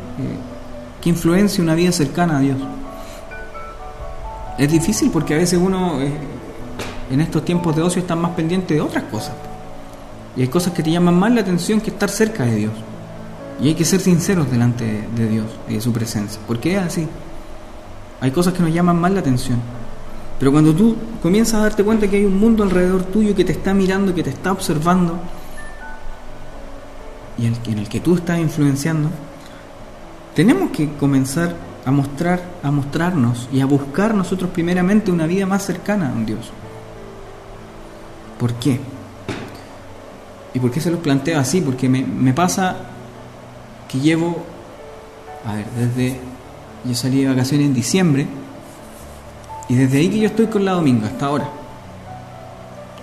que 1.01 1.09
influencie 1.09 1.63
una 1.63 1.73
vida 1.73 1.91
cercana 1.91 2.37
a 2.37 2.39
Dios. 2.41 2.57
Es 4.59 4.71
difícil 4.71 5.09
porque 5.09 5.33
a 5.33 5.37
veces 5.37 5.59
uno 5.59 5.99
eh, 6.01 6.11
en 7.09 7.21
estos 7.21 7.45
tiempos 7.45 7.75
de 7.75 7.81
ocio 7.81 8.01
están 8.01 8.19
más 8.19 8.31
pendiente 8.31 8.73
de 8.73 8.81
otras 8.81 9.05
cosas. 9.05 9.33
Y 10.35 10.41
hay 10.41 10.49
cosas 10.49 10.73
que 10.73 10.83
te 10.83 10.91
llaman 10.91 11.17
más 11.17 11.31
la 11.31 11.41
atención 11.41 11.79
que 11.79 11.89
estar 11.89 12.09
cerca 12.09 12.43
de 12.43 12.55
Dios. 12.55 12.73
Y 13.61 13.69
hay 13.69 13.75
que 13.75 13.85
ser 13.85 14.01
sinceros 14.01 14.51
delante 14.51 15.07
de 15.15 15.27
Dios 15.27 15.45
y 15.67 15.75
de 15.75 15.81
su 15.81 15.91
presencia. 15.91 16.39
Porque 16.45 16.75
es 16.75 16.81
así. 16.81 17.07
Hay 18.19 18.31
cosas 18.31 18.53
que 18.53 18.61
nos 18.61 18.73
llaman 18.73 18.99
más 18.99 19.11
la 19.11 19.21
atención. 19.21 19.59
Pero 20.37 20.51
cuando 20.51 20.73
tú 20.75 20.95
comienzas 21.23 21.55
a 21.55 21.63
darte 21.63 21.83
cuenta 21.83 22.07
que 22.07 22.17
hay 22.17 22.25
un 22.25 22.39
mundo 22.39 22.63
alrededor 22.63 23.03
tuyo 23.03 23.35
que 23.35 23.45
te 23.45 23.53
está 23.53 23.73
mirando, 23.73 24.13
que 24.13 24.21
te 24.21 24.29
está 24.29 24.51
observando, 24.51 25.17
y 27.37 27.45
en 27.45 27.79
el 27.79 27.87
que 27.87 27.99
tú 27.99 28.15
estás 28.15 28.39
influenciando, 28.39 29.09
tenemos 30.35 30.69
que 30.71 30.93
comenzar 30.93 31.55
a 31.87 31.89
mostrar, 31.89 32.41
a 32.63 32.69
mostrarnos 32.69 33.47
y 33.51 33.61
a 33.61 33.65
buscar 33.65 34.13
nosotros 34.13 34.51
primeramente 34.51 35.09
una 35.09 35.25
vida 35.25 35.45
más 35.45 35.65
cercana 35.65 36.09
a 36.09 36.11
un 36.11 36.25
Dios. 36.25 36.51
¿Por 38.37 38.53
qué? 38.55 38.77
¿Y 40.53 40.59
por 40.59 40.69
qué 40.69 40.81
se 40.81 40.91
los 40.91 40.99
planteo 40.99 41.39
así? 41.39 41.61
Porque 41.61 41.87
me, 41.87 42.33
pasa 42.33 42.75
que 43.87 43.99
llevo, 43.99 44.43
a 45.45 45.55
ver, 45.55 45.65
desde, 45.77 46.19
yo 46.83 46.93
salí 46.93 47.23
de 47.23 47.29
vacaciones 47.29 47.67
en 47.67 47.73
diciembre, 47.73 48.27
y 49.69 49.75
desde 49.75 49.99
ahí 49.99 50.09
que 50.09 50.19
yo 50.19 50.27
estoy 50.27 50.47
con 50.47 50.65
la 50.65 50.73
dominga 50.73 51.07
hasta 51.07 51.25
ahora. 51.25 51.49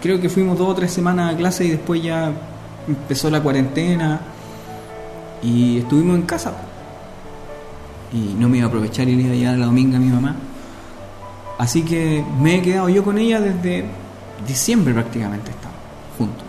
Creo 0.02 0.20
que 0.20 0.28
fuimos 0.28 0.58
dos 0.58 0.68
o 0.68 0.74
tres 0.74 0.92
semanas 0.92 1.34
a 1.34 1.36
clase 1.38 1.64
y 1.64 1.70
después 1.70 2.02
ya 2.02 2.32
empezó 2.86 3.30
la 3.30 3.42
cuarentena 3.42 4.20
y 5.42 5.78
estuvimos 5.78 6.16
en 6.16 6.22
casa. 6.22 6.52
Y 8.12 8.34
no 8.38 8.48
me 8.48 8.58
iba 8.58 8.66
a 8.66 8.68
aprovechar 8.68 9.08
y 9.08 9.16
le 9.16 9.22
iba 9.22 9.32
a 9.32 9.36
llevar 9.36 9.58
la 9.58 9.66
dominga 9.66 9.96
a 9.96 10.00
mi 10.00 10.08
mamá. 10.08 10.36
Así 11.58 11.82
que 11.82 12.24
me 12.40 12.56
he 12.56 12.62
quedado 12.62 12.88
yo 12.88 13.04
con 13.04 13.18
ella 13.18 13.40
desde 13.40 13.84
diciembre 14.46 14.92
prácticamente 14.92 15.50
estamos 15.50 15.78
juntos. 16.18 16.44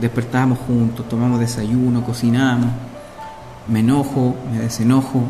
Despertábamos 0.00 0.58
juntos, 0.60 1.08
tomamos 1.08 1.40
desayuno, 1.40 2.04
cocinamos, 2.04 2.70
me 3.66 3.80
enojo, 3.80 4.36
me 4.52 4.60
desenojo, 4.60 5.24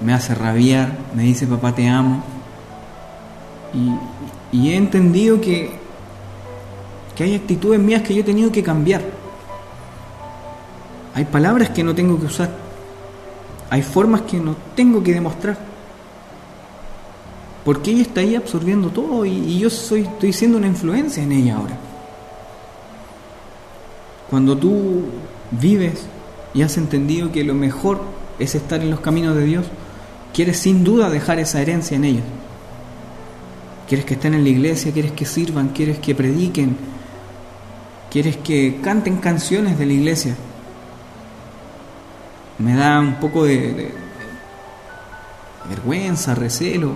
me 0.00 0.12
hace 0.12 0.34
rabiar, 0.34 0.96
me 1.14 1.24
dice 1.24 1.46
papá 1.46 1.74
te 1.74 1.88
amo. 1.88 2.22
Y, 3.74 4.56
y 4.56 4.70
he 4.70 4.76
entendido 4.76 5.40
que, 5.40 5.77
que 7.18 7.24
hay 7.24 7.34
actitudes 7.34 7.80
mías 7.80 8.02
que 8.02 8.14
yo 8.14 8.20
he 8.20 8.24
tenido 8.24 8.52
que 8.52 8.62
cambiar. 8.62 9.02
Hay 11.16 11.24
palabras 11.24 11.70
que 11.70 11.82
no 11.82 11.92
tengo 11.92 12.16
que 12.16 12.26
usar. 12.26 12.48
Hay 13.70 13.82
formas 13.82 14.20
que 14.20 14.38
no 14.38 14.54
tengo 14.76 15.02
que 15.02 15.14
demostrar. 15.14 15.58
Porque 17.64 17.90
ella 17.90 18.02
está 18.02 18.20
ahí 18.20 18.36
absorbiendo 18.36 18.90
todo 18.90 19.26
y, 19.26 19.58
yo 19.58 19.68
soy, 19.68 20.02
estoy 20.02 20.32
siendo 20.32 20.58
una 20.58 20.68
influencia 20.68 21.20
en 21.20 21.32
ella 21.32 21.56
ahora. 21.56 21.76
Cuando 24.30 24.56
tú 24.56 25.06
vives 25.50 26.06
y 26.54 26.62
has 26.62 26.76
entendido 26.76 27.32
que 27.32 27.42
lo 27.42 27.54
mejor 27.54 28.00
es 28.38 28.54
estar 28.54 28.80
en 28.80 28.90
los 28.90 29.00
caminos 29.00 29.34
de 29.34 29.44
Dios, 29.44 29.66
quieres 30.32 30.60
sin 30.60 30.84
duda 30.84 31.10
dejar 31.10 31.40
esa 31.40 31.60
herencia 31.60 31.96
en 31.96 32.04
ellos. 32.04 32.24
Quieres 33.88 34.06
que 34.06 34.14
estén 34.14 34.34
en 34.34 34.44
la 34.44 34.50
iglesia, 34.50 34.92
quieres 34.92 35.10
que 35.10 35.24
sirvan, 35.24 35.70
quieres 35.70 35.98
que 35.98 36.14
prediquen, 36.14 36.76
quieres 38.10 38.36
que 38.38 38.80
canten 38.82 39.18
canciones 39.18 39.78
de 39.78 39.86
la 39.86 39.92
iglesia. 39.92 40.36
Me 42.58 42.74
da 42.74 43.00
un 43.00 43.14
poco 43.16 43.44
de 43.44 43.94
vergüenza, 45.68 46.34
recelo, 46.34 46.94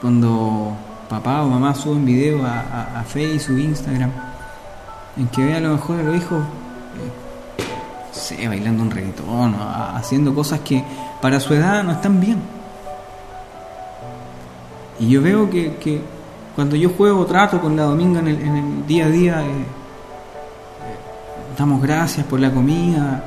cuando 0.00 0.76
papá 1.08 1.42
o 1.42 1.48
mamá 1.48 1.74
suben 1.74 2.04
video 2.04 2.44
a, 2.44 3.00
a, 3.00 3.04
Facebook, 3.04 3.58
Instagram, 3.58 4.10
en 5.16 5.28
que 5.28 5.44
ve 5.44 5.54
a 5.54 5.60
lo 5.60 5.70
mejor 5.70 6.00
a 6.00 6.02
los 6.02 6.16
hijos, 6.16 6.44
eh, 8.38 8.48
bailando 8.48 8.82
un 8.82 8.90
reggaetón, 8.90 9.56
haciendo 9.94 10.34
cosas 10.34 10.60
que 10.60 10.84
para 11.20 11.40
su 11.40 11.54
edad 11.54 11.82
no 11.84 11.92
están 11.92 12.20
bien. 12.20 12.38
Y 14.98 15.10
yo 15.10 15.22
veo 15.22 15.50
que, 15.50 16.02
cuando 16.56 16.74
yo 16.74 16.88
juego 16.88 17.26
trato 17.26 17.60
con 17.60 17.76
la 17.76 17.82
dominga 17.82 18.20
en 18.20 18.28
el, 18.28 18.86
día 18.86 19.04
a 19.04 19.08
día, 19.10 19.42
eh, 19.42 19.66
damos 21.56 21.82
gracias 21.82 22.24
por 22.24 22.40
la 22.40 22.50
comida, 22.50 23.22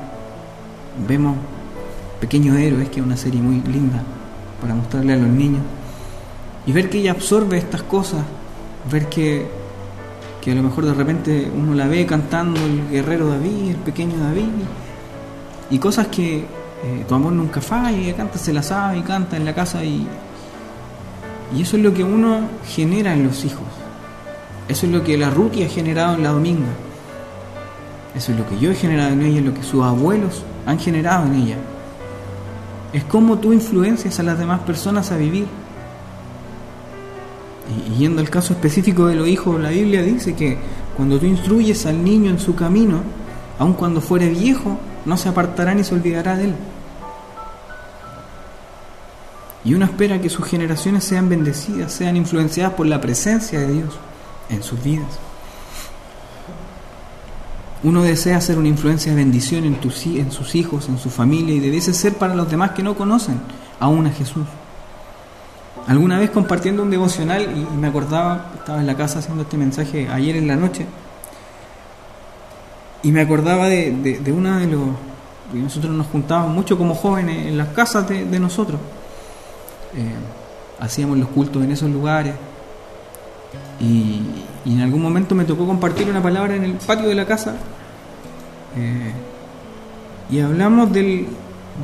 vemos 1.06 1.36
Pequeños 2.20 2.56
Héroes, 2.56 2.88
que 2.90 2.98
es 2.98 3.06
una 3.06 3.16
serie 3.16 3.40
muy 3.40 3.60
linda 3.72 4.02
para 4.60 4.74
mostrarle 4.74 5.12
a 5.12 5.16
los 5.16 5.28
niños 5.28 5.62
y 6.66 6.72
ver 6.72 6.90
que 6.90 6.98
ella 6.98 7.12
absorbe 7.12 7.56
estas 7.56 7.84
cosas, 7.84 8.24
ver 8.90 9.08
que, 9.08 9.46
que 10.40 10.50
a 10.50 10.54
lo 10.56 10.64
mejor 10.64 10.86
de 10.86 10.94
repente 10.94 11.50
uno 11.56 11.72
la 11.74 11.86
ve 11.86 12.04
cantando 12.06 12.60
el 12.60 12.90
guerrero 12.90 13.28
David, 13.28 13.70
el 13.70 13.76
pequeño 13.76 14.18
David, 14.18 14.48
y 15.70 15.78
cosas 15.78 16.08
que 16.08 16.38
eh, 16.38 17.04
tu 17.06 17.14
amor 17.14 17.32
nunca 17.32 17.60
falla, 17.60 18.16
canta, 18.16 18.38
se 18.38 18.52
la 18.52 18.64
sabe 18.64 18.98
y 18.98 19.02
canta 19.02 19.36
en 19.36 19.44
la 19.44 19.54
casa 19.54 19.84
y, 19.84 20.04
y 21.56 21.62
eso 21.62 21.76
es 21.76 21.82
lo 21.82 21.92
que 21.92 22.04
uno 22.04 22.40
genera 22.66 23.12
en 23.12 23.24
los 23.24 23.44
hijos. 23.44 23.66
Eso 24.68 24.86
es 24.86 24.92
lo 24.92 25.02
que 25.02 25.18
la 25.18 25.30
Ruti 25.30 25.64
ha 25.64 25.68
generado 25.68 26.14
en 26.14 26.22
la 26.22 26.30
Dominga. 26.30 26.68
Eso 28.14 28.32
es 28.32 28.38
lo 28.38 28.48
que 28.48 28.58
yo 28.58 28.70
he 28.70 28.74
generado 28.74 29.12
en 29.12 29.22
ella, 29.22 29.40
lo 29.40 29.54
que 29.54 29.62
sus 29.62 29.82
abuelos 29.84 30.42
han 30.66 30.78
generado 30.78 31.26
en 31.26 31.34
ella. 31.34 31.56
Es 32.92 33.04
como 33.04 33.38
tú 33.38 33.52
influencias 33.52 34.18
a 34.20 34.22
las 34.22 34.38
demás 34.38 34.60
personas 34.60 35.10
a 35.12 35.16
vivir. 35.16 35.46
Y 37.88 37.98
yendo 37.98 38.20
al 38.20 38.30
caso 38.30 38.52
específico 38.52 39.06
de 39.06 39.14
los 39.14 39.28
hijos, 39.28 39.60
la 39.60 39.70
Biblia 39.70 40.02
dice 40.02 40.34
que 40.34 40.58
cuando 40.96 41.18
tú 41.18 41.26
instruyes 41.26 41.86
al 41.86 42.02
niño 42.04 42.30
en 42.30 42.38
su 42.38 42.54
camino, 42.54 43.00
aun 43.58 43.74
cuando 43.74 44.00
fuere 44.00 44.28
viejo, 44.28 44.78
no 45.04 45.16
se 45.16 45.28
apartará 45.28 45.74
ni 45.74 45.84
se 45.84 45.94
olvidará 45.94 46.36
de 46.36 46.44
él. 46.44 46.54
Y 49.64 49.74
uno 49.74 49.84
espera 49.84 50.20
que 50.20 50.30
sus 50.30 50.46
generaciones 50.46 51.04
sean 51.04 51.28
bendecidas, 51.28 51.92
sean 51.92 52.16
influenciadas 52.16 52.74
por 52.74 52.86
la 52.86 53.00
presencia 53.00 53.60
de 53.60 53.72
Dios 53.72 53.94
en 54.48 54.62
sus 54.62 54.82
vidas. 54.82 55.18
Uno 57.82 58.02
desea 58.02 58.40
ser 58.40 58.58
una 58.58 58.68
influencia 58.68 59.12
de 59.12 59.16
bendición 59.16 59.64
en, 59.64 59.78
en 59.82 60.30
sus 60.32 60.54
hijos, 60.54 60.88
en 60.88 60.98
su 60.98 61.10
familia 61.10 61.54
y 61.54 61.60
debe 61.60 61.80
ser 61.80 62.14
para 62.14 62.34
los 62.34 62.50
demás 62.50 62.72
que 62.72 62.82
no 62.82 62.94
conocen 62.94 63.40
aún 63.78 64.06
a 64.06 64.10
Jesús. 64.10 64.44
Alguna 65.86 66.18
vez 66.18 66.30
compartiendo 66.30 66.82
un 66.82 66.90
devocional 66.90 67.42
y, 67.42 67.76
me 67.76 67.88
acordaba, 67.88 68.52
estaba 68.58 68.80
en 68.80 68.86
la 68.86 68.96
casa 68.96 69.20
haciendo 69.20 69.42
este 69.42 69.56
mensaje 69.56 70.08
ayer 70.08 70.36
en 70.36 70.46
la 70.46 70.56
noche, 70.56 70.86
y 73.02 73.12
me 73.12 73.22
acordaba 73.22 73.66
de, 73.66 74.20
de, 74.22 74.32
una 74.32 74.58
de 74.58 74.66
los... 74.66 74.82
Nosotros 75.54 75.92
nos 75.92 76.06
juntábamos 76.08 76.54
mucho 76.54 76.76
como 76.76 76.94
jóvenes 76.94 77.46
en 77.46 77.56
las 77.56 77.68
casas 77.68 78.06
de, 78.08 78.38
nosotros. 78.38 78.78
Eh, 79.94 80.14
hacíamos 80.80 81.18
los 81.18 81.28
cultos 81.28 81.62
en 81.64 81.72
esos 81.72 81.90
lugares. 81.90 82.34
Y, 83.80 84.22
en 84.66 84.80
algún 84.82 85.00
momento 85.00 85.34
me 85.34 85.44
tocó 85.44 85.66
compartir 85.66 86.08
una 86.10 86.22
palabra 86.22 86.54
en 86.54 86.64
el 86.64 86.72
patio 86.74 87.08
de 87.08 87.14
la 87.14 87.24
casa. 87.24 87.56
Eh, 88.76 89.12
y 90.30 90.40
hablamos 90.40 90.92
del, 90.92 91.26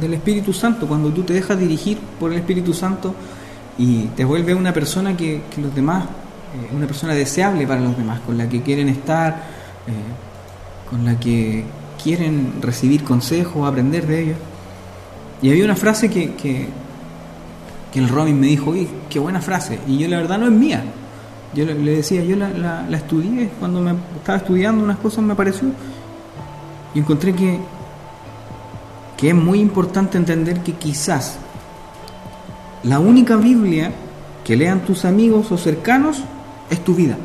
del 0.01 0.15
Espíritu 0.15 0.53
Santo. 0.53 0.87
Cuando 0.87 1.11
tú 1.11 1.23
te 1.23 1.33
dejas 1.33 1.59
dirigir 1.59 1.99
por 2.21 2.33
el 2.33 2.39
Espíritu 2.39 2.75
Santo, 2.75 3.15
y 3.79 4.05
te 4.09 4.25
vuelve 4.25 4.55
una 4.55 4.73
persona 4.73 5.17
que, 5.17 5.43
los 5.61 5.75
demás, 5.75 6.05
eh, 6.05 6.75
una 6.75 6.87
persona 6.87 7.15
deseable 7.15 7.67
para 7.67 7.81
los 7.81 7.97
demás, 7.97 8.21
con 8.21 8.39
la 8.39 8.49
que 8.49 8.63
quieren 8.63 8.89
estar, 8.89 9.57
con 10.91 11.05
la 11.05 11.19
que 11.19 11.65
quieren 12.03 12.55
recibir 12.61 13.05
consejos, 13.05 13.67
aprender 13.67 14.07
de 14.07 14.23
ellos. 14.23 14.37
Y 15.43 15.51
había 15.51 15.65
una 15.65 15.77
frase 15.77 16.09
que, 16.11 16.69
el 17.99 18.09
Robin 18.09 18.39
me 18.39 18.49
dijo, 18.49 18.71
uy, 18.71 18.89
qué 19.09 19.19
buena 19.19 19.41
frase, 19.41 19.79
y 19.87 19.99
yo 19.99 20.09
la 20.09 20.19
verdad 20.19 20.39
no 20.39 20.47
es 20.47 20.53
mía. 20.53 20.83
Yo 21.55 21.65
le, 21.65 21.75
decía, 21.75 22.23
yo 22.23 22.37
la, 22.37 22.87
estudié, 22.91 23.51
cuando 23.59 23.81
me 23.81 23.93
estaba 24.17 24.39
estudiando 24.39 24.85
unas 24.85 24.99
cosas 24.99 25.25
me 25.25 25.35
pareció, 25.35 25.69
y 26.95 26.99
encontré 26.99 27.35
que, 27.35 27.59
que 29.17 29.31
es 29.31 29.35
muy 29.35 29.61
importante 29.61 30.19
entender 30.19 30.61
que 30.61 30.73
quizás 30.73 31.39
la 32.83 32.99
única 32.99 33.37
Biblia 33.37 33.93
que 34.45 34.57
lean 34.57 34.81
tus 34.81 35.05
amigos 35.05 35.51
o 35.51 35.59
cercanos 35.59 36.23
es 36.71 36.85
tu 36.85 36.95
vida. 36.95 37.17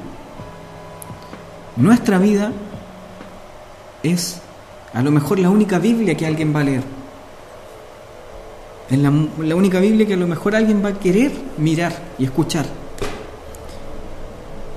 Nuestra 1.76 2.18
vida 2.18 2.52
es 4.04 4.42
a 4.94 5.02
lo 5.02 5.12
mejor 5.12 5.40
la 5.40 5.50
única 5.50 5.80
Biblia 5.80 6.16
que 6.16 6.26
alguien 6.26 6.56
va 6.56 6.62
a 6.62 6.64
leer. 6.64 7.01
Es 8.92 9.00
la, 9.00 9.10
única 9.56 9.80
Biblia 9.80 10.06
que 10.06 10.14
a 10.14 10.18
lo 10.18 10.28
mejor 10.28 10.56
alguien 10.56 10.84
va 10.84 10.90
a 10.90 11.00
querer 11.00 11.32
mirar 11.58 11.94
y 12.20 12.26
escuchar. 12.26 12.66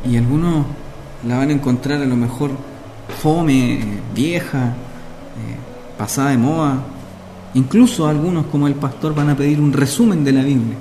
Y 0.09 0.17
algunos 0.17 0.67
la 1.27 1.39
van 1.39 1.51
a 1.51 1.53
encontrar 1.53 2.01
a 2.01 2.07
lo 2.07 2.17
mejor 2.17 2.53
fome, 3.21 3.81
vieja, 4.15 4.69
eh, 4.69 5.99
pasada 5.99 6.31
de 6.31 6.39
moda, 6.39 6.85
Incluso 7.55 8.09
algunos 8.09 8.47
como 8.47 8.67
el 8.67 8.75
pastor 8.75 9.15
van 9.15 9.31
a 9.31 9.37
pedir 9.37 9.61
un 9.61 9.73
resumen 9.73 10.25
de 10.25 10.33
la 10.33 10.43
Biblia. 10.43 10.77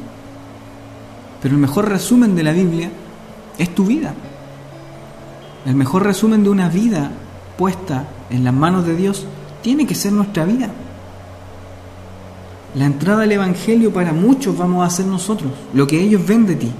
Pero 1.41 1.55
el 1.55 1.61
mejor 1.61 1.87
resumen 1.87 2.35
de 2.35 2.43
la 2.43 2.51
Biblia 2.51 2.89
es 3.57 3.73
tu 3.75 3.85
vida. 3.85 4.13
El 5.65 5.75
mejor 5.75 6.03
resumen 6.03 6.43
de 6.43 6.49
una 6.49 6.69
vida 6.69 7.11
puesta 7.57 8.07
en 8.31 8.43
las 8.43 8.53
manos 8.53 8.85
de 8.87 8.95
Dios 8.95 9.25
tiene 9.61 9.85
que 9.85 9.93
ser 9.93 10.13
nuestra 10.13 10.45
vida. 10.45 10.69
La 12.75 12.85
entrada 12.85 13.23
al 13.23 13.31
Evangelio 13.31 13.93
para 13.93 14.13
muchos 14.13 14.57
vamos 14.57 14.85
a 14.85 14.89
ser 14.89 15.05
nosotros, 15.05 15.51
lo 15.73 15.85
que 15.85 16.01
ellos 16.01 16.25
ven 16.25 16.45
de 16.45 16.55
ti. 16.55 16.71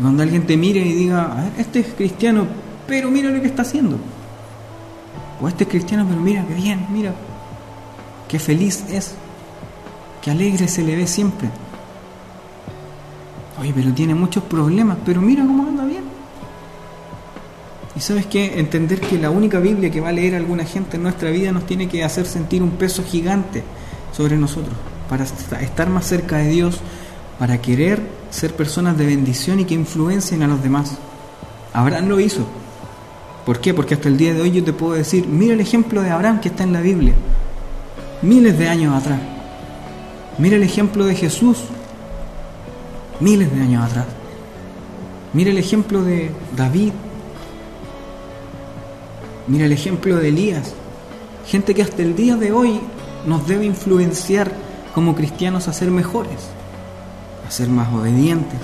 Cuando 0.00 0.22
alguien 0.22 0.46
te 0.46 0.56
mire 0.56 0.80
y 0.80 0.92
diga, 0.92 1.50
este 1.58 1.80
es 1.80 1.88
cristiano, 1.94 2.46
pero 2.86 3.10
mira 3.10 3.30
lo 3.30 3.40
que 3.40 3.48
está 3.48 3.62
haciendo. 3.62 3.98
O 5.40 5.48
este 5.48 5.64
es 5.64 5.70
cristiano, 5.70 6.06
pero 6.08 6.20
mira 6.20 6.44
qué 6.46 6.54
bien, 6.54 6.86
mira 6.92 7.12
qué 8.28 8.38
feliz 8.38 8.84
es, 8.90 9.14
qué 10.22 10.30
alegre 10.30 10.68
se 10.68 10.82
le 10.82 10.94
ve 10.94 11.06
siempre. 11.06 11.48
Oye, 13.60 13.72
pero 13.74 13.92
tiene 13.92 14.14
muchos 14.14 14.44
problemas, 14.44 14.98
pero 15.04 15.20
mira 15.20 15.42
cómo 15.44 15.64
anda 15.64 15.84
bien. 15.84 16.04
Y 17.96 18.00
sabes 18.00 18.26
qué, 18.26 18.60
entender 18.60 19.00
que 19.00 19.18
la 19.18 19.30
única 19.30 19.58
Biblia 19.58 19.90
que 19.90 20.00
va 20.00 20.10
a 20.10 20.12
leer 20.12 20.36
alguna 20.36 20.64
gente 20.64 20.98
en 20.98 21.02
nuestra 21.02 21.30
vida 21.30 21.50
nos 21.50 21.66
tiene 21.66 21.88
que 21.88 22.04
hacer 22.04 22.26
sentir 22.26 22.62
un 22.62 22.70
peso 22.70 23.02
gigante 23.02 23.64
sobre 24.18 24.36
nosotros, 24.36 24.74
para 25.08 25.24
estar 25.62 25.88
más 25.88 26.04
cerca 26.04 26.36
de 26.38 26.48
Dios, 26.48 26.80
para 27.38 27.62
querer 27.62 28.02
ser 28.30 28.54
personas 28.54 28.98
de 28.98 29.06
bendición 29.06 29.60
y 29.60 29.64
que 29.64 29.74
influencien 29.74 30.42
a 30.42 30.48
los 30.48 30.62
demás. 30.62 30.98
Abraham 31.72 32.08
lo 32.08 32.20
hizo. 32.20 32.44
¿Por 33.46 33.60
qué? 33.60 33.72
Porque 33.72 33.94
hasta 33.94 34.08
el 34.08 34.18
día 34.18 34.34
de 34.34 34.42
hoy 34.42 34.50
yo 34.50 34.64
te 34.64 34.74
puedo 34.74 34.92
decir, 34.92 35.26
mira 35.26 35.54
el 35.54 35.60
ejemplo 35.60 36.02
de 36.02 36.10
Abraham 36.10 36.40
que 36.40 36.48
está 36.48 36.64
en 36.64 36.74
la 36.74 36.82
Biblia 36.82 37.14
miles 38.22 38.58
de 38.58 38.68
años 38.68 38.94
atrás. 38.94 39.20
Mira 40.38 40.56
el 40.56 40.62
ejemplo 40.62 41.04
de 41.04 41.14
Jesús, 41.14 41.58
miles 43.20 43.54
de 43.54 43.62
años 43.62 43.84
atrás. 43.84 44.06
Mira 45.32 45.50
el 45.50 45.58
ejemplo 45.58 46.02
de 46.02 46.30
David. 46.56 46.92
Mira 49.46 49.66
el 49.66 49.72
ejemplo 49.72 50.16
de 50.16 50.28
Elías. 50.28 50.74
Gente 51.46 51.74
que 51.74 51.82
hasta 51.82 52.02
el 52.02 52.14
día 52.14 52.36
de 52.36 52.52
hoy 52.52 52.80
nos 53.28 53.46
debe 53.46 53.66
influenciar 53.66 54.50
como 54.94 55.14
cristianos 55.14 55.68
a 55.68 55.72
ser 55.72 55.90
mejores, 55.90 56.48
a 57.46 57.50
ser 57.50 57.68
más 57.68 57.92
obedientes 57.92 58.60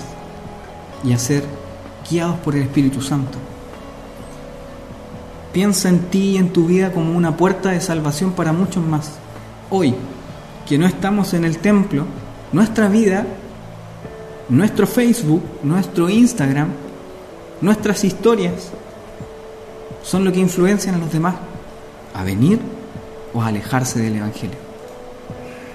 y 1.03 1.13
a 1.13 1.19
ser 1.19 1.45
guiados 2.09 2.37
por 2.39 2.55
el 2.55 2.63
Espíritu 2.63 3.01
Santo. 3.01 3.37
Piensa 5.53 5.87
en 5.87 5.99
ti 6.09 6.31
y 6.31 6.37
en 6.37 6.51
tu 6.51 6.65
vida 6.65 6.91
como 6.91 7.15
una 7.15 7.37
puerta 7.37 7.69
de 7.69 7.79
salvación 7.79 8.31
para 8.31 8.51
muchos 8.51 8.83
más. 8.83 9.13
Hoy, 9.69 9.95
que 10.67 10.77
no 10.77 10.87
estamos 10.87 11.33
en 11.33 11.45
el 11.45 11.59
templo, 11.59 12.05
nuestra 12.51 12.89
vida, 12.89 13.25
nuestro 14.49 14.87
Facebook, 14.87 15.43
nuestro 15.63 16.09
Instagram, 16.09 16.69
nuestras 17.61 18.03
historias, 18.03 18.71
son 20.03 20.25
lo 20.25 20.31
que 20.31 20.39
influencian 20.39 20.95
a 20.95 20.97
los 20.97 21.11
demás 21.11 21.35
a 22.13 22.23
venir 22.23 22.59
o 23.35 23.41
a 23.41 23.47
alejarse 23.47 24.01
del 24.01 24.15
Evangelio, 24.15 24.57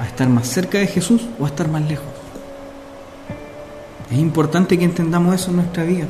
a 0.00 0.06
estar 0.06 0.28
más 0.28 0.48
cerca 0.48 0.78
de 0.78 0.86
Jesús 0.86 1.28
o 1.38 1.44
a 1.44 1.48
estar 1.48 1.68
más 1.68 1.82
lejos. 1.82 2.06
Es 4.10 4.18
importante 4.18 4.78
que 4.78 4.84
entendamos 4.84 5.34
eso 5.34 5.50
en 5.50 5.56
nuestra 5.56 5.84
vida 5.84 6.06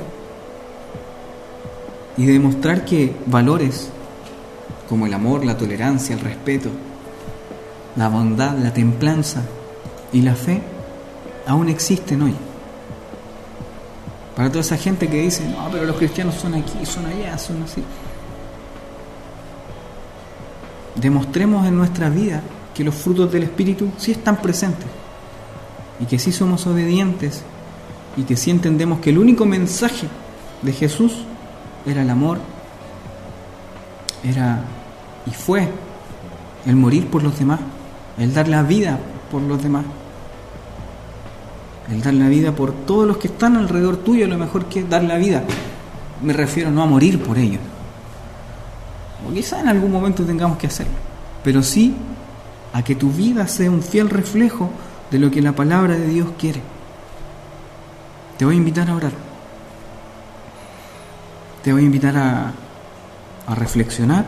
y 2.17 2.25
demostrar 2.25 2.85
que 2.85 3.15
valores 3.27 3.91
como 4.89 5.07
el 5.07 5.13
amor, 5.13 5.45
la 5.45 5.57
tolerancia, 5.57 6.15
el 6.15 6.21
respeto, 6.21 6.71
la 7.97 8.09
bondad, 8.09 8.57
la 8.57 8.73
templanza 8.73 9.43
y 10.13 10.23
la 10.23 10.35
fe 10.35 10.63
aún 11.47 11.69
existen 11.69 12.23
hoy. 12.23 12.35
Para 14.37 14.49
toda 14.49 14.61
esa 14.61 14.77
gente 14.77 15.09
que 15.09 15.23
dice, 15.23 15.45
no, 15.49 15.69
pero 15.71 15.85
los 15.85 15.97
cristianos 15.97 16.37
son 16.37 16.55
aquí, 16.55 16.87
son 16.87 17.07
allá, 17.07 17.37
son 17.37 17.63
así. 17.63 17.83
Demostremos 20.97 21.67
en 21.67 21.77
nuestra 21.77 22.09
vida 22.09 22.43
que 22.75 22.85
los 22.85 22.95
frutos 22.95 23.31
del 23.33 23.45
Espíritu 23.45 23.91
sí 23.99 24.13
están 24.13 24.37
presentes 24.37 24.87
y 26.01 26.07
que 26.07 26.19
sí 26.19 26.33
somos 26.33 26.67
obedientes 26.67 27.43
y 28.17 28.23
que 28.23 28.37
sí 28.37 28.51
entendemos 28.51 29.01
que 29.01 29.11
el 29.11 29.19
único 29.19 29.45
mensaje 29.45 30.09
de 30.63 30.73
Jesús 30.73 31.25
era 31.87 32.03
el 32.03 32.11
amor, 32.11 32.39
era 34.25 34.63
y 35.27 35.31
fue 35.31 35.69
el 36.67 36.77
morir 36.77 37.07
por 37.07 37.23
los 37.23 37.39
demás, 37.39 37.61
el 38.19 38.35
dar 38.35 38.49
la 38.49 38.63
vida 38.63 38.99
por 39.31 39.43
los 39.43 39.63
demás, 39.63 39.85
el 41.91 42.03
dar 42.03 42.15
la 42.15 42.29
vida 42.29 42.53
por 42.53 42.73
todos 42.73 43.07
los 43.07 43.17
que 43.17 43.29
están 43.29 43.57
alrededor 43.57 43.99
tuyo, 43.99 44.27
lo 44.27 44.39
mejor 44.39 44.67
que 44.67 44.85
dar 44.85 45.05
la 45.05 45.17
vida. 45.17 45.45
Me 46.23 46.33
refiero 46.33 46.71
no 46.71 46.83
a 46.83 46.87
morir 46.87 47.23
por 47.23 47.39
ellos, 47.39 47.61
o 49.29 49.33
quizá 49.33 49.61
en 49.61 49.69
algún 49.69 49.93
momento 49.93 50.25
tengamos 50.25 50.59
que 50.59 50.67
hacerlo, 50.67 50.95
pero 51.45 51.63
sí 51.63 51.95
a 52.73 52.83
que 52.83 52.95
tu 52.95 53.11
vida 53.11 53.47
sea 53.49 53.71
un 53.71 53.83
fiel 53.83 54.11
reflejo 54.11 54.71
de 55.11 55.19
lo 55.19 55.31
que 55.31 55.43
la 55.43 55.53
palabra 55.53 55.95
de 55.95 56.07
Dios 56.07 56.29
quiere. 56.39 56.63
Te 58.39 58.45
voy 58.45 58.55
a 58.55 58.59
invitar 58.59 58.89
a 58.89 58.97
orar 58.97 59.31
te 61.63 61.73
voy 61.73 61.83
a 61.83 61.87
invitar 61.87 62.17
a, 62.17 62.53
a 63.47 63.55
reflexionar, 63.55 64.25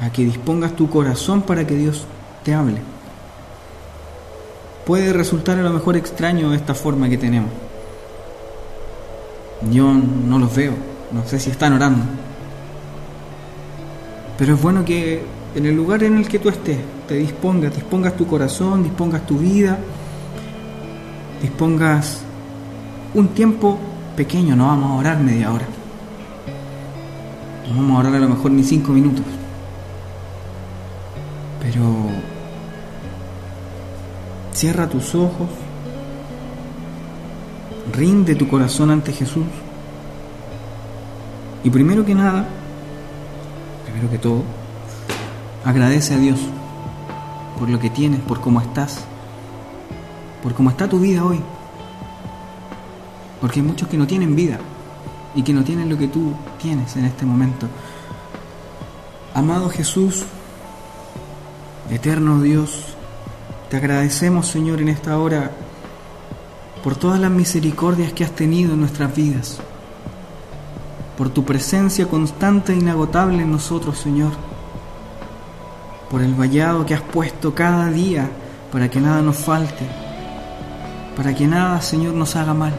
a 0.00 0.10
que 0.10 0.24
dispongas 0.24 0.74
tu 0.74 0.88
corazón 0.90 1.42
para 1.42 1.66
que 1.66 1.74
Dios 1.74 2.06
te 2.44 2.54
hable. 2.54 2.80
Puede 4.84 5.12
resultar 5.12 5.58
a 5.58 5.62
lo 5.62 5.70
mejor 5.70 5.96
extraño 5.96 6.52
esta 6.54 6.74
forma 6.74 7.08
que 7.08 7.18
tenemos. 7.18 7.50
Yo 9.70 9.92
no 9.92 10.38
los 10.38 10.54
veo, 10.54 10.72
no 11.12 11.24
sé 11.26 11.38
si 11.38 11.50
están 11.50 11.74
orando. 11.74 12.02
Pero 14.40 14.54
es 14.54 14.62
bueno 14.62 14.86
que 14.86 15.22
en 15.54 15.66
el 15.66 15.76
lugar 15.76 16.02
en 16.02 16.16
el 16.16 16.26
que 16.26 16.38
tú 16.38 16.48
estés, 16.48 16.78
te 17.06 17.14
dispongas, 17.16 17.74
dispongas 17.74 18.16
tu 18.16 18.26
corazón, 18.26 18.82
dispongas 18.82 19.26
tu 19.26 19.36
vida, 19.36 19.78
dispongas 21.42 22.22
un 23.12 23.28
tiempo 23.28 23.78
pequeño, 24.16 24.56
no 24.56 24.68
vamos 24.68 24.92
a 24.92 24.94
orar 24.94 25.20
media 25.20 25.52
hora. 25.52 25.66
No 27.68 27.76
vamos 27.76 27.96
a 27.96 27.98
orar 27.98 28.14
a 28.14 28.18
lo 28.18 28.30
mejor 28.30 28.50
ni 28.52 28.64
cinco 28.64 28.92
minutos. 28.92 29.26
Pero 31.60 31.82
cierra 34.54 34.88
tus 34.88 35.14
ojos, 35.14 35.50
rinde 37.92 38.34
tu 38.36 38.48
corazón 38.48 38.90
ante 38.90 39.12
Jesús. 39.12 39.44
Y 41.62 41.68
primero 41.68 42.06
que 42.06 42.14
nada, 42.14 42.48
primero 44.00 44.10
que 44.10 44.18
todo, 44.18 44.42
agradece 45.64 46.14
a 46.14 46.18
Dios 46.18 46.40
por 47.58 47.68
lo 47.68 47.78
que 47.78 47.90
tienes, 47.90 48.20
por 48.20 48.40
cómo 48.40 48.60
estás, 48.60 49.00
por 50.42 50.54
cómo 50.54 50.70
está 50.70 50.88
tu 50.88 50.98
vida 50.98 51.22
hoy. 51.22 51.40
Porque 53.40 53.60
hay 53.60 53.66
muchos 53.66 53.88
que 53.88 53.98
no 53.98 54.06
tienen 54.06 54.34
vida 54.34 54.58
y 55.34 55.42
que 55.42 55.52
no 55.52 55.64
tienen 55.64 55.90
lo 55.90 55.98
que 55.98 56.08
tú 56.08 56.32
tienes 56.60 56.96
en 56.96 57.04
este 57.04 57.26
momento. 57.26 57.66
Amado 59.34 59.68
Jesús, 59.68 60.24
eterno 61.90 62.40
Dios, 62.40 62.94
te 63.68 63.76
agradecemos 63.76 64.46
Señor 64.46 64.80
en 64.80 64.88
esta 64.88 65.18
hora 65.18 65.50
por 66.82 66.96
todas 66.96 67.20
las 67.20 67.30
misericordias 67.30 68.14
que 68.14 68.24
has 68.24 68.32
tenido 68.32 68.72
en 68.72 68.80
nuestras 68.80 69.14
vidas, 69.14 69.60
por 71.20 71.28
tu 71.28 71.44
presencia 71.44 72.08
constante 72.08 72.72
e 72.72 72.76
inagotable 72.76 73.42
en 73.42 73.52
nosotros 73.52 73.98
Señor, 73.98 74.32
por 76.10 76.22
el 76.22 76.32
vallado 76.32 76.86
que 76.86 76.94
has 76.94 77.02
puesto 77.02 77.54
cada 77.54 77.90
día 77.90 78.30
para 78.72 78.88
que 78.88 79.02
nada 79.02 79.20
nos 79.20 79.36
falte, 79.36 79.84
para 81.14 81.34
que 81.34 81.46
nada 81.46 81.82
Señor 81.82 82.14
nos 82.14 82.36
haga 82.36 82.54
mal. 82.54 82.72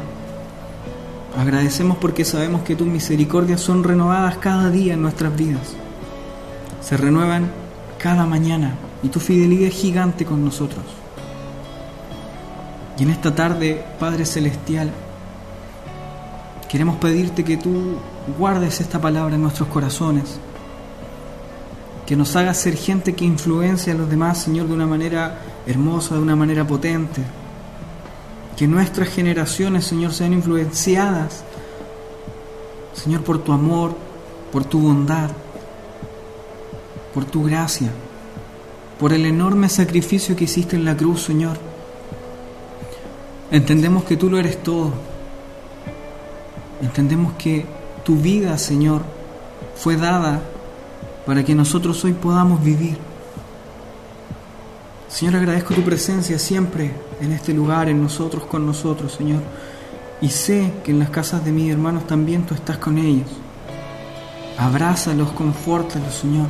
Agradecemos 1.38 1.98
porque 1.98 2.26
sabemos 2.26 2.64
que 2.64 2.76
tus 2.76 2.88
misericordias 2.88 3.62
son 3.62 3.84
renovadas 3.84 4.38
cada 4.38 4.72
día 4.72 4.96
en 4.96 5.04
nuestras 5.04 5.36
vidas. 5.36 5.76
Se 6.82 6.98
renuevan 6.98 7.52
cada 8.00 8.26
mañana 8.26 8.74
y 9.04 9.10
tu 9.10 9.20
fidelidad 9.20 9.68
es 9.68 9.76
gigante 9.76 10.26
con 10.26 10.44
nosotros. 10.44 10.84
Y 12.98 13.04
en 13.04 13.12
esta 13.12 13.36
tarde, 13.36 13.86
Padre 14.00 14.26
Celestial, 14.26 14.92
queremos 16.72 16.96
pedirte 16.96 17.44
que 17.44 17.58
tú 17.58 17.98
guardes 18.40 18.80
esta 18.80 19.02
palabra 19.02 19.36
en 19.36 19.42
nuestros 19.42 19.68
corazones, 19.68 20.40
que 22.06 22.16
nos 22.16 22.34
hagas 22.38 22.60
ser 22.60 22.78
gente 22.78 23.14
que 23.14 23.26
influencia 23.26 23.92
a 23.92 23.98
los 23.98 24.10
demás, 24.10 24.38
Señor, 24.38 24.70
de 24.70 24.74
una 24.76 24.88
manera 24.88 25.42
hermosa, 25.68 26.16
de 26.16 26.22
una 26.22 26.38
manera 26.38 26.66
potente 26.66 27.22
que 28.56 28.70
nuestras 28.70 29.10
generaciones, 29.10 29.84
Señor, 29.84 30.14
sean 30.14 30.32
influenciadas, 30.32 31.44
Señor, 32.94 33.24
por 33.24 33.44
tu 33.44 33.52
amor, 33.52 33.94
por 34.50 34.64
tu 34.64 34.80
bondad, 34.80 35.30
por 37.14 37.26
tu 37.26 37.44
gracia, 37.44 37.90
por 38.98 39.12
el 39.12 39.26
enorme 39.26 39.68
sacrificio 39.68 40.38
que 40.38 40.46
hiciste 40.46 40.78
en 40.78 40.86
la 40.86 40.96
cruz, 40.96 41.22
Señor. 41.24 41.58
Entendemos 43.52 44.06
que 44.06 44.16
tú 44.16 44.30
lo 44.30 44.38
eres 44.38 44.64
todo. 44.64 45.11
Entendemos 46.82 47.34
que 47.34 47.66
tu 48.04 48.16
vida, 48.16 48.58
Señor, 48.58 49.04
fue 49.76 49.98
dada 49.98 50.42
para 51.26 51.44
que 51.44 51.56
nosotros 51.56 52.04
hoy 52.04 52.14
podamos 52.14 52.64
vivir. 52.64 52.98
Señor, 55.08 55.36
agradezco 55.36 55.74
tu 55.74 55.84
presencia 55.84 56.40
siempre 56.40 56.92
en 57.20 57.34
este 57.34 57.54
lugar, 57.54 57.90
en 57.90 58.02
nosotros, 58.02 58.46
con 58.46 58.66
nosotros, 58.66 59.14
Señor. 59.14 59.42
Y 60.22 60.30
sé 60.30 60.74
que 60.84 60.92
en 60.92 61.00
las 61.00 61.10
casas 61.10 61.44
de 61.44 61.52
mis 61.52 61.72
hermanos 61.72 62.08
también 62.08 62.46
tú 62.46 62.54
estás 62.54 62.78
con 62.78 62.98
ellos. 62.98 63.30
Abrázalos, 64.58 65.32
confórtalos, 65.32 66.16
Señor. 66.16 66.48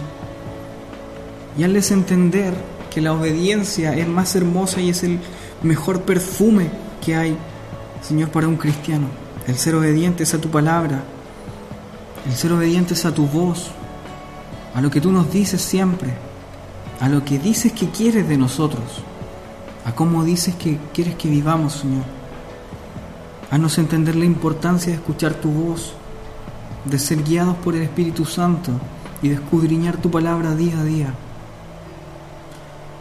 Y 1.57 1.63
hazles 1.63 1.91
entender 1.91 2.53
que 2.89 3.01
la 3.01 3.13
obediencia 3.13 3.95
es 3.95 4.07
más 4.07 4.36
hermosa 4.36 4.79
y 4.79 4.89
es 4.89 5.03
el 5.03 5.19
mejor 5.63 6.03
perfume 6.03 6.69
que 7.03 7.15
hay, 7.15 7.38
Señor, 8.01 8.29
para 8.29 8.47
un 8.47 8.57
cristiano. 8.57 9.07
El 9.48 9.58
ser 9.58 9.76
obedientes 9.76 10.34
a 10.34 10.42
tu 10.42 10.50
palabra, 10.50 11.04
el 12.28 12.34
ser 12.34 12.54
obedientes 12.54 13.06
a 13.06 13.14
tu 13.14 13.26
voz, 13.28 13.72
a 14.74 14.82
lo 14.82 14.89
que 14.92 15.02
tú 15.02 15.12
nos 15.12 15.32
dices 15.32 15.62
siempre. 15.62 16.14
A 17.00 17.10
lo 17.10 17.26
que 17.26 17.39
dices 17.39 17.72
que 17.74 17.89
quieres 17.89 18.30
de 18.30 18.38
nosotros, 18.38 18.84
a 19.86 19.92
cómo 19.96 20.24
dices 20.24 20.54
que 20.54 20.78
quieres 20.94 21.16
que 21.16 21.30
vivamos, 21.30 21.74
Señor. 21.74 22.04
Haznos 23.50 23.80
entender 23.80 24.16
la 24.16 24.26
importancia 24.26 24.92
de 24.92 25.00
escuchar 25.00 25.34
tu 25.34 25.50
voz, 25.50 25.94
de 26.86 27.00
ser 27.00 27.24
guiados 27.24 27.58
por 27.58 27.76
el 27.76 27.82
Espíritu 27.82 28.24
Santo 28.24 28.72
y 29.24 29.30
de 29.30 29.36
escudriñar 29.36 29.98
tu 29.98 30.12
palabra 30.12 30.54
día 30.54 30.80
a 30.80 30.84
día. 30.84 31.14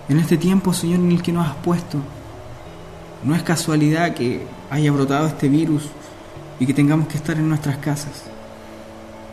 En 0.08 0.18
este 0.18 0.38
tiempo, 0.38 0.72
Señor, 0.72 1.00
en 1.00 1.12
el 1.12 1.22
que 1.22 1.32
nos 1.32 1.46
has 1.46 1.56
puesto, 1.56 1.98
no 3.22 3.34
es 3.34 3.42
casualidad 3.42 4.14
que 4.14 4.46
haya 4.70 4.90
brotado 4.92 5.26
este 5.26 5.50
virus 5.50 5.90
y 6.60 6.66
que 6.66 6.74
tengamos 6.74 7.08
que 7.08 7.16
estar 7.16 7.36
en 7.36 7.48
nuestras 7.48 7.78
casas. 7.78 8.22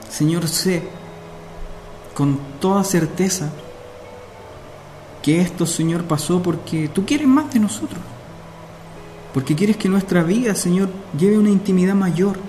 Señor, 0.10 0.48
sé 0.48 0.82
con 2.16 2.40
toda 2.60 2.84
certeza 2.84 3.52
que 5.22 5.42
esto, 5.42 5.66
Señor, 5.66 6.06
pasó 6.06 6.42
porque 6.42 6.88
tú 6.88 7.06
quieres 7.06 7.28
más 7.28 7.54
de 7.54 7.60
nosotros. 7.60 8.00
Porque 9.34 9.56
quieres 9.56 9.76
que 9.76 9.90
nuestra 9.90 10.24
vida, 10.24 10.56
Señor, 10.56 10.90
lleve 11.20 11.38
una 11.38 11.50
intimidad 11.50 11.96
mayor 11.96 12.40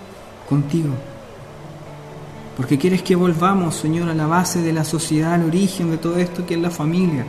contigo. 0.49 0.95
Porque 2.57 2.79
quieres 2.79 3.03
que 3.03 3.17
volvamos, 3.17 3.75
Señor, 3.75 4.09
a 4.09 4.15
la 4.15 4.27
base 4.27 4.63
de 4.63 4.73
la 4.73 4.85
sociedad, 4.85 5.35
al 5.35 5.45
origen 5.45 5.91
de 5.91 5.99
todo 5.99 6.17
esto 6.19 6.47
que 6.47 6.55
es 6.55 6.61
la 6.61 6.71
familia. 6.71 7.27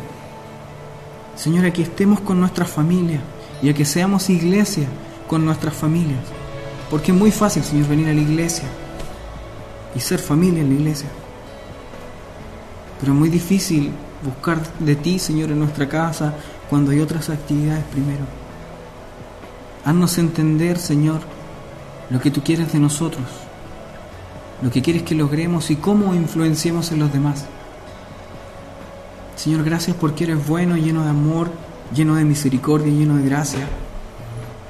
Señor, 1.36 1.66
a 1.66 1.74
que 1.74 1.82
estemos 1.82 2.22
con 2.22 2.40
nuestra 2.40 2.66
familia 2.66 3.20
y 3.62 3.70
a 3.70 3.74
que 3.74 3.86
seamos 3.86 4.30
iglesia 4.30 4.88
con 5.28 5.44
nuestras 5.44 5.74
familias. 5.74 6.39
Porque 6.90 7.12
es 7.12 7.18
muy 7.18 7.32
fácil, 7.32 7.64
Señor, 7.64 7.88
venir 7.88 8.10
a 8.10 8.14
la 8.14 8.22
iglesia 8.22 8.66
y 9.96 10.00
ser 10.00 10.20
familia 10.20 10.62
en 10.62 10.70
la 10.70 10.76
iglesia. 10.76 11.10
Pero 13.00 13.14
es 13.14 13.20
muy 13.20 13.30
difícil 13.30 13.92
buscar 14.24 14.60
de 14.80 14.96
ti, 14.96 15.20
Señor, 15.20 15.52
en 15.52 15.60
nuestra 15.60 15.88
casa 15.88 16.34
cuando 16.70 16.92
hay 16.92 17.00
otras 17.00 17.30
actividades 17.30 17.84
primero. 17.86 18.24
Haznos 19.86 20.18
entender, 20.18 20.78
Señor, 20.78 21.22
lo 22.10 22.20
que 22.20 22.32
tú 22.32 22.42
quieres 22.44 22.74
de 22.74 22.80
nosotros, 22.80 23.24
lo 24.62 24.70
que 24.70 24.82
quieres 24.82 25.04
que 25.04 25.16
logremos 25.16 25.72
y 25.72 25.78
cómo 25.78 26.14
influenciemos 26.14 26.92
en 26.92 27.00
los 27.00 27.14
demás. 27.14 27.46
Señor, 29.36 29.64
gracias 29.64 29.96
porque 29.96 30.26
eres 30.26 30.46
bueno, 30.46 30.76
lleno 30.76 31.04
de 31.04 31.10
amor, 31.10 31.50
lleno 31.96 32.16
de 32.16 32.26
misericordia, 32.26 32.92
lleno 32.92 33.16
de 33.16 33.24
gracia. 33.24 33.68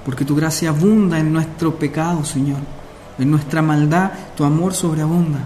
Porque 0.05 0.25
tu 0.25 0.35
gracia 0.35 0.69
abunda 0.69 1.19
en 1.19 1.31
nuestro 1.31 1.75
pecado, 1.75 2.23
Señor. 2.23 2.59
En 3.17 3.29
nuestra 3.29 3.61
maldad, 3.61 4.11
tu 4.35 4.43
amor 4.43 4.73
sobreabunda. 4.73 5.39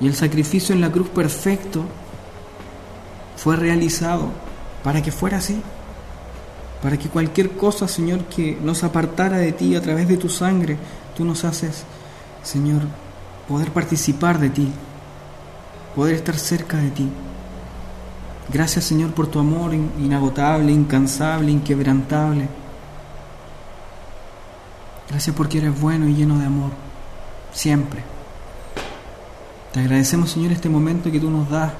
Y 0.00 0.06
el 0.06 0.14
sacrificio 0.14 0.74
en 0.74 0.80
la 0.80 0.92
cruz 0.92 1.08
perfecto 1.08 1.84
fue 3.36 3.56
realizado 3.56 4.28
para 4.82 5.02
que 5.02 5.12
fuera 5.12 5.38
así. 5.38 5.60
Para 6.82 6.96
que 6.96 7.08
cualquier 7.08 7.52
cosa, 7.52 7.88
Señor, 7.88 8.24
que 8.24 8.56
nos 8.62 8.84
apartara 8.84 9.38
de 9.38 9.52
ti 9.52 9.74
a 9.74 9.82
través 9.82 10.06
de 10.06 10.16
tu 10.16 10.28
sangre, 10.28 10.76
tú 11.16 11.24
nos 11.24 11.44
haces, 11.44 11.82
Señor, 12.42 12.82
poder 13.48 13.72
participar 13.72 14.38
de 14.38 14.50
ti, 14.50 14.70
poder 15.96 16.14
estar 16.14 16.38
cerca 16.38 16.76
de 16.76 16.90
ti. 16.90 17.08
Gracias, 18.52 18.84
Señor, 18.84 19.10
por 19.10 19.26
tu 19.26 19.40
amor 19.40 19.74
inagotable, 19.74 20.70
incansable, 20.70 21.50
inquebrantable. 21.50 22.48
Gracias 25.08 25.34
porque 25.34 25.58
eres 25.58 25.80
bueno 25.80 26.06
y 26.06 26.14
lleno 26.14 26.38
de 26.38 26.46
amor, 26.46 26.70
siempre. 27.52 28.02
Te 29.72 29.80
agradecemos, 29.80 30.30
Señor, 30.30 30.52
este 30.52 30.68
momento 30.68 31.10
que 31.10 31.20
tú 31.20 31.30
nos 31.30 31.48
das 31.48 31.72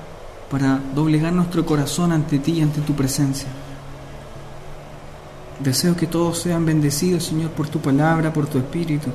para 0.51 0.81
doblegar 0.95 1.33
nuestro 1.33 1.67
corazón 1.67 2.13
ante 2.13 2.39
ti 2.39 2.53
y 2.53 2.63
ante 2.63 2.81
tu 2.81 2.95
presencia. 2.95 3.49
Deseo 5.61 5.97
que 5.97 6.07
todos 6.07 6.39
sean 6.39 6.65
bendecidos, 6.65 7.25
Señor, 7.25 7.51
por 7.51 7.69
tu 7.69 7.81
palabra, 7.81 8.33
por 8.33 8.47
tu 8.47 8.59
espíritu. 8.59 9.11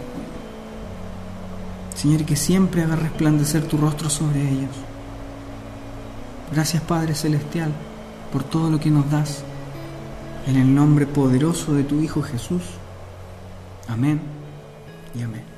Señor, 1.95 2.25
que 2.25 2.35
siempre 2.35 2.83
haga 2.83 2.95
resplandecer 2.95 3.63
tu 3.65 3.77
rostro 3.77 4.09
sobre 4.09 4.41
ellos. 4.41 4.75
Gracias, 6.51 6.83
Padre 6.83 7.15
Celestial, 7.15 7.71
por 8.31 8.43
todo 8.43 8.69
lo 8.69 8.79
que 8.79 8.91
nos 8.91 9.09
das. 9.09 9.43
En 10.45 10.57
el 10.57 10.75
nombre 10.75 11.07
poderoso 11.07 11.73
de 11.73 11.83
tu 11.83 12.01
Hijo 12.01 12.21
Jesús. 12.21 12.61
Amén 13.87 14.21
y 15.15 15.21
amén. 15.21 15.52